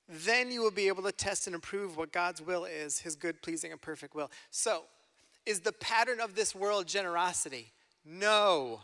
Then 0.08 0.50
you 0.50 0.62
will 0.62 0.70
be 0.70 0.88
able 0.88 1.02
to 1.02 1.12
test 1.12 1.46
and 1.46 1.54
approve 1.54 1.98
what 1.98 2.12
God's 2.12 2.40
will 2.40 2.64
is, 2.64 3.00
his 3.00 3.14
good, 3.14 3.42
pleasing, 3.42 3.72
and 3.72 3.78
perfect 3.78 4.14
will. 4.14 4.30
So, 4.50 4.84
is 5.44 5.60
the 5.60 5.72
pattern 5.72 6.18
of 6.18 6.34
this 6.34 6.54
world 6.54 6.86
generosity? 6.86 7.72
No. 8.06 8.80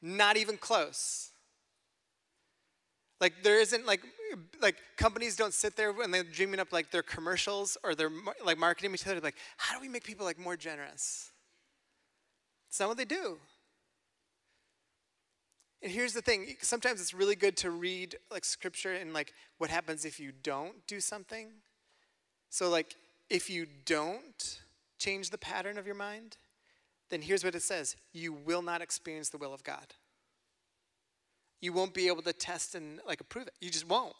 Not 0.00 0.38
even 0.38 0.56
close. 0.56 1.32
Like 3.20 3.42
there 3.42 3.60
isn't 3.60 3.84
like 3.84 4.00
like 4.62 4.76
companies 4.96 5.36
don't 5.36 5.52
sit 5.52 5.76
there 5.76 5.92
when 5.92 6.10
they're 6.10 6.24
dreaming 6.24 6.60
up 6.60 6.72
like 6.72 6.90
their 6.90 7.02
commercials 7.02 7.76
or 7.84 7.94
their 7.94 8.10
like 8.42 8.56
marketing 8.56 8.90
material 8.90 9.22
like 9.22 9.36
how 9.58 9.74
do 9.74 9.82
we 9.82 9.88
make 9.90 10.02
people 10.02 10.24
like 10.24 10.38
more 10.38 10.56
generous? 10.56 11.30
It's 12.70 12.80
not 12.80 12.88
what 12.88 12.96
they 12.96 13.04
do. 13.04 13.36
And 15.82 15.90
here's 15.90 16.12
the 16.12 16.22
thing, 16.22 16.56
sometimes 16.60 17.00
it's 17.00 17.12
really 17.12 17.34
good 17.34 17.56
to 17.58 17.70
read 17.70 18.16
like 18.30 18.44
scripture 18.44 18.92
and 18.92 19.12
like 19.12 19.32
what 19.58 19.68
happens 19.68 20.04
if 20.04 20.20
you 20.20 20.32
don't 20.42 20.86
do 20.86 21.00
something. 21.00 21.48
So 22.50 22.68
like 22.68 22.94
if 23.28 23.50
you 23.50 23.66
don't 23.84 24.60
change 24.98 25.30
the 25.30 25.38
pattern 25.38 25.78
of 25.78 25.86
your 25.86 25.96
mind, 25.96 26.36
then 27.10 27.20
here's 27.20 27.44
what 27.44 27.54
it 27.54 27.62
says, 27.62 27.96
you 28.12 28.32
will 28.32 28.62
not 28.62 28.80
experience 28.80 29.30
the 29.30 29.38
will 29.38 29.52
of 29.52 29.64
God 29.64 29.94
you 31.62 31.72
won't 31.72 31.94
be 31.94 32.08
able 32.08 32.22
to 32.22 32.32
test 32.34 32.74
and 32.74 33.00
like 33.06 33.22
approve 33.22 33.46
it. 33.46 33.54
You 33.60 33.70
just 33.70 33.88
won't. 33.88 34.14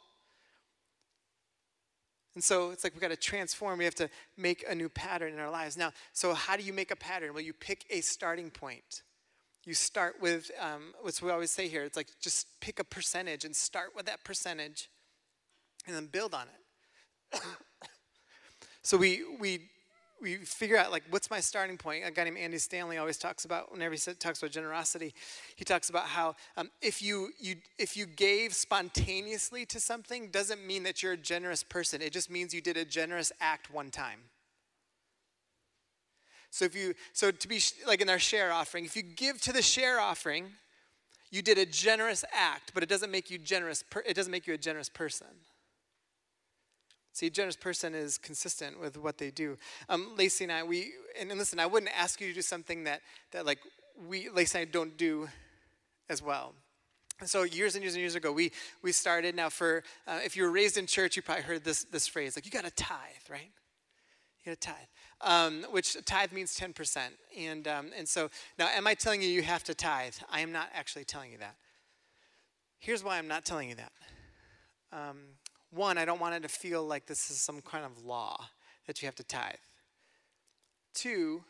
And 2.35 2.42
so 2.42 2.70
it's 2.70 2.83
like 2.83 2.94
we've 2.94 3.03
got 3.03 3.11
to 3.11 3.16
transform. 3.16 3.79
We 3.79 3.85
have 3.85 3.96
to 3.96 4.09
make 4.38 4.64
a 4.66 4.75
new 4.75 4.88
pattern 4.88 5.35
in 5.35 5.38
our 5.38 5.51
lives. 5.51 5.77
Now, 5.77 5.92
so 6.14 6.33
how 6.33 6.57
do 6.57 6.62
you 6.62 6.72
make 6.72 6.90
a 6.90 6.96
pattern? 6.96 7.35
Well, 7.35 7.42
you 7.42 7.53
pick 7.53 7.85
a 7.90 8.01
starting 8.01 8.48
point. 8.48 9.03
You 9.64 9.75
start 9.75 10.16
with 10.20 10.51
um, 10.61 10.92
what's 11.03 11.22
we 11.22 11.31
always 11.31 11.51
say 11.51 11.68
here. 11.68 11.85
It's 11.85 11.96
like 11.96 12.09
just 12.20 12.48
pick 12.61 12.81
a 12.81 12.85
percentage 12.85 13.44
and 13.44 13.55
start 13.55 13.90
with 13.94 14.07
that 14.07 14.25
percentage, 14.25 14.90
and 15.87 15.94
then 15.94 16.07
build 16.07 16.35
on 16.35 16.46
it. 17.33 17.40
so 18.83 18.96
we 18.96 19.22
we 19.38 19.68
we 20.22 20.37
figure 20.37 20.77
out 20.77 20.90
like 20.90 21.03
what's 21.11 21.31
my 21.31 21.40
starting 21.40 21.77
point. 21.77 22.05
A 22.07 22.11
guy 22.11 22.25
named 22.25 22.38
Andy 22.38 22.59
Stanley 22.59 22.96
always 22.96 23.18
talks 23.18 23.44
about 23.44 23.71
whenever 23.73 23.94
he 23.94 24.00
talks 24.15 24.40
about 24.40 24.50
generosity, 24.50 25.15
he 25.56 25.65
talks 25.65 25.90
about 25.90 26.06
how 26.06 26.35
um, 26.56 26.71
if 26.81 27.02
you 27.02 27.31
you 27.38 27.56
if 27.79 27.96
you 27.96 28.06
gave 28.06 28.54
spontaneously 28.54 29.67
to 29.67 29.81
something 29.81 30.29
doesn't 30.29 30.65
mean 30.67 30.85
that 30.85 31.02
you're 31.02 31.13
a 31.13 31.17
generous 31.17 31.63
person. 31.63 32.00
It 32.02 32.13
just 32.13 32.31
means 32.31 32.54
you 32.54 32.60
did 32.60 32.77
a 32.77 32.85
generous 32.85 33.33
act 33.40 33.73
one 33.73 33.90
time. 33.90 34.21
So 36.53 36.67
if 36.67 36.77
you 36.77 36.94
so 37.15 37.31
to 37.31 37.48
be 37.48 37.61
like 37.87 38.03
in 38.03 38.11
our 38.11 38.19
share 38.19 38.53
offering, 38.53 38.85
if 38.85 38.94
you 38.94 39.03
give 39.03 39.40
to 39.40 39.53
the 39.55 39.63
share 39.63 39.98
offering, 39.98 40.53
you 41.31 41.40
did 41.40 41.57
a 41.57 41.65
generous 41.65 42.27
act, 42.31 42.73
but 42.75 42.83
it 42.83 42.90
doesn't 42.90 43.11
make 43.11 43.31
you 43.31 43.38
generous. 43.38 43.83
It 44.07 44.15
doesn't 44.15 44.31
make 44.31 44.46
you 44.46 44.53
a 44.53 44.59
generous 44.59 44.90
person. 44.90 45.29
See, 47.15 47.27
a 47.27 47.31
generous 47.31 47.57
person 47.57 47.94
is 47.94 48.19
consistent 48.19 48.79
with 48.79 48.98
what 48.98 49.17
they 49.17 49.31
do. 49.31 49.57
Um, 49.88 50.15
Lacey 50.17 50.44
and 50.44 50.53
I, 50.53 50.63
we, 50.63 50.92
and, 51.19 51.31
and 51.31 51.38
listen, 51.38 51.59
I 51.59 51.67
wouldn't 51.67 51.92
ask 51.98 52.21
you 52.21 52.29
to 52.29 52.35
do 52.35 52.42
something 52.42 52.85
that, 52.85 53.00
that 53.33 53.44
like 53.46 53.59
we, 54.07 54.29
Lacey 54.29 54.59
and 54.59 54.69
I 54.69 54.71
don't 54.71 54.96
do 54.98 55.29
as 56.11 56.23
well. 56.23 56.55
And 57.21 57.29
so 57.29 57.44
years 57.44 57.77
and 57.77 57.83
years 57.83 57.94
and 57.94 58.00
years 58.00 58.15
ago, 58.15 58.31
we, 58.31 58.53
we 58.83 58.92
started. 58.92 59.35
Now, 59.35 59.48
for 59.48 59.85
uh, 60.07 60.21
if 60.25 60.37
you 60.37 60.42
were 60.42 60.50
raised 60.50 60.77
in 60.77 60.87
church, 60.87 61.17
you 61.17 61.23
probably 61.23 61.44
heard 61.44 61.65
this, 61.65 61.85
this 61.85 62.07
phrase, 62.07 62.37
like, 62.37 62.44
you 62.44 62.50
got 62.50 62.65
to 62.65 62.71
tithe, 62.71 62.96
right? 63.31 63.50
You 64.44 64.52
to 64.52 64.56
tithe, 64.56 64.74
um, 65.20 65.64
which 65.70 65.96
tithe 66.04 66.32
means 66.32 66.58
10%. 66.58 66.98
And, 67.38 67.68
um, 67.68 67.90
and 67.96 68.08
so 68.08 68.28
now, 68.58 68.66
am 68.68 68.88
I 68.88 68.94
telling 68.94 69.22
you 69.22 69.28
you 69.28 69.42
have 69.42 69.62
to 69.64 69.74
tithe? 69.74 70.14
I 70.28 70.40
am 70.40 70.50
not 70.50 70.68
actually 70.74 71.04
telling 71.04 71.30
you 71.30 71.38
that. 71.38 71.54
Here's 72.80 73.04
why 73.04 73.18
I'm 73.18 73.28
not 73.28 73.44
telling 73.44 73.68
you 73.68 73.76
that. 73.76 73.92
Um, 74.92 75.18
one, 75.70 75.96
I 75.96 76.04
don't 76.04 76.20
want 76.20 76.34
it 76.34 76.42
to 76.42 76.48
feel 76.48 76.84
like 76.84 77.06
this 77.06 77.30
is 77.30 77.40
some 77.40 77.60
kind 77.60 77.84
of 77.84 78.04
law 78.04 78.48
that 78.86 79.00
you 79.00 79.06
have 79.06 79.14
to 79.16 79.24
tithe. 79.24 79.54
Two, 80.92 81.44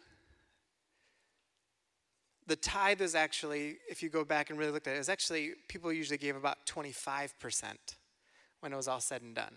the 2.46 2.56
tithe 2.56 3.00
is 3.00 3.14
actually, 3.14 3.76
if 3.88 4.02
you 4.02 4.10
go 4.10 4.22
back 4.22 4.50
and 4.50 4.58
really 4.58 4.70
look 4.70 4.86
at 4.86 4.94
it, 4.94 5.08
actually, 5.08 5.52
people 5.66 5.90
usually 5.90 6.18
gave 6.18 6.36
about 6.36 6.66
25% 6.66 7.32
when 8.60 8.72
it 8.72 8.76
was 8.76 8.86
all 8.86 9.00
said 9.00 9.22
and 9.22 9.34
done 9.34 9.54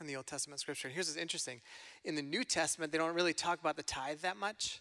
in 0.00 0.06
the 0.06 0.16
Old 0.16 0.26
Testament 0.26 0.60
scripture. 0.60 0.88
And 0.88 0.94
here's 0.94 1.08
what's 1.08 1.16
interesting 1.18 1.60
in 2.04 2.14
the 2.14 2.22
New 2.22 2.44
Testament, 2.44 2.92
they 2.92 2.98
don't 2.98 3.14
really 3.14 3.34
talk 3.34 3.60
about 3.60 3.76
the 3.76 3.82
tithe 3.82 4.20
that 4.20 4.36
much. 4.36 4.80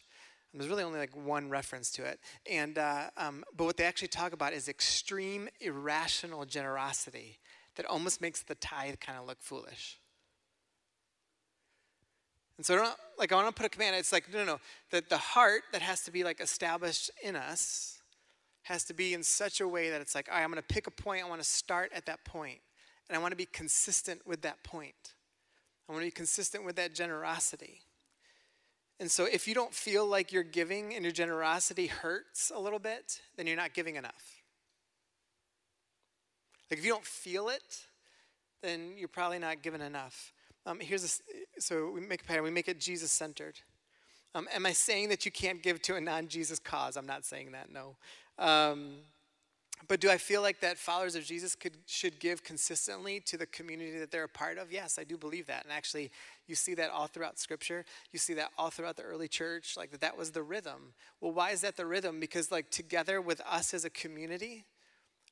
There's 0.53 0.69
really 0.69 0.83
only 0.83 0.99
like 0.99 1.15
one 1.15 1.49
reference 1.49 1.91
to 1.91 2.05
it. 2.05 2.19
And, 2.49 2.77
uh, 2.77 3.09
um, 3.17 3.43
but 3.57 3.65
what 3.65 3.75
they 3.75 3.83
actually 3.83 4.07
talk 4.07 4.31
about 4.31 4.53
is 4.53 4.69
extreme 4.69 5.49
irrational 5.59 6.45
generosity 6.45 7.39
that 7.75 7.85
almost 7.85 8.21
makes 8.21 8.41
the 8.41 8.55
tithe 8.55 8.95
kind 9.01 9.19
of 9.19 9.27
look 9.27 9.41
foolish. 9.41 9.99
And 12.57 12.65
so 12.65 12.75
I 12.75 12.77
don't 12.77 12.95
like 13.17 13.31
I 13.33 13.35
want 13.35 13.53
to 13.53 13.53
put 13.53 13.65
a 13.65 13.69
command. 13.69 13.97
It's 13.97 14.13
like 14.13 14.31
no, 14.31 14.39
no, 14.39 14.45
no. 14.45 14.59
That 14.91 15.09
the 15.09 15.17
heart 15.17 15.63
that 15.73 15.81
has 15.81 16.03
to 16.03 16.11
be 16.11 16.23
like 16.23 16.39
established 16.39 17.11
in 17.21 17.35
us 17.35 17.99
has 18.63 18.83
to 18.85 18.93
be 18.93 19.13
in 19.13 19.23
such 19.23 19.61
a 19.61 19.67
way 19.67 19.89
that 19.89 20.01
it's 20.01 20.15
like, 20.15 20.27
all 20.29 20.37
right, 20.37 20.43
I'm 20.43 20.49
going 20.49 20.61
to 20.61 20.73
pick 20.73 20.87
a 20.87 20.91
point. 20.91 21.23
I 21.23 21.29
want 21.29 21.41
to 21.41 21.47
start 21.47 21.91
at 21.93 22.05
that 22.07 22.23
point, 22.25 22.59
and 23.09 23.17
I 23.17 23.21
want 23.21 23.31
to 23.31 23.37
be 23.37 23.45
consistent 23.45 24.25
with 24.25 24.41
that 24.41 24.63
point. 24.63 25.13
I 25.87 25.91
want 25.91 26.03
to 26.03 26.07
be 26.07 26.11
consistent 26.11 26.65
with 26.65 26.75
that 26.77 26.95
generosity. 26.95 27.81
And 28.99 29.11
so 29.11 29.25
if 29.25 29.47
you 29.47 29.53
don't 29.53 29.73
feel 29.73 30.05
like 30.05 30.31
you're 30.31 30.43
giving 30.43 30.93
and 30.93 31.03
your 31.03 31.11
generosity 31.11 31.87
hurts 31.87 32.51
a 32.55 32.59
little 32.59 32.79
bit, 32.79 33.21
then 33.35 33.45
you're 33.45 33.57
not 33.57 33.73
giving 33.73 33.95
enough. 33.95 34.41
Like 36.71 36.79
if 36.79 36.85
you 36.85 36.91
don't 36.91 37.05
feel 37.05 37.49
it, 37.49 37.87
then 38.63 38.93
you're 38.97 39.07
probably 39.07 39.39
not 39.39 39.61
giving 39.61 39.81
enough. 39.81 40.33
Um, 40.65 40.79
here's 40.79 41.03
a, 41.03 41.61
so 41.61 41.91
we 41.91 42.01
make 42.01 42.21
a 42.21 42.25
pattern. 42.25 42.43
We 42.43 42.51
make 42.51 42.67
it 42.67 42.79
Jesus 42.79 43.11
centered. 43.11 43.59
Um, 44.33 44.47
am 44.53 44.65
I 44.65 44.71
saying 44.71 45.09
that 45.09 45.25
you 45.25 45.31
can't 45.31 45.61
give 45.61 45.81
to 45.83 45.95
a 45.95 46.01
non-Jesus 46.01 46.59
cause? 46.59 46.97
I'm 46.97 47.05
not 47.05 47.23
saying 47.23 47.51
that. 47.51 47.69
No. 47.71 47.95
Um, 48.39 48.95
but 49.87 49.99
do 49.99 50.09
I 50.09 50.17
feel 50.17 50.41
like 50.41 50.61
that 50.61 50.77
followers 50.77 51.15
of 51.15 51.23
Jesus 51.23 51.55
could 51.55 51.77
should 51.85 52.19
give 52.19 52.43
consistently 52.43 53.19
to 53.21 53.37
the 53.37 53.45
community 53.45 53.97
that 53.99 54.11
they're 54.11 54.23
a 54.23 54.29
part 54.29 54.57
of? 54.57 54.71
Yes, 54.71 54.97
I 54.97 55.03
do 55.03 55.17
believe 55.17 55.47
that. 55.47 55.63
And 55.63 55.73
actually, 55.73 56.11
you 56.47 56.55
see 56.55 56.73
that 56.75 56.89
all 56.89 57.07
throughout 57.07 57.39
Scripture. 57.39 57.85
You 58.11 58.19
see 58.19 58.33
that 58.35 58.49
all 58.57 58.69
throughout 58.69 58.95
the 58.95 59.03
early 59.03 59.27
church. 59.27 59.75
Like 59.77 59.91
that, 59.91 60.01
that 60.01 60.17
was 60.17 60.31
the 60.31 60.43
rhythm. 60.43 60.93
Well, 61.21 61.31
why 61.31 61.51
is 61.51 61.61
that 61.61 61.77
the 61.77 61.85
rhythm? 61.85 62.19
Because 62.19 62.51
like 62.51 62.69
together 62.69 63.21
with 63.21 63.41
us 63.41 63.73
as 63.73 63.85
a 63.85 63.89
community, 63.89 64.65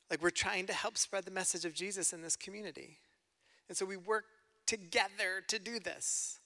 like 0.10 0.22
we're 0.22 0.30
trying 0.30 0.66
to 0.68 0.74
help 0.74 0.98
spread 0.98 1.26
the 1.26 1.32
message 1.32 1.66
of 1.66 1.74
Jesus 1.74 2.14
in 2.14 2.22
this 2.22 2.36
community, 2.36 2.98
and 3.70 3.78
so 3.78 3.86
we 3.86 3.98
work 3.98 4.26
together 4.66 5.44
to 5.48 5.60
do 5.60 5.80
this. 5.80 6.40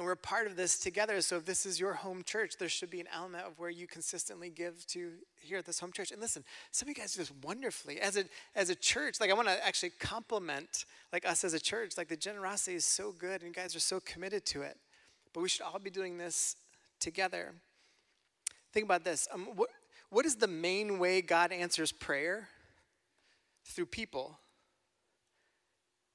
And 0.00 0.06
we're 0.06 0.16
part 0.16 0.46
of 0.46 0.56
this 0.56 0.78
together. 0.78 1.20
So 1.20 1.36
if 1.36 1.44
this 1.44 1.66
is 1.66 1.78
your 1.78 1.92
home 1.92 2.22
church, 2.22 2.54
there 2.58 2.70
should 2.70 2.88
be 2.88 3.00
an 3.00 3.06
element 3.14 3.44
of 3.44 3.58
where 3.58 3.68
you 3.68 3.86
consistently 3.86 4.48
give 4.48 4.86
to 4.86 5.10
here 5.42 5.58
at 5.58 5.66
this 5.66 5.78
home 5.78 5.92
church. 5.92 6.10
And 6.10 6.22
listen, 6.22 6.42
some 6.70 6.88
of 6.88 6.96
you 6.96 7.02
guys 7.02 7.12
do 7.12 7.18
this 7.18 7.30
wonderfully. 7.42 8.00
As 8.00 8.16
a 8.16 8.24
as 8.56 8.70
a 8.70 8.74
church, 8.74 9.20
like 9.20 9.28
I 9.28 9.34
want 9.34 9.48
to 9.48 9.66
actually 9.66 9.90
compliment 10.00 10.86
like 11.12 11.28
us 11.28 11.44
as 11.44 11.52
a 11.52 11.60
church. 11.60 11.98
Like 11.98 12.08
the 12.08 12.16
generosity 12.16 12.76
is 12.76 12.86
so 12.86 13.12
good 13.12 13.42
and 13.42 13.48
you 13.48 13.52
guys 13.52 13.76
are 13.76 13.80
so 13.80 14.00
committed 14.00 14.46
to 14.46 14.62
it. 14.62 14.78
But 15.34 15.42
we 15.42 15.50
should 15.50 15.66
all 15.66 15.78
be 15.78 15.90
doing 15.90 16.16
this 16.16 16.56
together. 16.98 17.52
Think 18.72 18.86
about 18.86 19.04
this. 19.04 19.28
Um, 19.30 19.48
what, 19.54 19.68
what 20.08 20.24
is 20.24 20.36
the 20.36 20.48
main 20.48 20.98
way 20.98 21.20
God 21.20 21.52
answers 21.52 21.92
prayer? 21.92 22.48
Through 23.66 23.84
people. 23.84 24.38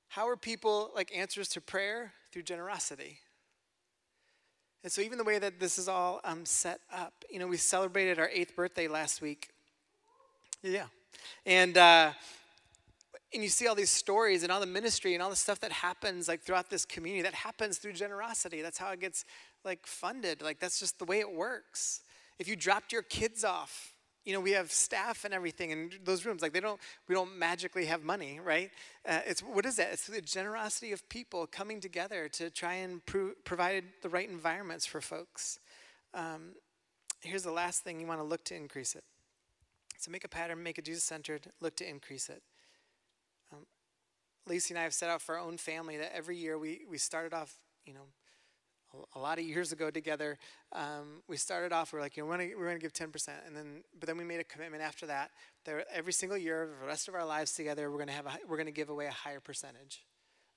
How 0.07 0.27
are 0.27 0.35
people 0.35 0.89
like 0.95 1.15
answers 1.15 1.49
to 1.49 1.61
prayer? 1.61 2.13
Through 2.31 2.41
generosity. 2.41 3.19
And 4.85 4.91
so, 4.91 5.01
even 5.01 5.17
the 5.17 5.23
way 5.23 5.39
that 5.39 5.59
this 5.59 5.79
is 5.79 5.87
all 5.87 6.21
um, 6.23 6.45
set 6.45 6.79
up, 6.93 7.25
you 7.27 7.39
know, 7.39 7.47
we 7.47 7.57
celebrated 7.57 8.19
our 8.19 8.29
eighth 8.31 8.55
birthday 8.55 8.87
last 8.87 9.19
week. 9.19 9.49
Yeah. 10.61 10.85
And, 11.43 11.75
uh, 11.75 12.11
and 13.33 13.41
you 13.41 13.49
see 13.49 13.65
all 13.65 13.73
these 13.73 13.89
stories 13.89 14.43
and 14.43 14.51
all 14.51 14.59
the 14.59 14.67
ministry 14.67 15.15
and 15.15 15.23
all 15.23 15.31
the 15.31 15.35
stuff 15.35 15.59
that 15.61 15.71
happens 15.71 16.27
like 16.27 16.43
throughout 16.43 16.69
this 16.69 16.85
community 16.85 17.23
that 17.23 17.33
happens 17.33 17.79
through 17.79 17.93
generosity 17.93 18.61
that's 18.61 18.77
how 18.77 18.91
it 18.91 18.99
gets 18.99 19.25
like 19.65 19.87
funded 19.87 20.43
like 20.43 20.59
that's 20.59 20.79
just 20.79 20.99
the 20.99 21.05
way 21.05 21.19
it 21.19 21.33
works 21.33 22.01
if 22.39 22.47
you 22.47 22.55
dropped 22.55 22.93
your 22.93 23.01
kids 23.01 23.43
off 23.43 23.94
you 24.25 24.33
know 24.33 24.39
we 24.39 24.51
have 24.51 24.71
staff 24.71 25.23
and 25.23 25.33
everything 25.33 25.69
in 25.69 25.91
those 26.03 26.25
rooms 26.25 26.41
like 26.41 26.51
they 26.51 26.59
don't 26.59 26.79
we 27.07 27.15
don't 27.15 27.37
magically 27.37 27.85
have 27.85 28.03
money 28.03 28.39
right? 28.43 28.71
Uh, 29.07 29.19
it's 29.25 29.41
what 29.41 29.65
is 29.65 29.77
that? 29.77 29.93
It's 29.93 30.07
the 30.07 30.21
generosity 30.21 30.91
of 30.91 31.07
people 31.09 31.47
coming 31.47 31.79
together 31.79 32.27
to 32.29 32.49
try 32.49 32.75
and 32.75 33.05
pro- 33.05 33.33
provide 33.43 33.85
the 34.01 34.09
right 34.09 34.29
environments 34.29 34.85
for 34.85 34.99
folks. 34.99 35.59
Um, 36.13 36.55
here's 37.21 37.43
the 37.43 37.51
last 37.51 37.83
thing 37.83 37.99
you 37.99 38.07
want 38.07 38.19
to 38.19 38.25
look 38.25 38.43
to 38.45 38.55
increase 38.55 38.95
it. 38.95 39.03
So 39.97 40.11
make 40.11 40.23
a 40.23 40.29
pattern 40.29 40.61
make 40.61 40.77
it 40.77 40.85
jesus 40.85 41.03
centered 41.03 41.47
look 41.61 41.75
to 41.77 41.89
increase 41.89 42.29
it. 42.29 42.41
Um, 43.53 43.65
lacey 44.47 44.73
and 44.73 44.79
i 44.79 44.83
have 44.83 44.93
set 44.93 45.09
out 45.09 45.21
for 45.21 45.35
our 45.37 45.41
own 45.41 45.57
family 45.57 45.97
that 45.97 46.15
every 46.15 46.37
year 46.37 46.57
we 46.57 46.81
we 46.89 46.97
started 46.97 47.33
off 47.33 47.57
you 47.85 47.93
know 47.93 48.07
a 49.15 49.19
lot 49.19 49.39
of 49.39 49.45
years 49.45 49.71
ago 49.71 49.89
together, 49.89 50.37
um, 50.73 51.21
we 51.27 51.37
started 51.37 51.71
off, 51.73 51.93
we 51.93 51.99
are 51.99 52.01
like, 52.01 52.17
you 52.17 52.23
know, 52.23 52.29
we're 52.29 52.37
gonna, 52.37 52.49
we're 52.57 52.67
gonna 52.67 52.79
give 52.79 52.93
10%. 52.93 53.29
And 53.45 53.55
then, 53.55 53.83
but 53.99 54.07
then 54.07 54.17
we 54.17 54.23
made 54.23 54.39
a 54.39 54.43
commitment 54.43 54.83
after 54.83 55.05
that, 55.07 55.31
that 55.65 55.85
every 55.93 56.13
single 56.13 56.37
year, 56.37 56.63
of 56.63 56.69
the 56.79 56.87
rest 56.87 57.07
of 57.07 57.15
our 57.15 57.25
lives 57.25 57.53
together, 57.53 57.91
we're 57.91 57.99
gonna 57.99 58.11
have, 58.11 58.25
a, 58.25 58.37
we're 58.47 58.57
gonna 58.57 58.71
give 58.71 58.89
away 58.89 59.05
a 59.05 59.11
higher 59.11 59.39
percentage 59.39 60.03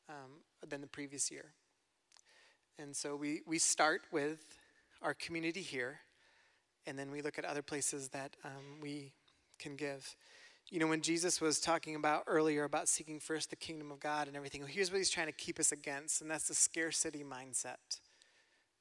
um, 0.09 0.43
than 0.67 0.81
the 0.81 0.87
previous 0.87 1.31
year. 1.31 1.53
And 2.79 2.95
so 2.95 3.17
we, 3.17 3.43
we 3.47 3.59
start 3.59 4.03
with 4.13 4.59
our 5.03 5.15
community 5.15 5.63
here, 5.63 6.01
and 6.87 6.99
then 6.99 7.11
we 7.11 7.23
look 7.23 7.39
at 7.39 7.45
other 7.45 7.63
places 7.63 8.09
that 8.11 8.37
um, 8.45 8.81
we 8.81 9.13
can 9.59 9.77
give. 9.77 10.17
You 10.71 10.79
know, 10.79 10.87
when 10.87 11.01
Jesus 11.01 11.41
was 11.41 11.61
talking 11.61 11.95
about 11.95 12.25
earlier 12.27 12.65
about 12.65 12.89
seeking 12.89 13.21
first 13.21 13.51
the 13.51 13.57
kingdom 13.57 13.91
of 13.91 14.01
God 14.01 14.29
and 14.29 14.37
everything, 14.37 14.65
here's 14.67 14.91
what 14.91 14.99
he's 14.99 15.11
trying 15.11 15.27
to 15.27 15.33
keep 15.33 15.59
us 15.59 15.73
against, 15.73 16.21
and 16.21 16.31
that's 16.31 16.49
the 16.49 16.55
scarcity 16.55 17.25
mindset 17.25 18.01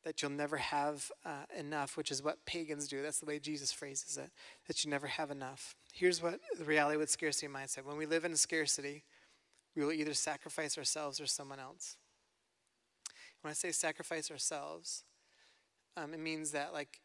that 0.08 0.22
you'll 0.22 0.32
never 0.32 0.56
have 0.56 1.12
uh, 1.26 1.44
enough, 1.58 1.98
which 1.98 2.12
is 2.12 2.24
what 2.24 2.46
pagans 2.46 2.88
do. 2.88 3.02
That's 3.02 3.20
the 3.20 3.26
way 3.26 3.40
Jesus 3.40 3.74
phrases 3.74 4.16
it, 4.16 4.32
that 4.66 4.86
you 4.86 4.90
never 4.90 5.06
have 5.06 5.32
enough. 5.32 5.76
Here's 5.92 6.24
what 6.24 6.40
the 6.58 6.64
reality 6.64 6.96
with 6.96 7.10
scarcity 7.10 7.52
mindset 7.52 7.84
when 7.84 7.98
we 7.98 8.06
live 8.06 8.24
in 8.24 8.34
scarcity, 8.38 9.04
we 9.76 9.84
will 9.84 9.92
either 9.92 10.14
sacrifice 10.14 10.78
ourselves 10.78 11.20
or 11.20 11.26
someone 11.26 11.60
else. 11.60 11.98
When 13.42 13.52
I 13.52 13.54
say 13.54 13.72
sacrifice 13.74 14.32
ourselves, 14.32 15.04
um, 15.98 16.14
it 16.14 16.22
means 16.22 16.52
that 16.52 16.72
like 16.72 17.02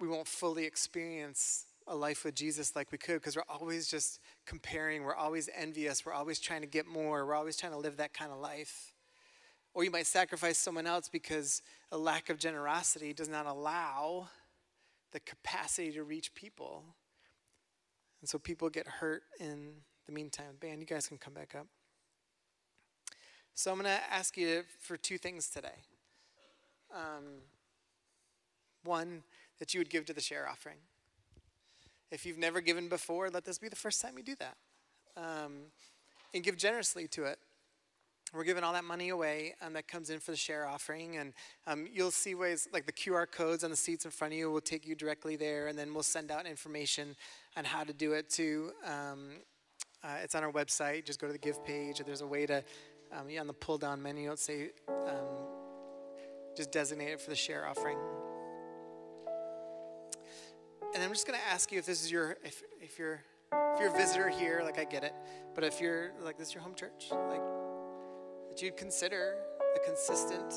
we 0.00 0.08
won't 0.08 0.26
fully 0.26 0.64
experience 0.64 1.66
a 1.86 1.94
life 1.94 2.24
with 2.24 2.34
Jesus 2.34 2.74
like 2.74 2.90
we 2.92 2.96
could 2.96 3.16
because 3.16 3.36
we're 3.36 3.42
always 3.46 3.88
just 3.88 4.20
comparing, 4.46 5.02
we're 5.02 5.14
always 5.14 5.50
envious, 5.54 6.06
we're 6.06 6.14
always 6.14 6.40
trying 6.40 6.62
to 6.62 6.66
get 6.66 6.86
more, 6.86 7.26
we're 7.26 7.34
always 7.34 7.58
trying 7.58 7.72
to 7.72 7.78
live 7.78 7.98
that 7.98 8.14
kind 8.14 8.32
of 8.32 8.38
life. 8.38 8.91
Or 9.74 9.84
you 9.84 9.90
might 9.90 10.06
sacrifice 10.06 10.58
someone 10.58 10.86
else 10.86 11.08
because 11.08 11.62
a 11.90 11.98
lack 11.98 12.28
of 12.28 12.38
generosity 12.38 13.12
does 13.12 13.28
not 13.28 13.46
allow 13.46 14.28
the 15.12 15.20
capacity 15.20 15.92
to 15.92 16.02
reach 16.02 16.34
people. 16.34 16.84
And 18.20 18.28
so 18.28 18.38
people 18.38 18.68
get 18.68 18.86
hurt 18.86 19.22
in 19.40 19.72
the 20.06 20.12
meantime. 20.12 20.56
Band, 20.60 20.80
you 20.80 20.86
guys 20.86 21.06
can 21.06 21.18
come 21.18 21.34
back 21.34 21.54
up. 21.58 21.66
So 23.54 23.70
I'm 23.70 23.78
going 23.78 23.86
to 23.86 24.12
ask 24.12 24.36
you 24.36 24.62
for 24.80 24.96
two 24.96 25.18
things 25.18 25.48
today. 25.48 25.68
Um, 26.94 27.40
one, 28.84 29.22
that 29.58 29.74
you 29.74 29.80
would 29.80 29.90
give 29.90 30.04
to 30.06 30.12
the 30.12 30.20
share 30.20 30.48
offering. 30.48 30.78
If 32.10 32.26
you've 32.26 32.38
never 32.38 32.60
given 32.60 32.88
before, 32.88 33.30
let 33.30 33.44
this 33.44 33.58
be 33.58 33.68
the 33.68 33.76
first 33.76 34.00
time 34.00 34.16
you 34.16 34.22
do 34.22 34.34
that. 34.36 34.56
Um, 35.16 35.52
and 36.34 36.42
give 36.42 36.56
generously 36.56 37.06
to 37.08 37.24
it. 37.24 37.38
We're 38.34 38.44
giving 38.44 38.64
all 38.64 38.72
that 38.72 38.84
money 38.84 39.10
away 39.10 39.54
um, 39.60 39.74
that 39.74 39.86
comes 39.86 40.08
in 40.08 40.18
for 40.18 40.30
the 40.30 40.36
share 40.36 40.66
offering. 40.66 41.18
And 41.18 41.34
um, 41.66 41.86
you'll 41.92 42.10
see 42.10 42.34
ways 42.34 42.66
like 42.72 42.86
the 42.86 42.92
QR 42.92 43.30
codes 43.30 43.62
on 43.62 43.70
the 43.70 43.76
seats 43.76 44.06
in 44.06 44.10
front 44.10 44.32
of 44.32 44.38
you 44.38 44.50
will 44.50 44.62
take 44.62 44.86
you 44.86 44.94
directly 44.94 45.36
there. 45.36 45.68
And 45.68 45.78
then 45.78 45.92
we'll 45.92 46.02
send 46.02 46.30
out 46.30 46.46
information 46.46 47.14
on 47.56 47.64
how 47.64 47.84
to 47.84 47.92
do 47.92 48.12
it 48.12 48.30
too. 48.30 48.72
Um, 48.86 49.32
uh, 50.02 50.16
it's 50.22 50.34
on 50.34 50.42
our 50.42 50.50
website. 50.50 51.04
Just 51.04 51.20
go 51.20 51.26
to 51.26 51.32
the 51.32 51.38
give 51.38 51.62
page. 51.64 52.00
There's 52.04 52.22
a 52.22 52.26
way 52.26 52.46
to, 52.46 52.64
um, 53.12 53.26
on 53.38 53.46
the 53.46 53.52
pull 53.52 53.76
down 53.76 54.02
menu, 54.02 54.24
it'll 54.24 54.36
say, 54.38 54.70
um, 54.88 55.26
just 56.56 56.72
designate 56.72 57.10
it 57.10 57.20
for 57.20 57.28
the 57.28 57.36
share 57.36 57.66
offering. 57.66 57.98
And 60.94 61.02
I'm 61.02 61.10
just 61.10 61.26
going 61.26 61.38
to 61.38 61.46
ask 61.46 61.70
you 61.70 61.78
if 61.78 61.86
this 61.86 62.02
is 62.02 62.10
your, 62.10 62.36
if, 62.44 62.62
if 62.80 62.98
you're 62.98 63.22
if 63.74 63.80
you're 63.80 63.94
a 63.94 63.96
visitor 63.98 64.28
here, 64.30 64.62
like 64.64 64.78
I 64.78 64.84
get 64.84 65.04
it, 65.04 65.14
but 65.54 65.64
if 65.64 65.80
you're 65.80 66.12
like 66.22 66.38
this 66.38 66.48
is 66.48 66.54
your 66.54 66.62
home 66.62 66.74
church, 66.74 67.08
like 67.10 67.61
that 68.52 68.60
you'd 68.60 68.76
consider 68.76 69.36
a 69.74 69.78
consistent 69.78 70.54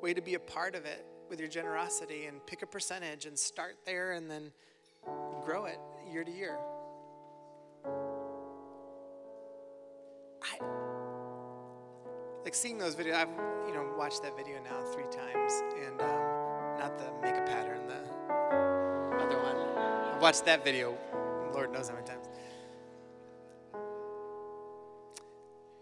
way 0.00 0.14
to 0.14 0.22
be 0.22 0.34
a 0.34 0.38
part 0.38 0.76
of 0.76 0.84
it 0.84 1.04
with 1.28 1.40
your 1.40 1.48
generosity 1.48 2.26
and 2.26 2.46
pick 2.46 2.62
a 2.62 2.66
percentage 2.66 3.26
and 3.26 3.36
start 3.36 3.74
there 3.84 4.12
and 4.12 4.30
then 4.30 4.52
grow 5.44 5.64
it 5.64 5.80
year 6.08 6.22
to 6.22 6.30
year. 6.30 6.56
I 10.40 10.64
like 12.44 12.54
seeing 12.54 12.78
those 12.78 12.94
videos. 12.94 13.14
I've 13.14 13.28
you 13.66 13.74
know 13.74 13.92
watched 13.98 14.22
that 14.22 14.36
video 14.36 14.62
now 14.62 14.80
three 14.92 15.10
times, 15.10 15.52
and 15.84 16.00
um, 16.00 16.78
not 16.78 16.96
the 16.96 17.10
make 17.20 17.34
a 17.34 17.44
pattern, 17.44 17.88
the 17.88 17.98
other 19.16 19.36
one. 19.36 20.14
I've 20.14 20.22
watched 20.22 20.44
that 20.44 20.64
video, 20.64 20.96
Lord 21.52 21.72
knows 21.72 21.88
how 21.88 21.96
many 21.96 22.06
times. 22.06 22.28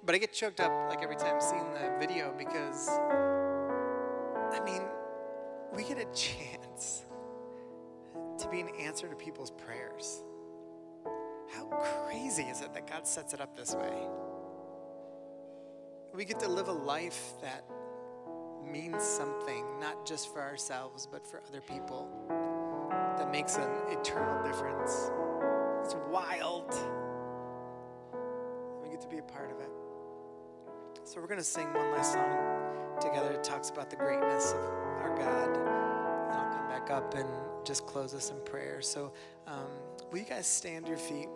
But 0.07 0.15
I 0.15 0.19
get 0.19 0.33
choked 0.33 0.61
up 0.61 0.71
like 0.89 1.03
every 1.03 1.17
time 1.17 1.41
seeing 1.41 1.73
the 1.73 1.97
video 1.99 2.33
because, 2.39 2.89
I 2.89 4.61
mean, 4.65 4.83
we 5.75 5.83
get 5.83 5.99
a 5.99 6.05
chance 6.15 7.05
to 8.39 8.49
be 8.49 8.61
an 8.61 8.69
answer 8.79 9.09
to 9.09 9.17
people's 9.17 9.51
prayers. 9.51 10.23
How 11.53 11.65
crazy 12.07 12.45
is 12.45 12.61
it 12.61 12.73
that 12.73 12.87
God 12.89 13.05
sets 13.05 13.35
it 13.35 13.41
up 13.41 13.57
this 13.57 13.75
way? 13.75 13.99
We 16.15 16.25
get 16.25 16.39
to 16.39 16.49
live 16.49 16.69
a 16.69 16.73
life 16.73 17.33
that 17.43 17.65
means 18.65 19.03
something, 19.03 19.65
not 19.81 20.07
just 20.07 20.33
for 20.33 20.41
ourselves, 20.41 21.09
but 21.11 21.27
for 21.27 21.43
other 21.49 21.61
people, 21.61 22.09
that 23.19 23.33
makes 23.33 23.57
an 23.57 23.71
eternal 23.91 24.41
difference. 24.45 25.11
It's 25.85 25.97
wild. 26.13 26.73
We 28.85 28.91
get 28.91 29.01
to 29.01 29.09
be 29.09 29.19
a 29.19 29.23
part 29.23 29.51
of 29.51 29.59
it. 29.59 29.71
So 31.07 31.21
we're 31.21 31.29
going 31.29 31.39
to 31.39 31.45
sing 31.45 31.73
one 31.73 31.93
last 31.93 32.15
song 32.15 32.99
together. 33.01 33.31
It 33.31 33.45
talks 33.45 33.71
about 33.71 33.91
the 33.91 33.97
greatness 33.97 34.51
of 34.51 34.59
our 34.59 35.17
God. 35.17 35.57
And 35.57 36.37
I'll 36.37 36.53
come 36.53 36.69
back 36.69 36.91
up 36.91 37.15
and 37.15 37.29
just 37.65 37.87
close 37.87 38.13
us 38.13 38.31
in 38.31 38.41
prayer. 38.41 38.83
So 38.83 39.13
um, 39.47 39.69
will 40.11 40.19
you 40.19 40.25
guys 40.25 40.49
stand 40.49 40.89
your 40.89 40.97
feet? 40.97 41.29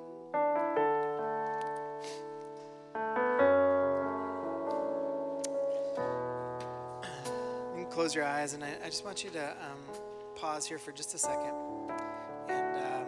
You 7.73 7.85
can 7.85 7.91
close 7.91 8.13
your 8.13 8.25
eyes, 8.25 8.55
and 8.55 8.65
I, 8.65 8.75
I 8.85 8.87
just 8.87 9.05
want 9.05 9.23
you 9.23 9.31
to 9.31 9.51
um, 9.51 9.79
pause 10.35 10.67
here 10.67 10.79
for 10.79 10.91
just 10.91 11.15
a 11.15 11.19
second 11.19 11.55
and 12.49 12.77
um, 12.77 13.07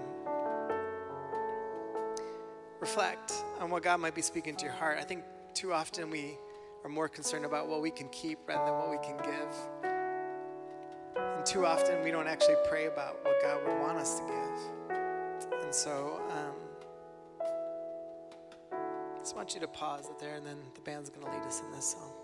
reflect 2.78 3.32
on 3.58 3.68
what 3.68 3.82
God 3.82 3.98
might 3.98 4.14
be 4.14 4.22
speaking 4.22 4.54
to 4.54 4.64
your 4.64 4.74
heart. 4.74 4.98
I 5.00 5.02
think 5.02 5.24
too 5.54 5.72
often 5.72 6.08
we 6.08 6.38
are 6.84 6.90
more 6.90 7.08
concerned 7.08 7.44
about 7.44 7.68
what 7.68 7.80
we 7.80 7.90
can 7.90 8.08
keep 8.08 8.38
rather 8.46 8.70
than 8.70 8.78
what 8.78 8.90
we 8.90 8.98
can 8.98 9.16
give. 9.18 9.56
And 11.14 11.46
too 11.46 11.64
often 11.66 12.02
we 12.02 12.10
don't 12.10 12.26
actually 12.26 12.56
pray 12.68 12.86
about 12.86 13.24
what 13.24 13.40
God 13.42 13.64
would 13.66 13.80
want 13.80 13.98
us 13.98 14.18
to 14.18 14.26
give. 14.26 15.62
And 15.62 15.74
so 15.74 16.20
um, 16.30 16.54
I 18.72 19.18
just 19.18 19.36
want 19.36 19.54
you 19.54 19.60
to 19.60 19.68
pause 19.68 20.08
it 20.08 20.18
there, 20.18 20.34
and 20.34 20.46
then 20.46 20.58
the 20.74 20.80
band's 20.80 21.10
going 21.10 21.26
to 21.26 21.32
lead 21.32 21.46
us 21.46 21.60
in 21.60 21.70
this 21.72 21.92
song. 21.92 22.21